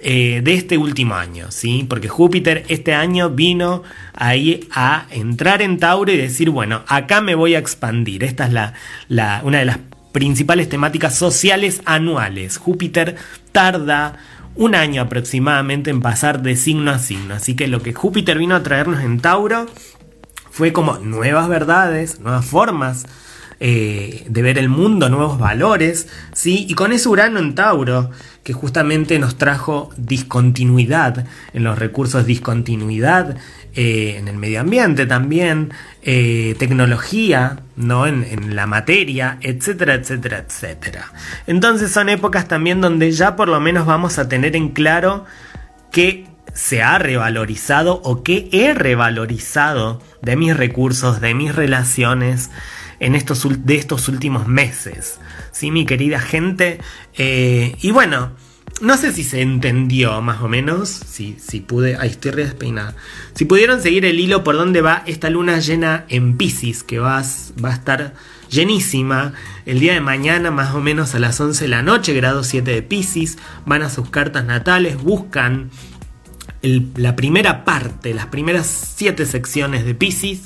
eh, 0.04 0.40
de 0.42 0.54
este 0.54 0.78
último 0.78 1.14
año, 1.14 1.52
¿sí? 1.52 1.86
Porque 1.88 2.08
Júpiter 2.08 2.64
este 2.66 2.92
año 2.92 3.30
vino 3.30 3.84
ahí 4.12 4.68
a 4.72 5.06
entrar 5.10 5.62
en 5.62 5.78
Tauro 5.78 6.10
y 6.10 6.16
decir, 6.16 6.50
bueno, 6.50 6.82
acá 6.88 7.20
me 7.20 7.36
voy 7.36 7.54
a 7.54 7.60
expandir. 7.60 8.24
Esta 8.24 8.46
es 8.46 8.52
la, 9.08 9.40
una 9.44 9.60
de 9.60 9.64
las 9.64 9.78
principales 10.12 10.68
temáticas 10.68 11.16
sociales 11.16 11.82
anuales. 11.84 12.58
Júpiter 12.58 13.16
tarda 13.50 14.18
un 14.54 14.74
año 14.74 15.02
aproximadamente 15.02 15.90
en 15.90 16.00
pasar 16.00 16.42
de 16.42 16.56
signo 16.56 16.90
a 16.90 16.98
signo. 16.98 17.34
Así 17.34 17.54
que 17.56 17.66
lo 17.66 17.82
que 17.82 17.94
Júpiter 17.94 18.38
vino 18.38 18.54
a 18.54 18.62
traernos 18.62 19.02
en 19.02 19.20
Tauro 19.20 19.66
fue 20.50 20.72
como 20.72 20.98
nuevas 20.98 21.48
verdades, 21.48 22.20
nuevas 22.20 22.44
formas 22.44 23.06
eh, 23.64 24.26
de 24.28 24.42
ver 24.42 24.58
el 24.58 24.68
mundo, 24.68 25.08
nuevos 25.08 25.38
valores, 25.38 26.08
¿sí? 26.32 26.66
Y 26.68 26.74
con 26.74 26.92
ese 26.92 27.08
Urano 27.08 27.38
en 27.38 27.54
Tauro, 27.54 28.10
que 28.42 28.52
justamente 28.52 29.18
nos 29.20 29.36
trajo 29.36 29.90
discontinuidad 29.96 31.26
en 31.52 31.62
los 31.62 31.78
recursos, 31.78 32.26
discontinuidad 32.26 33.36
eh, 33.74 34.16
en 34.18 34.28
el 34.28 34.36
medio 34.36 34.60
ambiente 34.60 35.06
también, 35.06 35.72
eh, 36.02 36.54
tecnología, 36.58 37.60
¿no? 37.76 38.06
En, 38.06 38.54
la 38.54 38.66
materia, 38.66 39.38
etcétera, 39.40 39.94
etcétera, 39.94 40.44
etcétera. 40.46 41.12
Entonces 41.46 41.90
son 41.90 42.08
épocas 42.08 42.48
también 42.48 42.80
donde 42.80 43.10
ya 43.12 43.36
por 43.36 43.48
lo 43.48 43.60
menos 43.60 43.86
vamos 43.86 44.18
a 44.18 44.28
tener 44.28 44.56
en 44.56 44.70
claro 44.70 45.24
que 45.90 46.26
se 46.52 46.82
ha 46.82 46.98
revalorizado 46.98 48.00
o 48.04 48.22
que 48.22 48.48
he 48.52 48.74
revalorizado 48.74 50.02
de 50.20 50.36
mis 50.36 50.56
recursos, 50.56 51.20
de 51.20 51.34
mis 51.34 51.54
relaciones, 51.54 52.50
en 53.02 53.16
estos, 53.16 53.66
de 53.66 53.74
estos 53.76 54.08
últimos 54.08 54.46
meses. 54.46 55.18
¿Sí, 55.50 55.72
mi 55.72 55.84
querida 55.84 56.20
gente? 56.20 56.78
Eh, 57.18 57.74
y 57.80 57.90
bueno, 57.90 58.32
no 58.82 58.96
sé 58.96 59.12
si 59.12 59.22
se 59.22 59.40
entendió 59.40 60.20
más 60.22 60.42
o 60.42 60.48
menos, 60.48 60.88
si, 60.88 61.36
si 61.38 61.60
pude, 61.60 61.96
ahí 61.96 62.10
estoy 62.10 62.32
despeinada. 62.32 62.96
Si 63.32 63.44
pudieron 63.44 63.80
seguir 63.80 64.04
el 64.04 64.18
hilo 64.18 64.42
por 64.42 64.56
dónde 64.56 64.82
va 64.82 65.04
esta 65.06 65.30
luna 65.30 65.60
llena 65.60 66.04
en 66.08 66.36
Pisces, 66.36 66.82
que 66.82 66.98
va, 66.98 67.22
va 67.64 67.68
a 67.70 67.72
estar 67.72 68.14
llenísima 68.50 69.34
el 69.66 69.78
día 69.78 69.94
de 69.94 70.00
mañana 70.00 70.50
más 70.50 70.74
o 70.74 70.80
menos 70.80 71.14
a 71.14 71.20
las 71.20 71.40
11 71.40 71.64
de 71.64 71.68
la 71.68 71.82
noche, 71.82 72.12
grado 72.12 72.42
7 72.42 72.72
de 72.72 72.82
Pisces, 72.82 73.38
van 73.64 73.82
a 73.82 73.88
sus 73.88 74.10
cartas 74.10 74.44
natales, 74.44 75.00
buscan 75.00 75.70
la 76.60 77.14
primera 77.14 77.64
parte, 77.64 78.12
las 78.14 78.26
primeras 78.26 78.94
7 78.96 79.26
secciones 79.26 79.84
de 79.84 79.94
Pisces 79.94 80.40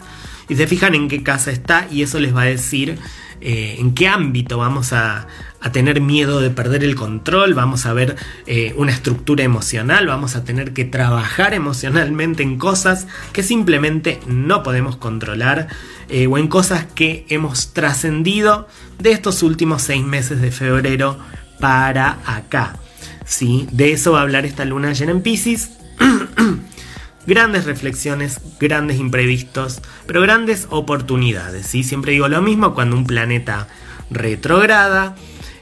y 0.48 0.56
se 0.56 0.66
fijan 0.66 0.94
en 0.94 1.08
qué 1.08 1.22
casa 1.22 1.50
está 1.50 1.88
y 1.90 2.02
eso 2.02 2.20
les 2.20 2.36
va 2.36 2.42
a 2.42 2.46
decir 2.46 2.98
eh, 3.40 3.76
en 3.78 3.94
qué 3.94 4.08
ámbito 4.08 4.58
vamos 4.58 4.92
a, 4.92 5.26
tener 5.72 6.00
miedo 6.00 6.40
de 6.40 6.50
perder 6.50 6.84
el 6.84 6.94
control, 6.94 7.54
vamos 7.54 7.86
a 7.86 7.92
ver 7.92 8.16
eh, 8.46 8.74
una 8.76 8.92
estructura 8.92 9.44
emocional, 9.44 10.06
vamos 10.06 10.36
a 10.36 10.44
tener 10.44 10.72
que 10.72 10.84
trabajar 10.84 11.54
emocionalmente 11.54 12.42
en 12.42 12.58
cosas 12.58 13.06
que 13.32 13.42
simplemente 13.42 14.20
no 14.26 14.62
podemos 14.62 14.96
controlar 14.96 15.68
eh, 16.08 16.26
o 16.26 16.38
en 16.38 16.48
cosas 16.48 16.86
que 16.94 17.26
hemos 17.28 17.72
trascendido 17.72 18.68
de 18.98 19.12
estos 19.12 19.42
últimos 19.42 19.82
seis 19.82 20.04
meses 20.04 20.40
de 20.40 20.50
febrero 20.50 21.18
para 21.60 22.18
acá. 22.26 22.76
¿sí? 23.24 23.66
De 23.72 23.92
eso 23.92 24.12
va 24.12 24.20
a 24.20 24.22
hablar 24.22 24.46
esta 24.46 24.64
luna 24.64 24.92
llena 24.92 25.12
en 25.12 25.22
Pisces. 25.22 25.70
grandes 27.26 27.64
reflexiones, 27.64 28.40
grandes 28.60 28.98
imprevistos, 28.98 29.82
pero 30.06 30.22
grandes 30.22 30.68
oportunidades. 30.70 31.66
¿sí? 31.66 31.82
Siempre 31.82 32.12
digo 32.12 32.28
lo 32.28 32.40
mismo 32.40 32.74
cuando 32.74 32.96
un 32.96 33.06
planeta 33.06 33.68
retrograda, 34.10 35.16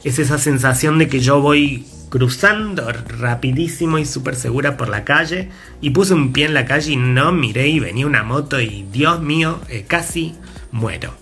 es 0.04 0.18
esa 0.18 0.38
sensación 0.38 0.98
de 0.98 1.08
que 1.08 1.20
yo 1.20 1.40
voy 1.40 1.86
cruzando 2.10 2.92
rapidísimo 2.92 3.98
y 3.98 4.04
súper 4.04 4.36
segura 4.36 4.76
por 4.76 4.88
la 4.88 5.04
calle 5.04 5.48
y 5.80 5.90
puse 5.90 6.14
un 6.14 6.32
pie 6.32 6.44
en 6.44 6.54
la 6.54 6.64
calle 6.64 6.92
y 6.92 6.96
no 6.96 7.32
miré 7.32 7.66
y 7.68 7.80
venía 7.80 8.06
una 8.06 8.22
moto 8.22 8.60
y 8.60 8.86
Dios 8.92 9.20
mío, 9.20 9.60
eh, 9.68 9.84
casi 9.88 10.34
muero. 10.70 11.14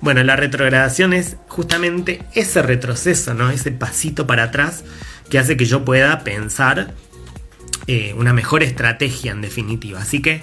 Bueno, 0.00 0.24
la 0.24 0.36
retrogradación 0.36 1.12
es 1.12 1.36
justamente 1.46 2.22
ese 2.34 2.62
retroceso, 2.62 3.34
¿no? 3.34 3.50
Ese 3.50 3.70
pasito 3.70 4.26
para 4.26 4.44
atrás 4.44 4.84
que 5.28 5.38
hace 5.38 5.56
que 5.56 5.66
yo 5.66 5.84
pueda 5.84 6.24
pensar 6.24 6.94
eh, 7.86 8.14
una 8.16 8.32
mejor 8.32 8.62
estrategia 8.62 9.32
en 9.32 9.42
definitiva. 9.42 10.00
Así 10.00 10.22
que 10.22 10.42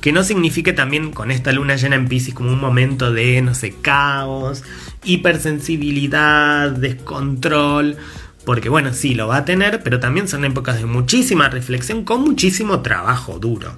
que 0.00 0.12
no 0.12 0.22
signifique 0.22 0.72
también 0.72 1.12
con 1.12 1.30
esta 1.30 1.52
luna 1.52 1.76
llena 1.76 1.96
en 1.96 2.08
Pisces 2.08 2.34
como 2.34 2.52
un 2.52 2.60
momento 2.60 3.12
de, 3.12 3.42
no 3.42 3.54
sé, 3.54 3.74
caos, 3.80 4.62
hipersensibilidad, 5.04 6.70
descontrol, 6.70 7.96
porque 8.44 8.68
bueno, 8.68 8.94
sí, 8.94 9.14
lo 9.14 9.28
va 9.28 9.38
a 9.38 9.44
tener, 9.44 9.82
pero 9.82 10.00
también 10.00 10.26
son 10.26 10.44
épocas 10.44 10.78
de 10.78 10.86
muchísima 10.86 11.48
reflexión 11.48 12.04
con 12.04 12.22
muchísimo 12.22 12.80
trabajo 12.80 13.38
duro. 13.38 13.74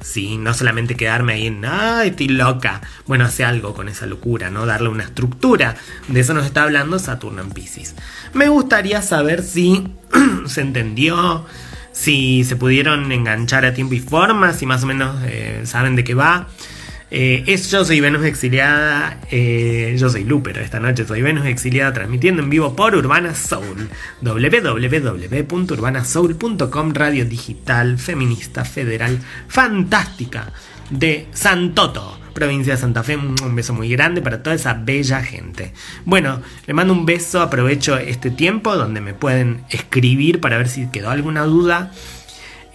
Sí, 0.00 0.36
no 0.36 0.54
solamente 0.54 0.96
quedarme 0.96 1.34
ahí 1.34 1.46
en, 1.46 1.64
ay, 1.64 2.08
estoy 2.08 2.28
loca. 2.28 2.82
Bueno, 3.06 3.24
hace 3.24 3.44
algo 3.44 3.74
con 3.74 3.88
esa 3.88 4.06
locura, 4.06 4.50
¿no? 4.50 4.66
Darle 4.66 4.88
una 4.88 5.04
estructura. 5.04 5.76
De 6.08 6.20
eso 6.20 6.34
nos 6.34 6.46
está 6.46 6.62
hablando 6.62 6.98
Saturno 6.98 7.42
en 7.42 7.50
Pisces. 7.50 7.96
Me 8.32 8.48
gustaría 8.48 9.02
saber 9.02 9.42
si 9.42 9.88
se 10.46 10.60
entendió, 10.60 11.46
si 11.94 12.44
se 12.44 12.56
pudieron 12.56 13.10
enganchar 13.12 13.64
a 13.64 13.72
tiempo 13.72 13.94
y 13.94 14.00
forma, 14.00 14.52
si 14.52 14.66
más 14.66 14.82
o 14.82 14.86
menos 14.86 15.16
eh, 15.24 15.62
saben 15.64 15.96
de 15.96 16.04
qué 16.04 16.12
va. 16.14 16.48
Eh, 17.10 17.44
es 17.46 17.70
Yo 17.70 17.84
soy 17.84 18.00
Venus 18.00 18.24
Exiliada, 18.24 19.20
eh, 19.30 19.94
yo 19.96 20.08
soy 20.10 20.24
Lu, 20.24 20.42
esta 20.60 20.80
noche 20.80 21.06
soy 21.06 21.22
Venus 21.22 21.46
Exiliada 21.46 21.92
transmitiendo 21.92 22.42
en 22.42 22.50
vivo 22.50 22.74
por 22.74 22.96
Urbana 22.96 23.36
Soul, 23.36 23.88
www.urbanasoul.com, 24.20 26.92
radio 26.92 27.24
digital, 27.24 27.98
feminista, 27.98 28.64
federal, 28.64 29.20
fantástica 29.46 30.52
de 30.90 31.28
Santoto 31.32 32.23
provincia 32.34 32.74
de 32.74 32.80
Santa 32.80 33.02
Fe. 33.02 33.16
Un 33.16 33.56
beso 33.56 33.72
muy 33.72 33.88
grande 33.88 34.20
para 34.20 34.42
toda 34.42 34.56
esa 34.56 34.74
bella 34.74 35.22
gente. 35.22 35.72
Bueno, 36.04 36.42
le 36.66 36.74
mando 36.74 36.92
un 36.92 37.06
beso, 37.06 37.40
aprovecho 37.40 37.96
este 37.96 38.30
tiempo 38.30 38.76
donde 38.76 39.00
me 39.00 39.14
pueden 39.14 39.64
escribir 39.70 40.40
para 40.40 40.58
ver 40.58 40.68
si 40.68 40.88
quedó 40.88 41.10
alguna 41.10 41.44
duda. 41.44 41.92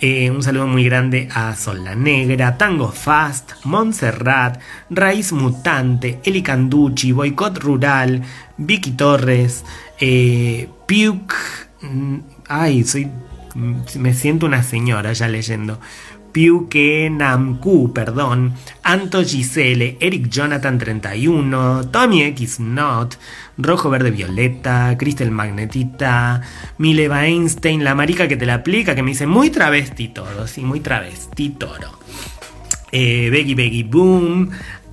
Eh, 0.01 0.32
un 0.32 0.41
saludo 0.41 0.66
muy 0.66 0.86
grande 0.86 1.28
a 1.34 1.53
Sol 1.57 1.84
la 1.84 1.93
Negra, 1.93 2.57
Tango 2.57 2.89
Fast, 2.89 3.51
Montserrat, 3.66 4.62
Raíz 4.89 5.34
Mutante, 5.34 6.22
Eli 6.24 6.41
Canducci, 6.41 7.12
Boicot 7.12 7.57
Rural, 7.57 8.22
Vicky 8.57 8.91
Torres, 8.91 9.66
eh, 9.99 10.70
Puke. 10.88 11.36
Mm, 11.82 12.20
ay, 12.47 12.84
soy. 12.86 13.10
Me 13.55 14.14
siento 14.14 14.45
una 14.45 14.64
señora 14.64 15.12
ya 15.12 15.28
leyendo. 15.28 15.82
Piuke 16.32 17.09
Namku, 17.09 17.91
perdón, 17.93 18.53
Anto 18.84 19.23
Gisele, 19.23 19.97
Eric 19.99 20.30
Jonathan 20.30 20.77
31, 20.77 21.89
Tommy 21.91 22.23
X 22.23 22.59
Not, 22.59 23.15
Rojo 23.57 23.89
Verde 23.89 24.11
Violeta, 24.11 24.95
Crystal 24.97 25.32
Magnetita, 25.32 26.41
Mileva 26.77 27.25
Einstein, 27.25 27.84
la 27.84 27.95
marica 27.95 28.27
que 28.27 28.38
te 28.38 28.45
la 28.45 28.55
aplica, 28.55 28.95
que 28.95 29.03
me 29.03 29.11
dice 29.11 29.27
muy 29.27 29.49
travesti 29.49 30.09
todo, 30.09 30.47
sí, 30.47 30.61
muy 30.61 30.80
travesti 30.80 31.49
toro. 31.49 31.99
Eh, 32.91 33.30
Beggy 33.32 33.55
Beggy 33.55 33.84
Boom, 33.84 34.49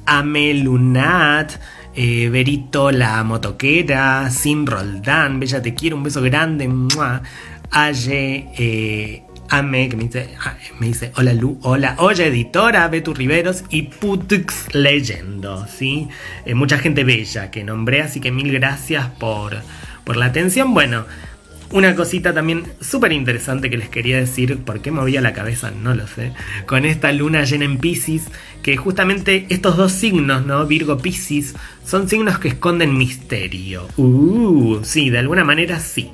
Amelunat, 0.07 1.53
eh, 1.95 2.29
Berito 2.29 2.91
la 2.91 3.25
motoquera, 3.25 4.31
Sin 4.31 4.67
Roldán, 4.67 5.41
Bella 5.41 5.63
te 5.63 5.75
quiero, 5.75 5.97
un 5.97 6.03
beso 6.03 6.23
grande, 6.23 6.69
Aye, 7.71 8.49
eh, 8.57 9.26
Ame, 9.51 9.89
que 9.89 9.97
me 9.97 10.05
dice, 10.05 10.29
ah, 10.45 10.57
me 10.79 10.89
dice, 10.89 11.13
hola 11.17 11.33
Lu, 11.33 11.59
hola, 11.63 11.97
oye 11.99 12.27
editora, 12.27 12.89
Betu 12.89 13.15
Riveros 13.15 13.65
y 13.71 13.83
Putix 13.83 14.75
Leyendo, 14.75 15.67
¿sí? 15.67 16.09
Eh, 16.45 16.55
mucha 16.55 16.79
gente 16.79 17.05
bella 17.05 17.51
que 17.51 17.65
nombré, 17.65 18.03
así 18.03 18.21
que 18.21 18.33
mil 18.33 18.53
gracias 18.53 19.09
por, 19.19 19.57
por 20.05 20.17
la 20.17 20.27
atención. 20.27 20.75
Bueno, 20.75 21.07
una 21.71 21.95
cosita 21.95 22.33
también 22.33 22.65
súper 22.81 23.13
interesante 23.13 23.71
que 23.71 23.77
les 23.77 23.89
quería 23.89 24.19
decir, 24.19 24.59
¿por 24.59 24.81
qué 24.81 24.91
movía 24.91 25.21
la 25.21 25.33
cabeza? 25.33 25.71
No 25.71 25.95
lo 25.95 26.07
sé. 26.07 26.33
Con 26.67 26.85
esta 26.85 27.13
luna 27.13 27.45
llena 27.45 27.65
en 27.65 27.79
Pisces, 27.79 28.25
que 28.63 28.77
justamente 28.77 29.47
estos 29.49 29.77
dos 29.77 29.93
signos, 29.93 30.47
¿no? 30.47 30.67
Virgo 30.67 30.99
Pisces, 30.99 31.55
son 31.85 32.09
signos 32.09 32.39
que 32.39 32.49
esconden 32.49 32.97
misterio. 32.97 33.89
Uh, 33.97 34.81
sí, 34.85 35.11
de 35.11 35.19
alguna 35.19 35.45
manera 35.45 35.81
sí 35.81 36.11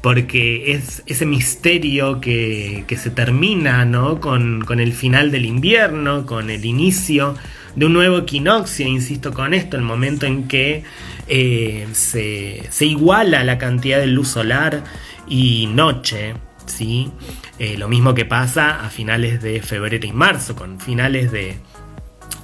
porque 0.00 0.72
es 0.72 1.02
ese 1.06 1.26
misterio 1.26 2.20
que, 2.20 2.84
se 2.96 3.10
termina 3.10 3.84
¿no? 3.84 4.20
con, 4.20 4.64
el 4.80 4.92
final 4.92 5.30
del 5.30 5.44
invierno, 5.44 6.26
con 6.26 6.50
el 6.50 6.64
inicio 6.64 7.34
de 7.76 7.86
un 7.86 7.92
nuevo 7.92 8.18
equinoccio, 8.18 8.86
insisto 8.86 9.32
con 9.32 9.54
esto, 9.54 9.76
el 9.76 9.82
momento 9.82 10.26
en 10.26 10.48
que 10.48 10.82
eh, 11.28 11.86
se, 11.92 12.84
iguala 12.84 13.44
la 13.44 13.58
cantidad 13.58 13.98
de 13.98 14.06
luz 14.06 14.28
solar 14.28 14.82
y 15.28 15.66
noche, 15.66 16.34
¿sí? 16.66 17.10
Eh, 17.58 17.76
lo 17.76 17.88
mismo 17.88 18.14
que 18.14 18.24
pasa 18.24 18.84
a 18.84 18.88
finales 18.88 19.42
de 19.42 19.60
febrero 19.60 20.06
y 20.06 20.12
marzo, 20.12 20.56
con 20.56 20.80
finales 20.80 21.30
de, 21.30 21.58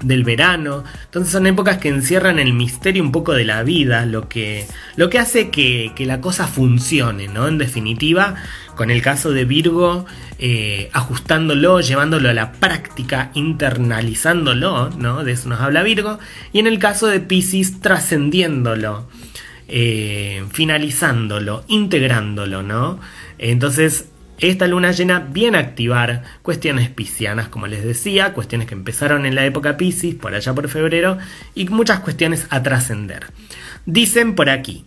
del 0.03 0.25
verano. 0.25 0.85
Entonces 1.05 1.33
son 1.33 1.47
épocas 1.47 1.79
que 1.79 1.89
encierran 1.89 2.39
el 2.39 2.53
misterio 2.53 3.03
un 3.03 3.13
poco 3.13 3.33
de 3.33 3.45
la 3.45 3.63
vida, 3.63 4.07
lo 4.07 4.29
que, 4.29 4.67
lo 4.97 5.11
que 5.11 5.19
hace 5.19 5.51
que, 5.51 5.93
la 5.99 6.21
cosa 6.21 6.47
funcione, 6.47 7.29
¿no? 7.29 7.49
En 7.49 7.59
definitiva, 7.59 8.35
con 8.77 8.91
el 8.91 9.03
caso 9.03 9.33
de 9.33 9.45
Virgo, 9.45 10.07
eh, 10.39 10.91
ajustándolo, 10.93 11.81
llevándolo 11.81 12.29
a 12.29 12.35
la 12.35 12.53
práctica, 12.53 13.31
internalizándolo, 13.35 14.91
¿no? 14.91 15.25
De 15.25 15.33
eso 15.33 15.49
nos 15.49 15.61
habla 15.61 15.83
Virgo. 15.83 16.19
Y 16.53 16.61
en 16.61 16.67
el 16.67 16.79
caso 16.79 17.07
de 17.07 17.21
Pisces, 17.21 17.81
trascendiéndolo, 17.81 19.09
eh, 19.69 20.45
finalizándolo, 20.53 21.65
integrándolo, 21.69 22.63
¿no? 22.63 23.01
Entonces 23.39 24.07
esta 24.39 24.67
luna 24.67 24.93
llena 24.93 25.21
viene 25.21 25.59
a 25.59 25.61
activar 25.61 26.23
cuestiones 26.43 26.91
piscianas, 26.91 27.49
como 27.49 27.67
les 27.67 27.85
decía, 27.85 28.33
cuestiones 28.33 28.69
que 28.69 28.75
empezaron 28.75 29.27
en 29.27 29.35
la 29.35 29.47
época 29.47 29.77
Piscis, 29.77 30.15
por 30.15 30.35
allá 30.35 30.55
por 30.55 30.69
febrero, 30.69 31.19
y 31.55 31.69
muchas 31.69 32.01
cuestiones 32.01 32.47
a 32.51 32.63
trascender. 32.63 33.27
Dicen 33.87 34.35
por 34.35 34.51
aquí, 34.51 34.85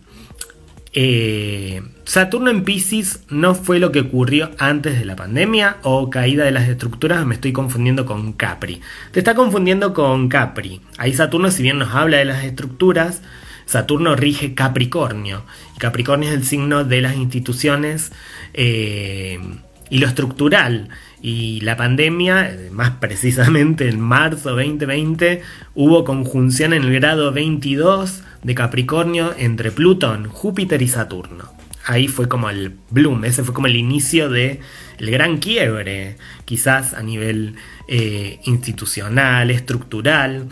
eh, 0.92 1.82
Saturno 2.04 2.50
en 2.50 2.64
Pisces 2.64 3.24
no 3.28 3.54
fue 3.54 3.78
lo 3.78 3.92
que 3.92 4.00
ocurrió 4.00 4.50
antes 4.58 4.98
de 4.98 5.04
la 5.04 5.14
pandemia 5.14 5.76
o 5.82 6.10
caída 6.10 6.44
de 6.44 6.50
las 6.50 6.68
estructuras, 6.68 7.24
me 7.24 7.36
estoy 7.36 7.52
confundiendo 7.52 8.06
con 8.06 8.32
Capri. 8.32 8.80
Te 9.12 9.20
está 9.20 9.34
confundiendo 9.34 9.94
con 9.94 10.28
Capri. 10.28 10.80
Ahí 10.98 11.12
Saturno, 11.12 11.50
si 11.50 11.62
bien 11.62 11.78
nos 11.78 11.94
habla 11.94 12.18
de 12.18 12.24
las 12.24 12.44
estructuras, 12.44 13.22
Saturno 13.70 14.16
rige 14.16 14.54
Capricornio. 14.54 15.44
Capricornio 15.78 16.28
es 16.28 16.34
el 16.34 16.44
signo 16.44 16.82
de 16.82 17.00
las 17.00 17.14
instituciones 17.14 18.10
eh, 18.52 19.38
y 19.88 19.98
lo 19.98 20.08
estructural. 20.08 20.88
Y 21.22 21.60
la 21.60 21.76
pandemia, 21.76 22.58
más 22.72 22.90
precisamente 22.98 23.88
en 23.88 24.00
marzo 24.00 24.56
2020, 24.56 25.42
hubo 25.76 26.04
conjunción 26.04 26.72
en 26.72 26.82
el 26.82 26.92
grado 26.94 27.30
22 27.30 28.24
de 28.42 28.54
Capricornio 28.56 29.34
entre 29.38 29.70
Plutón, 29.70 30.26
Júpiter 30.26 30.82
y 30.82 30.88
Saturno. 30.88 31.52
Ahí 31.86 32.08
fue 32.08 32.26
como 32.26 32.50
el 32.50 32.74
bloom, 32.90 33.24
ese 33.24 33.44
fue 33.44 33.54
como 33.54 33.68
el 33.68 33.76
inicio 33.76 34.30
de 34.30 34.58
el 34.98 35.10
gran 35.12 35.38
quiebre, 35.38 36.16
quizás 36.44 36.92
a 36.92 37.04
nivel 37.04 37.54
eh, 37.86 38.40
institucional, 38.44 39.52
estructural, 39.52 40.48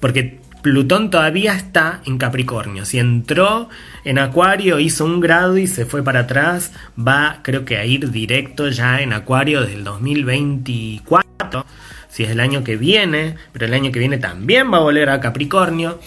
porque 0.00 0.43
Plutón 0.64 1.10
todavía 1.10 1.52
está 1.54 2.00
en 2.06 2.16
Capricornio. 2.16 2.86
Si 2.86 2.98
entró 2.98 3.68
en 4.02 4.18
Acuario, 4.18 4.80
hizo 4.80 5.04
un 5.04 5.20
grado 5.20 5.58
y 5.58 5.66
se 5.66 5.84
fue 5.84 6.02
para 6.02 6.20
atrás, 6.20 6.72
va 6.98 7.40
creo 7.42 7.66
que 7.66 7.76
a 7.76 7.84
ir 7.84 8.10
directo 8.10 8.70
ya 8.70 9.02
en 9.02 9.12
Acuario 9.12 9.60
desde 9.60 9.74
el 9.74 9.84
2024, 9.84 11.66
si 12.08 12.22
es 12.24 12.30
el 12.30 12.40
año 12.40 12.64
que 12.64 12.76
viene, 12.78 13.34
pero 13.52 13.66
el 13.66 13.74
año 13.74 13.92
que 13.92 13.98
viene 13.98 14.16
también 14.16 14.72
va 14.72 14.78
a 14.78 14.80
volver 14.80 15.10
a 15.10 15.20
Capricornio. 15.20 16.00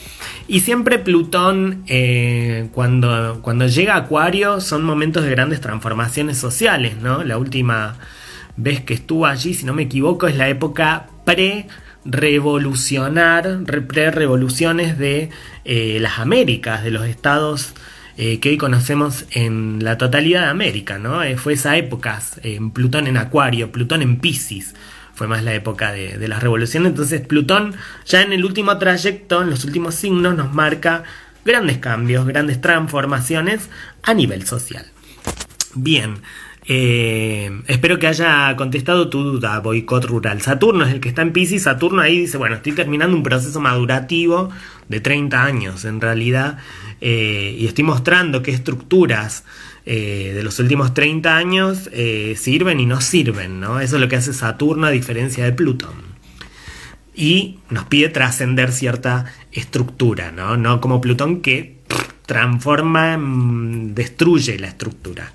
Y 0.48 0.62
siempre 0.62 0.98
Plutón, 0.98 1.84
eh, 1.88 2.70
cuando, 2.74 3.42
cuando 3.44 3.68
llega 3.68 3.94
a 3.94 3.98
Acuario, 3.98 4.60
son 4.60 4.84
momentos 4.84 5.24
de 5.24 5.30
grandes 5.30 5.62
transformaciones 5.62 6.40
sociales, 6.40 6.98
¿no? 7.00 7.24
La 7.24 7.38
última 7.38 7.98
vez 8.56 8.82
que 8.82 8.96
estuvo 8.96 9.28
allí, 9.28 9.54
si 9.54 9.68
no 9.68 9.76
me 9.76 9.84
equivoco, 9.84 10.26
es 10.28 10.36
la 10.36 10.50
época 10.50 11.06
pre- 11.26 11.68
revolucionar, 12.08 13.60
pre-revoluciones 13.66 14.98
de 14.98 15.30
eh, 15.66 15.98
las 16.00 16.20
Américas, 16.20 16.84
de 16.84 16.92
los 16.92 17.06
estados 17.06 17.74
eh, 18.18 18.40
que 18.40 18.50
hoy 18.50 18.58
conocemos 18.58 19.26
en 19.32 19.84
la 19.84 19.98
totalidad 19.98 20.44
de 20.44 20.48
América, 20.48 20.98
¿no? 20.98 21.22
Eh, 21.22 21.38
fue 21.38 21.54
esa 21.54 21.78
época, 21.78 22.20
Plutón 22.74 23.08
en 23.08 23.18
Acuario, 23.18 23.72
Plutón 23.72 24.02
en 24.02 24.20
Pisces, 24.20 24.74
fue 25.14 25.28
más 25.28 25.44
la 25.44 25.54
época 25.54 25.92
de, 25.92 26.18
de 26.18 26.28
las 26.28 26.42
revoluciones, 26.42 26.92
entonces 26.92 27.22
Plutón 27.22 27.76
ya 28.06 28.22
en 28.22 28.34
el 28.34 28.46
último 28.46 28.78
trayecto, 28.78 29.42
en 29.42 29.50
los 29.50 29.66
últimos 29.66 29.96
signos, 29.96 30.36
nos 30.36 30.54
marca 30.54 31.04
grandes 31.46 31.78
cambios, 31.78 32.26
grandes 32.26 32.62
transformaciones 32.62 33.70
a 34.04 34.14
nivel 34.14 34.46
social. 34.46 34.86
Bien, 35.76 36.18
eh, 36.68 37.62
espero 37.68 37.98
que 37.98 38.08
haya 38.08 38.56
contestado 38.56 39.10
tu 39.10 39.24
duda, 39.24 39.60
boicot 39.60 40.06
rural. 40.06 40.42
Saturno 40.42 40.86
es 40.86 40.94
el 40.94 41.00
que 41.00 41.10
está 41.10 41.22
en 41.22 41.34
Pisces. 41.34 41.64
Saturno 41.64 42.02
ahí 42.02 42.20
dice, 42.20 42.38
bueno, 42.38 42.56
estoy 42.56 42.74
terminando 42.74 43.16
un 43.16 43.24
proceso 43.24 43.60
madurativo 43.62 44.50
de 44.90 45.00
30 45.00 45.44
años 45.44 45.86
en 45.86 46.02
realidad 46.02 46.58
eh, 47.02 47.56
y 47.58 47.68
estoy 47.68 47.84
mostrando 47.84 48.44
qué 48.44 48.52
estructuras 48.52 49.46
eh, 49.86 50.34
de 50.36 50.44
los 50.44 50.60
últimos 50.60 50.94
30 50.94 51.36
años 51.36 51.90
sirven 52.36 52.80
y 52.80 52.86
no 52.86 53.00
sirven, 53.00 53.60
¿no? 53.60 53.80
Eso 53.80 53.96
es 53.96 54.02
lo 54.02 54.10
que 54.10 54.18
hace 54.18 54.34
Saturno 54.34 54.88
a 54.88 54.92
diferencia 54.92 55.46
de 55.46 55.54
Plutón. 55.54 56.08
Y 57.16 57.60
nos 57.70 57.86
pide 57.86 58.10
trascender 58.10 58.72
cierta 58.72 59.26
estructura, 59.52 60.32
¿no? 60.32 60.58
No 60.58 60.82
como 60.82 61.02
Plutón 61.02 61.42
que 61.42 61.78
transforma, 62.28 63.18
mm, 63.18 63.96
destruye 63.96 64.60
la 64.60 64.68
estructura. 64.68 65.32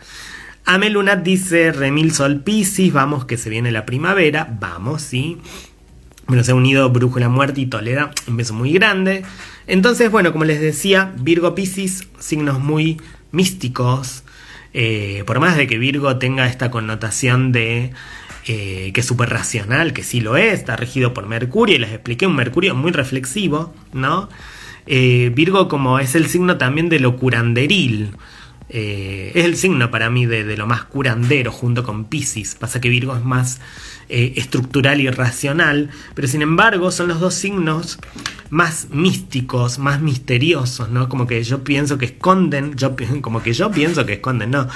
Amelunat 0.65 1.23
dice 1.23 1.73
Remil 1.73 2.13
Sol 2.13 2.41
Piscis, 2.41 2.93
vamos 2.93 3.25
que 3.25 3.37
se 3.37 3.51
viene 3.51 3.73
la 3.73 3.85
primavera, 3.85 4.57
vamos, 4.61 5.03
sí. 5.03 5.39
Bueno, 6.27 6.45
se 6.45 6.53
ha 6.53 6.55
unido 6.55 6.89
Brújula 6.91 7.29
Muerte 7.29 7.61
y 7.61 7.67
Toledo, 7.67 8.11
un 8.29 8.37
beso 8.37 8.55
muy 8.55 8.73
grande. 8.73 9.25
Entonces, 9.67 10.11
bueno, 10.11 10.33
como 10.33 10.45
les 10.45 10.61
decía, 10.61 11.13
Virgo 11.19 11.55
Piscis, 11.55 12.09
signos 12.19 12.61
muy 12.61 13.01
místicos. 13.33 14.23
Eh, 14.75 15.25
por 15.27 15.41
más 15.41 15.57
de 15.57 15.67
que 15.67 15.79
Virgo 15.79 16.17
tenga 16.19 16.47
esta 16.47 16.71
connotación 16.71 17.53
de 17.53 17.93
eh, 18.47 18.91
que 18.93 19.01
es 19.01 19.07
súper 19.07 19.31
racional, 19.31 19.93
que 19.93 20.03
sí 20.03 20.21
lo 20.21 20.37
es, 20.37 20.55
está 20.55 20.77
regido 20.77 21.15
por 21.15 21.27
Mercurio, 21.27 21.77
y 21.77 21.79
les 21.79 21.93
expliqué 21.93 22.27
un 22.27 22.35
Mercurio 22.35 22.75
muy 22.75 22.91
reflexivo, 22.91 23.73
¿no? 23.93 24.29
Eh, 24.87 25.31
Virgo 25.33 25.69
como 25.69 26.01
es 26.01 26.17
el 26.17 26.27
signo 26.27 26.59
también 26.59 26.89
de 26.89 26.99
lo 26.99 27.17
curanderil, 27.17 28.17
eh, 28.75 29.33
es 29.35 29.45
el 29.45 29.57
signo 29.57 29.91
para 29.91 30.09
mí 30.09 30.25
de, 30.25 30.57
lo 30.57 30.67
más 30.67 30.85
curandero 30.85 31.53
junto 31.53 31.85
con 31.85 32.07
Pisces. 32.07 32.55
Pasa 32.55 32.81
que 32.81 32.89
Virgo 32.89 33.15
es 33.15 33.23
más 33.23 33.61
eh, 34.09 34.33
estructural 34.37 35.03
y 35.03 35.11
racional, 35.11 35.91
pero 36.15 36.27
sin 36.27 36.41
embargo 36.41 36.91
son 36.91 37.09
los 37.09 37.21
dos 37.21 37.35
signos 37.35 37.99
más 38.49 38.89
místicos, 38.91 39.79
más 39.79 40.01
misteriosos, 40.01 40.89
¿no? 40.89 41.11
Como 41.11 41.27
que 41.27 41.45
yo 41.45 41.63
pienso 41.65 41.99
que 41.99 42.07
esconden, 42.07 42.75
yo, 42.75 42.97
como 43.21 43.43
que 43.43 43.53
yo 43.53 43.71
pienso 43.71 44.07
que 44.07 44.15
esconden, 44.15 44.51
no. 44.51 44.69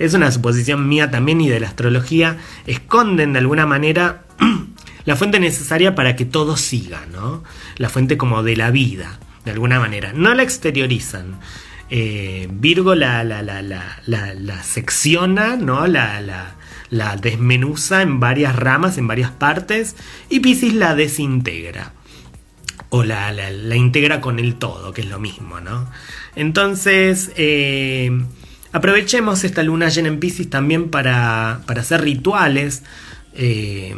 Es 0.00 0.14
una 0.14 0.32
suposición 0.32 0.88
mía 0.88 1.12
también 1.12 1.40
y 1.40 1.48
de 1.48 1.60
la 1.60 1.68
astrología, 1.68 2.38
esconden 2.66 3.34
de 3.34 3.38
alguna 3.38 3.66
manera 3.66 4.24
la 5.04 5.14
fuente 5.14 5.38
necesaria 5.38 5.94
para 5.94 6.16
que 6.16 6.24
todo 6.24 6.56
siga, 6.56 7.06
¿no? 7.12 7.44
La 7.76 7.88
fuente 7.88 8.16
como 8.16 8.42
de 8.42 8.56
la 8.56 8.72
vida, 8.72 9.20
de 9.44 9.52
alguna 9.52 9.78
manera. 9.78 10.12
No 10.12 10.34
la 10.34 10.42
exteriorizan 10.42 11.38
eh, 11.96 12.48
Virgo 12.50 12.96
la, 12.96 13.22
secciona, 14.64 15.54
¿no? 15.54 15.86
La, 15.86 16.56
la 16.90 17.16
desmenuza 17.16 18.02
en 18.02 18.18
varias 18.18 18.56
ramas, 18.56 18.98
en 18.98 19.06
varias 19.06 19.30
partes, 19.30 19.94
y 20.28 20.40
Pisces 20.40 20.74
la 20.74 20.96
desintegra. 20.96 21.92
O 22.88 23.04
la, 23.04 23.32
integra 23.76 24.20
con 24.20 24.40
el 24.40 24.56
todo, 24.56 24.92
que 24.92 25.02
es 25.02 25.08
lo 25.08 25.20
mismo, 25.20 25.60
¿no? 25.60 25.88
Entonces, 26.34 27.30
eh, 27.36 28.10
aprovechemos 28.72 29.44
esta 29.44 29.62
luna 29.62 29.88
llena 29.88 30.08
en 30.08 30.18
Pisces 30.18 30.50
también 30.50 30.90
para, 30.90 31.62
hacer 31.68 32.02
rituales. 32.02 32.82
Eh, 33.34 33.94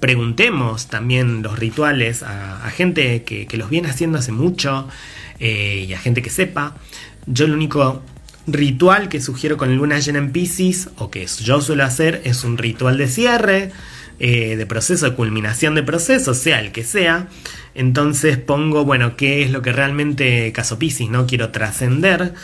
preguntemos 0.00 0.88
también 0.88 1.44
los 1.44 1.60
rituales 1.60 2.24
a, 2.24 2.68
gente 2.70 3.22
que, 3.22 3.48
los 3.56 3.70
viene 3.70 3.88
haciendo 3.88 4.18
hace 4.18 4.32
mucho 4.32 4.88
eh, 5.40 5.86
y 5.88 5.92
a 5.92 5.98
gente 5.98 6.22
que 6.22 6.30
sepa. 6.30 6.76
Yo 7.26 7.46
el 7.46 7.52
único 7.52 8.02
ritual 8.46 9.08
que 9.08 9.20
sugiero 9.20 9.56
con 9.56 9.76
luna 9.76 9.98
llena 9.98 10.18
en 10.18 10.32
Pisces, 10.32 10.90
o 10.98 11.10
que 11.10 11.26
yo 11.26 11.60
suelo 11.60 11.84
hacer, 11.84 12.22
es 12.24 12.44
un 12.44 12.58
ritual 12.58 12.98
de 12.98 13.08
cierre, 13.08 13.72
eh, 14.18 14.56
de 14.56 14.66
proceso, 14.66 15.08
de 15.08 15.16
culminación 15.16 15.74
de 15.74 15.82
proceso, 15.82 16.34
sea 16.34 16.60
el 16.60 16.72
que 16.72 16.84
sea. 16.84 17.28
Entonces 17.74 18.38
pongo, 18.38 18.84
bueno, 18.84 19.16
qué 19.16 19.42
es 19.42 19.50
lo 19.50 19.62
que 19.62 19.72
realmente, 19.72 20.52
caso 20.52 20.78
Pisces, 20.78 21.08
¿no? 21.08 21.26
Quiero 21.26 21.50
trascender 21.50 22.34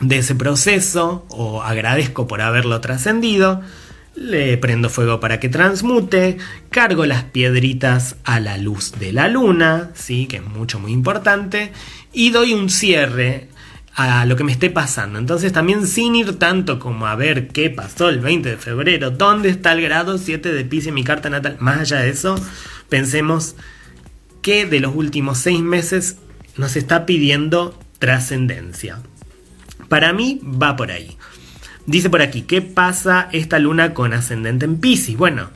de 0.00 0.18
ese 0.18 0.34
proceso, 0.34 1.24
o 1.28 1.62
agradezco 1.62 2.26
por 2.26 2.40
haberlo 2.40 2.80
trascendido. 2.80 3.62
Le 4.16 4.56
prendo 4.56 4.88
fuego 4.88 5.20
para 5.20 5.38
que 5.38 5.48
transmute, 5.48 6.38
cargo 6.70 7.04
las 7.06 7.24
piedritas 7.24 8.16
a 8.24 8.40
la 8.40 8.56
luz 8.56 8.92
de 8.98 9.12
la 9.12 9.28
luna, 9.28 9.90
sí, 9.94 10.26
que 10.26 10.36
es 10.36 10.44
mucho 10.44 10.80
muy 10.80 10.92
importante, 10.92 11.72
y 12.12 12.30
doy 12.30 12.54
un 12.54 12.70
cierre 12.70 13.48
a 13.94 14.26
lo 14.26 14.36
que 14.36 14.44
me 14.44 14.52
esté 14.52 14.70
pasando. 14.70 15.18
Entonces 15.18 15.52
también 15.52 15.86
sin 15.86 16.14
ir 16.14 16.38
tanto 16.38 16.78
como 16.78 17.06
a 17.06 17.14
ver 17.14 17.48
qué 17.48 17.70
pasó 17.70 18.08
el 18.08 18.20
20 18.20 18.50
de 18.50 18.56
febrero, 18.56 19.10
dónde 19.10 19.48
está 19.48 19.72
el 19.72 19.82
grado 19.82 20.18
7 20.18 20.52
de 20.52 20.64
Pisces 20.64 20.88
en 20.88 20.94
mi 20.94 21.04
carta 21.04 21.30
natal, 21.30 21.56
más 21.60 21.80
allá 21.80 22.00
de 22.00 22.10
eso, 22.10 22.36
pensemos 22.88 23.54
que 24.42 24.64
de 24.64 24.80
los 24.80 24.94
últimos 24.94 25.38
seis 25.38 25.60
meses 25.60 26.18
nos 26.56 26.76
está 26.76 27.04
pidiendo 27.04 27.78
trascendencia. 27.98 29.00
Para 29.88 30.12
mí 30.12 30.40
va 30.42 30.76
por 30.76 30.90
ahí. 30.90 31.15
Dice 31.86 32.10
por 32.10 32.20
aquí, 32.20 32.42
¿qué 32.42 32.62
pasa 32.62 33.28
esta 33.32 33.60
luna 33.60 33.94
con 33.94 34.12
ascendente 34.12 34.64
en 34.64 34.78
Pisces? 34.78 35.16
Bueno, 35.16 35.50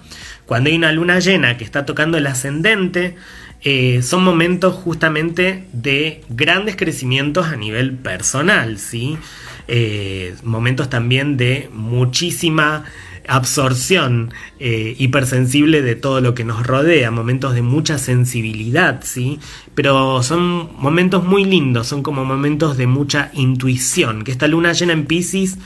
cuando 0.47 0.71
hay 0.71 0.77
una 0.77 0.93
luna 0.93 1.19
llena 1.19 1.57
que 1.57 1.65
está 1.65 1.85
tocando 1.85 2.19
el 2.19 2.27
ascendente, 2.29 3.17
eh, 3.63 4.01
son 4.03 4.23
momentos 4.23 4.75
justamente 4.75 5.65
de 5.73 6.23
grandes 6.29 6.77
crecimientos 6.77 7.47
a 7.47 7.57
nivel 7.57 7.95
personal, 7.95 8.79
¿sí? 8.79 9.19
Eh, 9.67 10.35
momentos 10.45 10.89
también 10.89 11.37
de 11.37 11.69
muchísima 11.73 12.85
absorción 13.29 14.33
eh, 14.59 14.95
hipersensible 14.99 15.83
de 15.83 15.95
todo 15.95 16.21
lo 16.21 16.35
que 16.35 16.45
nos 16.45 16.67
rodea, 16.67 17.11
momentos 17.11 17.55
de 17.55 17.63
mucha 17.63 17.99
sensibilidad, 17.99 19.01
¿sí? 19.05 19.41
Pero 19.75 20.23
son 20.23 20.71
momentos 20.77 21.25
muy 21.25 21.45
lindos, 21.45 21.89
son 21.89 22.03
como 22.03 22.25
momentos 22.25 22.77
de 22.77 22.87
mucha 22.87 23.31
intuición, 23.35 24.23
que 24.23 24.31
esta 24.31 24.49
luna 24.49 24.73
llena 24.73 24.93
en 24.93 25.07
Pisces 25.07 25.59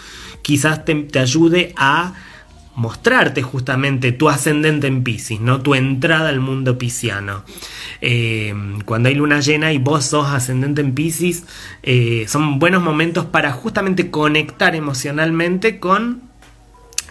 quizás 0.44 0.84
te 0.84 1.18
ayude 1.18 1.72
a 1.76 2.14
mostrarte 2.76 3.42
justamente 3.42 4.12
tu 4.12 4.28
ascendente 4.28 4.86
en 4.86 5.04
Pisces, 5.04 5.40
¿no? 5.40 5.60
Tu 5.60 5.74
entrada 5.74 6.28
al 6.28 6.40
mundo 6.40 6.76
pisciano. 6.76 7.44
Eh, 8.00 8.54
cuando 8.84 9.08
hay 9.08 9.14
luna 9.14 9.40
llena 9.40 9.72
y 9.72 9.78
vos 9.78 10.06
sos 10.06 10.28
ascendente 10.28 10.80
en 10.80 10.94
Pisces, 10.94 11.44
eh, 11.82 12.26
son 12.28 12.58
buenos 12.58 12.82
momentos 12.82 13.26
para 13.26 13.52
justamente 13.52 14.10
conectar 14.10 14.74
emocionalmente 14.74 15.78
con 15.78 16.22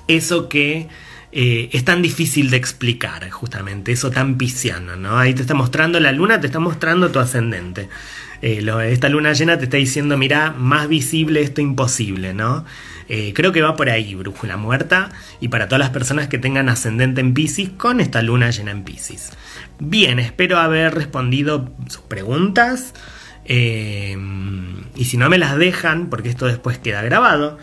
eso 0.07 0.49
que 0.49 0.89
eh, 1.31 1.69
es 1.71 1.85
tan 1.85 2.01
difícil 2.01 2.51
de 2.51 2.57
explicar, 2.57 3.27
justamente, 3.29 3.93
eso 3.93 4.11
tan 4.11 4.37
pisciano, 4.37 4.97
¿no? 4.97 5.17
Ahí 5.17 5.33
te 5.33 5.41
está 5.41 5.53
mostrando 5.53 5.99
la 5.99 6.11
luna, 6.11 6.41
te 6.41 6.47
está 6.47 6.59
mostrando 6.59 7.09
tu 7.09 7.19
ascendente. 7.19 7.87
esta 8.41 9.07
luna 9.07 9.31
llena 9.31 9.57
te 9.57 9.63
está 9.63 9.77
diciendo, 9.77 10.17
mira, 10.17 10.51
más 10.51 10.89
visible 10.89 11.41
esto 11.41 11.61
imposible, 11.61 12.33
¿no? 12.33 12.65
Eh, 13.09 13.33
creo 13.35 13.51
que 13.51 13.61
va 13.61 13.75
por 13.75 13.89
ahí, 13.89 14.15
brújula 14.15 14.57
muerta, 14.57 15.11
y 15.39 15.49
para 15.49 15.67
todas 15.67 15.79
las 15.79 15.89
personas 15.89 16.27
que 16.27 16.37
tengan 16.37 16.69
ascendente 16.69 17.21
en 17.21 17.33
Pisces 17.33 17.69
con 17.69 17.99
esta 17.99 18.21
luna 18.21 18.51
llena 18.51 18.71
en 18.71 18.83
Pisces. 18.83 19.31
Bien, 19.79 20.19
espero 20.19 20.57
haber 20.57 20.93
respondido 20.93 21.73
sus 21.87 22.01
preguntas. 22.01 22.93
Eh, 23.45 24.17
y 24.95 25.05
si 25.05 25.17
no 25.17 25.29
me 25.29 25.37
las 25.37 25.57
dejan, 25.57 26.09
porque 26.09 26.29
esto 26.29 26.45
después 26.45 26.77
queda 26.77 27.01
grabado, 27.01 27.57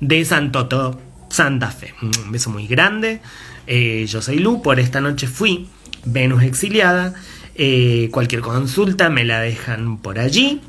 de 0.00 0.24
Santoto 0.24 1.00
Santa 1.32 1.70
Fe. 1.70 1.94
Un 2.02 2.30
beso 2.30 2.50
muy 2.50 2.66
grande. 2.66 3.20
Eh, 3.66 4.04
yo 4.06 4.20
soy 4.20 4.38
Lu, 4.38 4.62
por 4.62 4.78
esta 4.78 5.00
noche 5.00 5.26
fui 5.26 5.68
Venus 6.04 6.42
exiliada. 6.42 7.14
Eh, 7.54 8.08
cualquier 8.12 8.42
consulta 8.42 9.08
me 9.08 9.24
la 9.24 9.40
dejan 9.40 9.98
por 9.98 10.18
allí. 10.18 10.60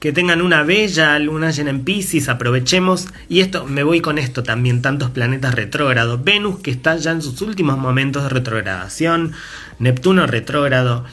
Que 0.00 0.12
tengan 0.12 0.42
una 0.42 0.64
bella 0.64 1.18
luna 1.18 1.50
llena 1.50 1.70
en 1.70 1.84
Pisces, 1.84 2.28
aprovechemos. 2.28 3.06
Y 3.28 3.40
esto, 3.40 3.64
me 3.64 3.84
voy 3.84 4.00
con 4.00 4.18
esto 4.18 4.42
también, 4.42 4.82
tantos 4.82 5.10
planetas 5.10 5.54
retrógrados. 5.54 6.22
Venus 6.22 6.58
que 6.58 6.72
está 6.72 6.96
ya 6.96 7.12
en 7.12 7.22
sus 7.22 7.40
últimos 7.40 7.78
momentos 7.78 8.24
de 8.24 8.28
retrogradación. 8.30 9.32
Neptuno 9.78 10.26
retrógrado 10.26 11.04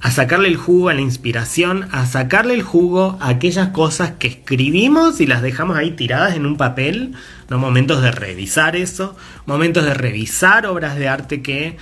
a 0.00 0.10
sacarle 0.10 0.48
el 0.48 0.56
jugo 0.56 0.88
a 0.88 0.94
la 0.94 1.00
inspiración, 1.00 1.88
a 1.92 2.06
sacarle 2.06 2.54
el 2.54 2.62
jugo 2.62 3.16
a 3.20 3.28
aquellas 3.28 3.68
cosas 3.68 4.12
que 4.18 4.28
escribimos 4.28 5.20
y 5.20 5.26
las 5.26 5.42
dejamos 5.42 5.76
ahí 5.76 5.92
tiradas 5.92 6.36
en 6.36 6.46
un 6.46 6.56
papel, 6.56 7.14
¿no? 7.48 7.58
momentos 7.58 8.02
de 8.02 8.10
revisar 8.10 8.76
eso, 8.76 9.16
momentos 9.46 9.84
de 9.84 9.94
revisar 9.94 10.66
obras 10.66 10.96
de 10.96 11.08
arte 11.08 11.42
que 11.42 11.76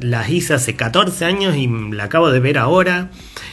las 0.00 0.28
hice 0.28 0.54
hace 0.54 0.76
14 0.76 1.24
años 1.24 1.56
y 1.56 1.66
la 1.66 2.04
acabo 2.04 2.30
de 2.30 2.40
ver 2.40 2.58
ahora. 2.58 3.10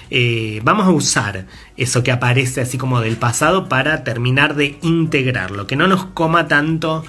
Eh, 0.10 0.62
vamos 0.64 0.88
a 0.88 0.92
usar 0.92 1.46
eso 1.76 2.04
que 2.04 2.12
aparece 2.12 2.62
así 2.62 2.78
como 2.78 3.02
del 3.02 3.18
pasado 3.18 3.68
para 3.68 4.04
terminar 4.04 4.56
de 4.56 4.78
integrarlo, 4.82 5.68
que 5.68 5.76
no 5.76 5.88
nos 5.88 6.06
coma 6.06 6.48
tanto 6.48 7.04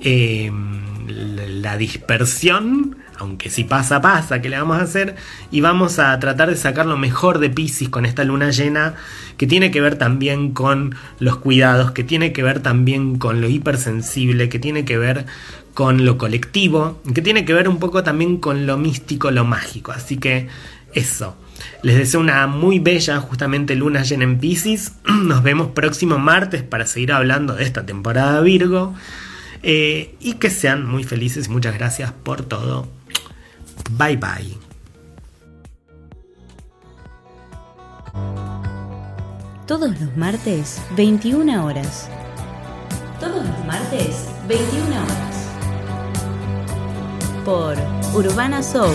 eh, 0.00 0.50
la 1.06 1.76
dispersión 1.76 2.96
aunque 3.18 3.50
si 3.50 3.64
pasa, 3.64 4.00
pasa, 4.00 4.40
¿qué 4.40 4.48
le 4.48 4.58
vamos 4.58 4.78
a 4.78 4.82
hacer? 4.82 5.16
Y 5.50 5.60
vamos 5.60 5.98
a 5.98 6.18
tratar 6.18 6.50
de 6.50 6.56
sacar 6.56 6.86
lo 6.86 6.96
mejor 6.96 7.38
de 7.38 7.50
Pisces 7.50 7.88
con 7.88 8.06
esta 8.06 8.24
luna 8.24 8.50
llena, 8.50 8.94
que 9.36 9.46
tiene 9.46 9.70
que 9.70 9.80
ver 9.80 9.96
también 9.96 10.52
con 10.52 10.94
los 11.18 11.36
cuidados, 11.36 11.92
que 11.92 12.04
tiene 12.04 12.32
que 12.32 12.42
ver 12.42 12.60
también 12.60 13.18
con 13.18 13.40
lo 13.40 13.48
hipersensible, 13.48 14.48
que 14.48 14.58
tiene 14.58 14.84
que 14.84 14.98
ver 14.98 15.26
con 15.74 16.04
lo 16.04 16.16
colectivo, 16.16 17.02
que 17.14 17.22
tiene 17.22 17.44
que 17.44 17.52
ver 17.52 17.68
un 17.68 17.78
poco 17.78 18.02
también 18.02 18.38
con 18.38 18.66
lo 18.66 18.78
místico, 18.78 19.30
lo 19.30 19.44
mágico. 19.44 19.92
Así 19.92 20.16
que 20.16 20.48
eso. 20.94 21.36
Les 21.82 21.96
deseo 21.96 22.20
una 22.20 22.46
muy 22.46 22.78
bella, 22.78 23.20
justamente 23.20 23.74
luna 23.76 24.02
llena 24.02 24.24
en 24.24 24.38
Pisces. 24.38 24.92
Nos 25.04 25.42
vemos 25.42 25.68
próximo 25.68 26.18
martes 26.18 26.62
para 26.62 26.86
seguir 26.86 27.12
hablando 27.12 27.54
de 27.54 27.64
esta 27.64 27.84
temporada 27.84 28.40
Virgo. 28.40 28.94
Eh, 29.62 30.14
y 30.20 30.34
que 30.34 30.50
sean 30.50 30.86
muy 30.86 31.04
felices. 31.04 31.48
Muchas 31.48 31.74
gracias 31.74 32.12
por 32.12 32.42
todo. 32.42 32.95
Bye 33.90 34.16
bye. 34.16 34.58
Todos 39.66 40.00
los 40.00 40.16
martes, 40.16 40.80
21 40.96 41.64
horas. 41.64 42.08
Todos 43.18 43.44
los 43.44 43.64
martes, 43.66 44.28
21 44.48 44.86
horas. 44.86 45.46
Por 47.44 47.76
Urbana 48.14 48.62
Soul 48.62 48.94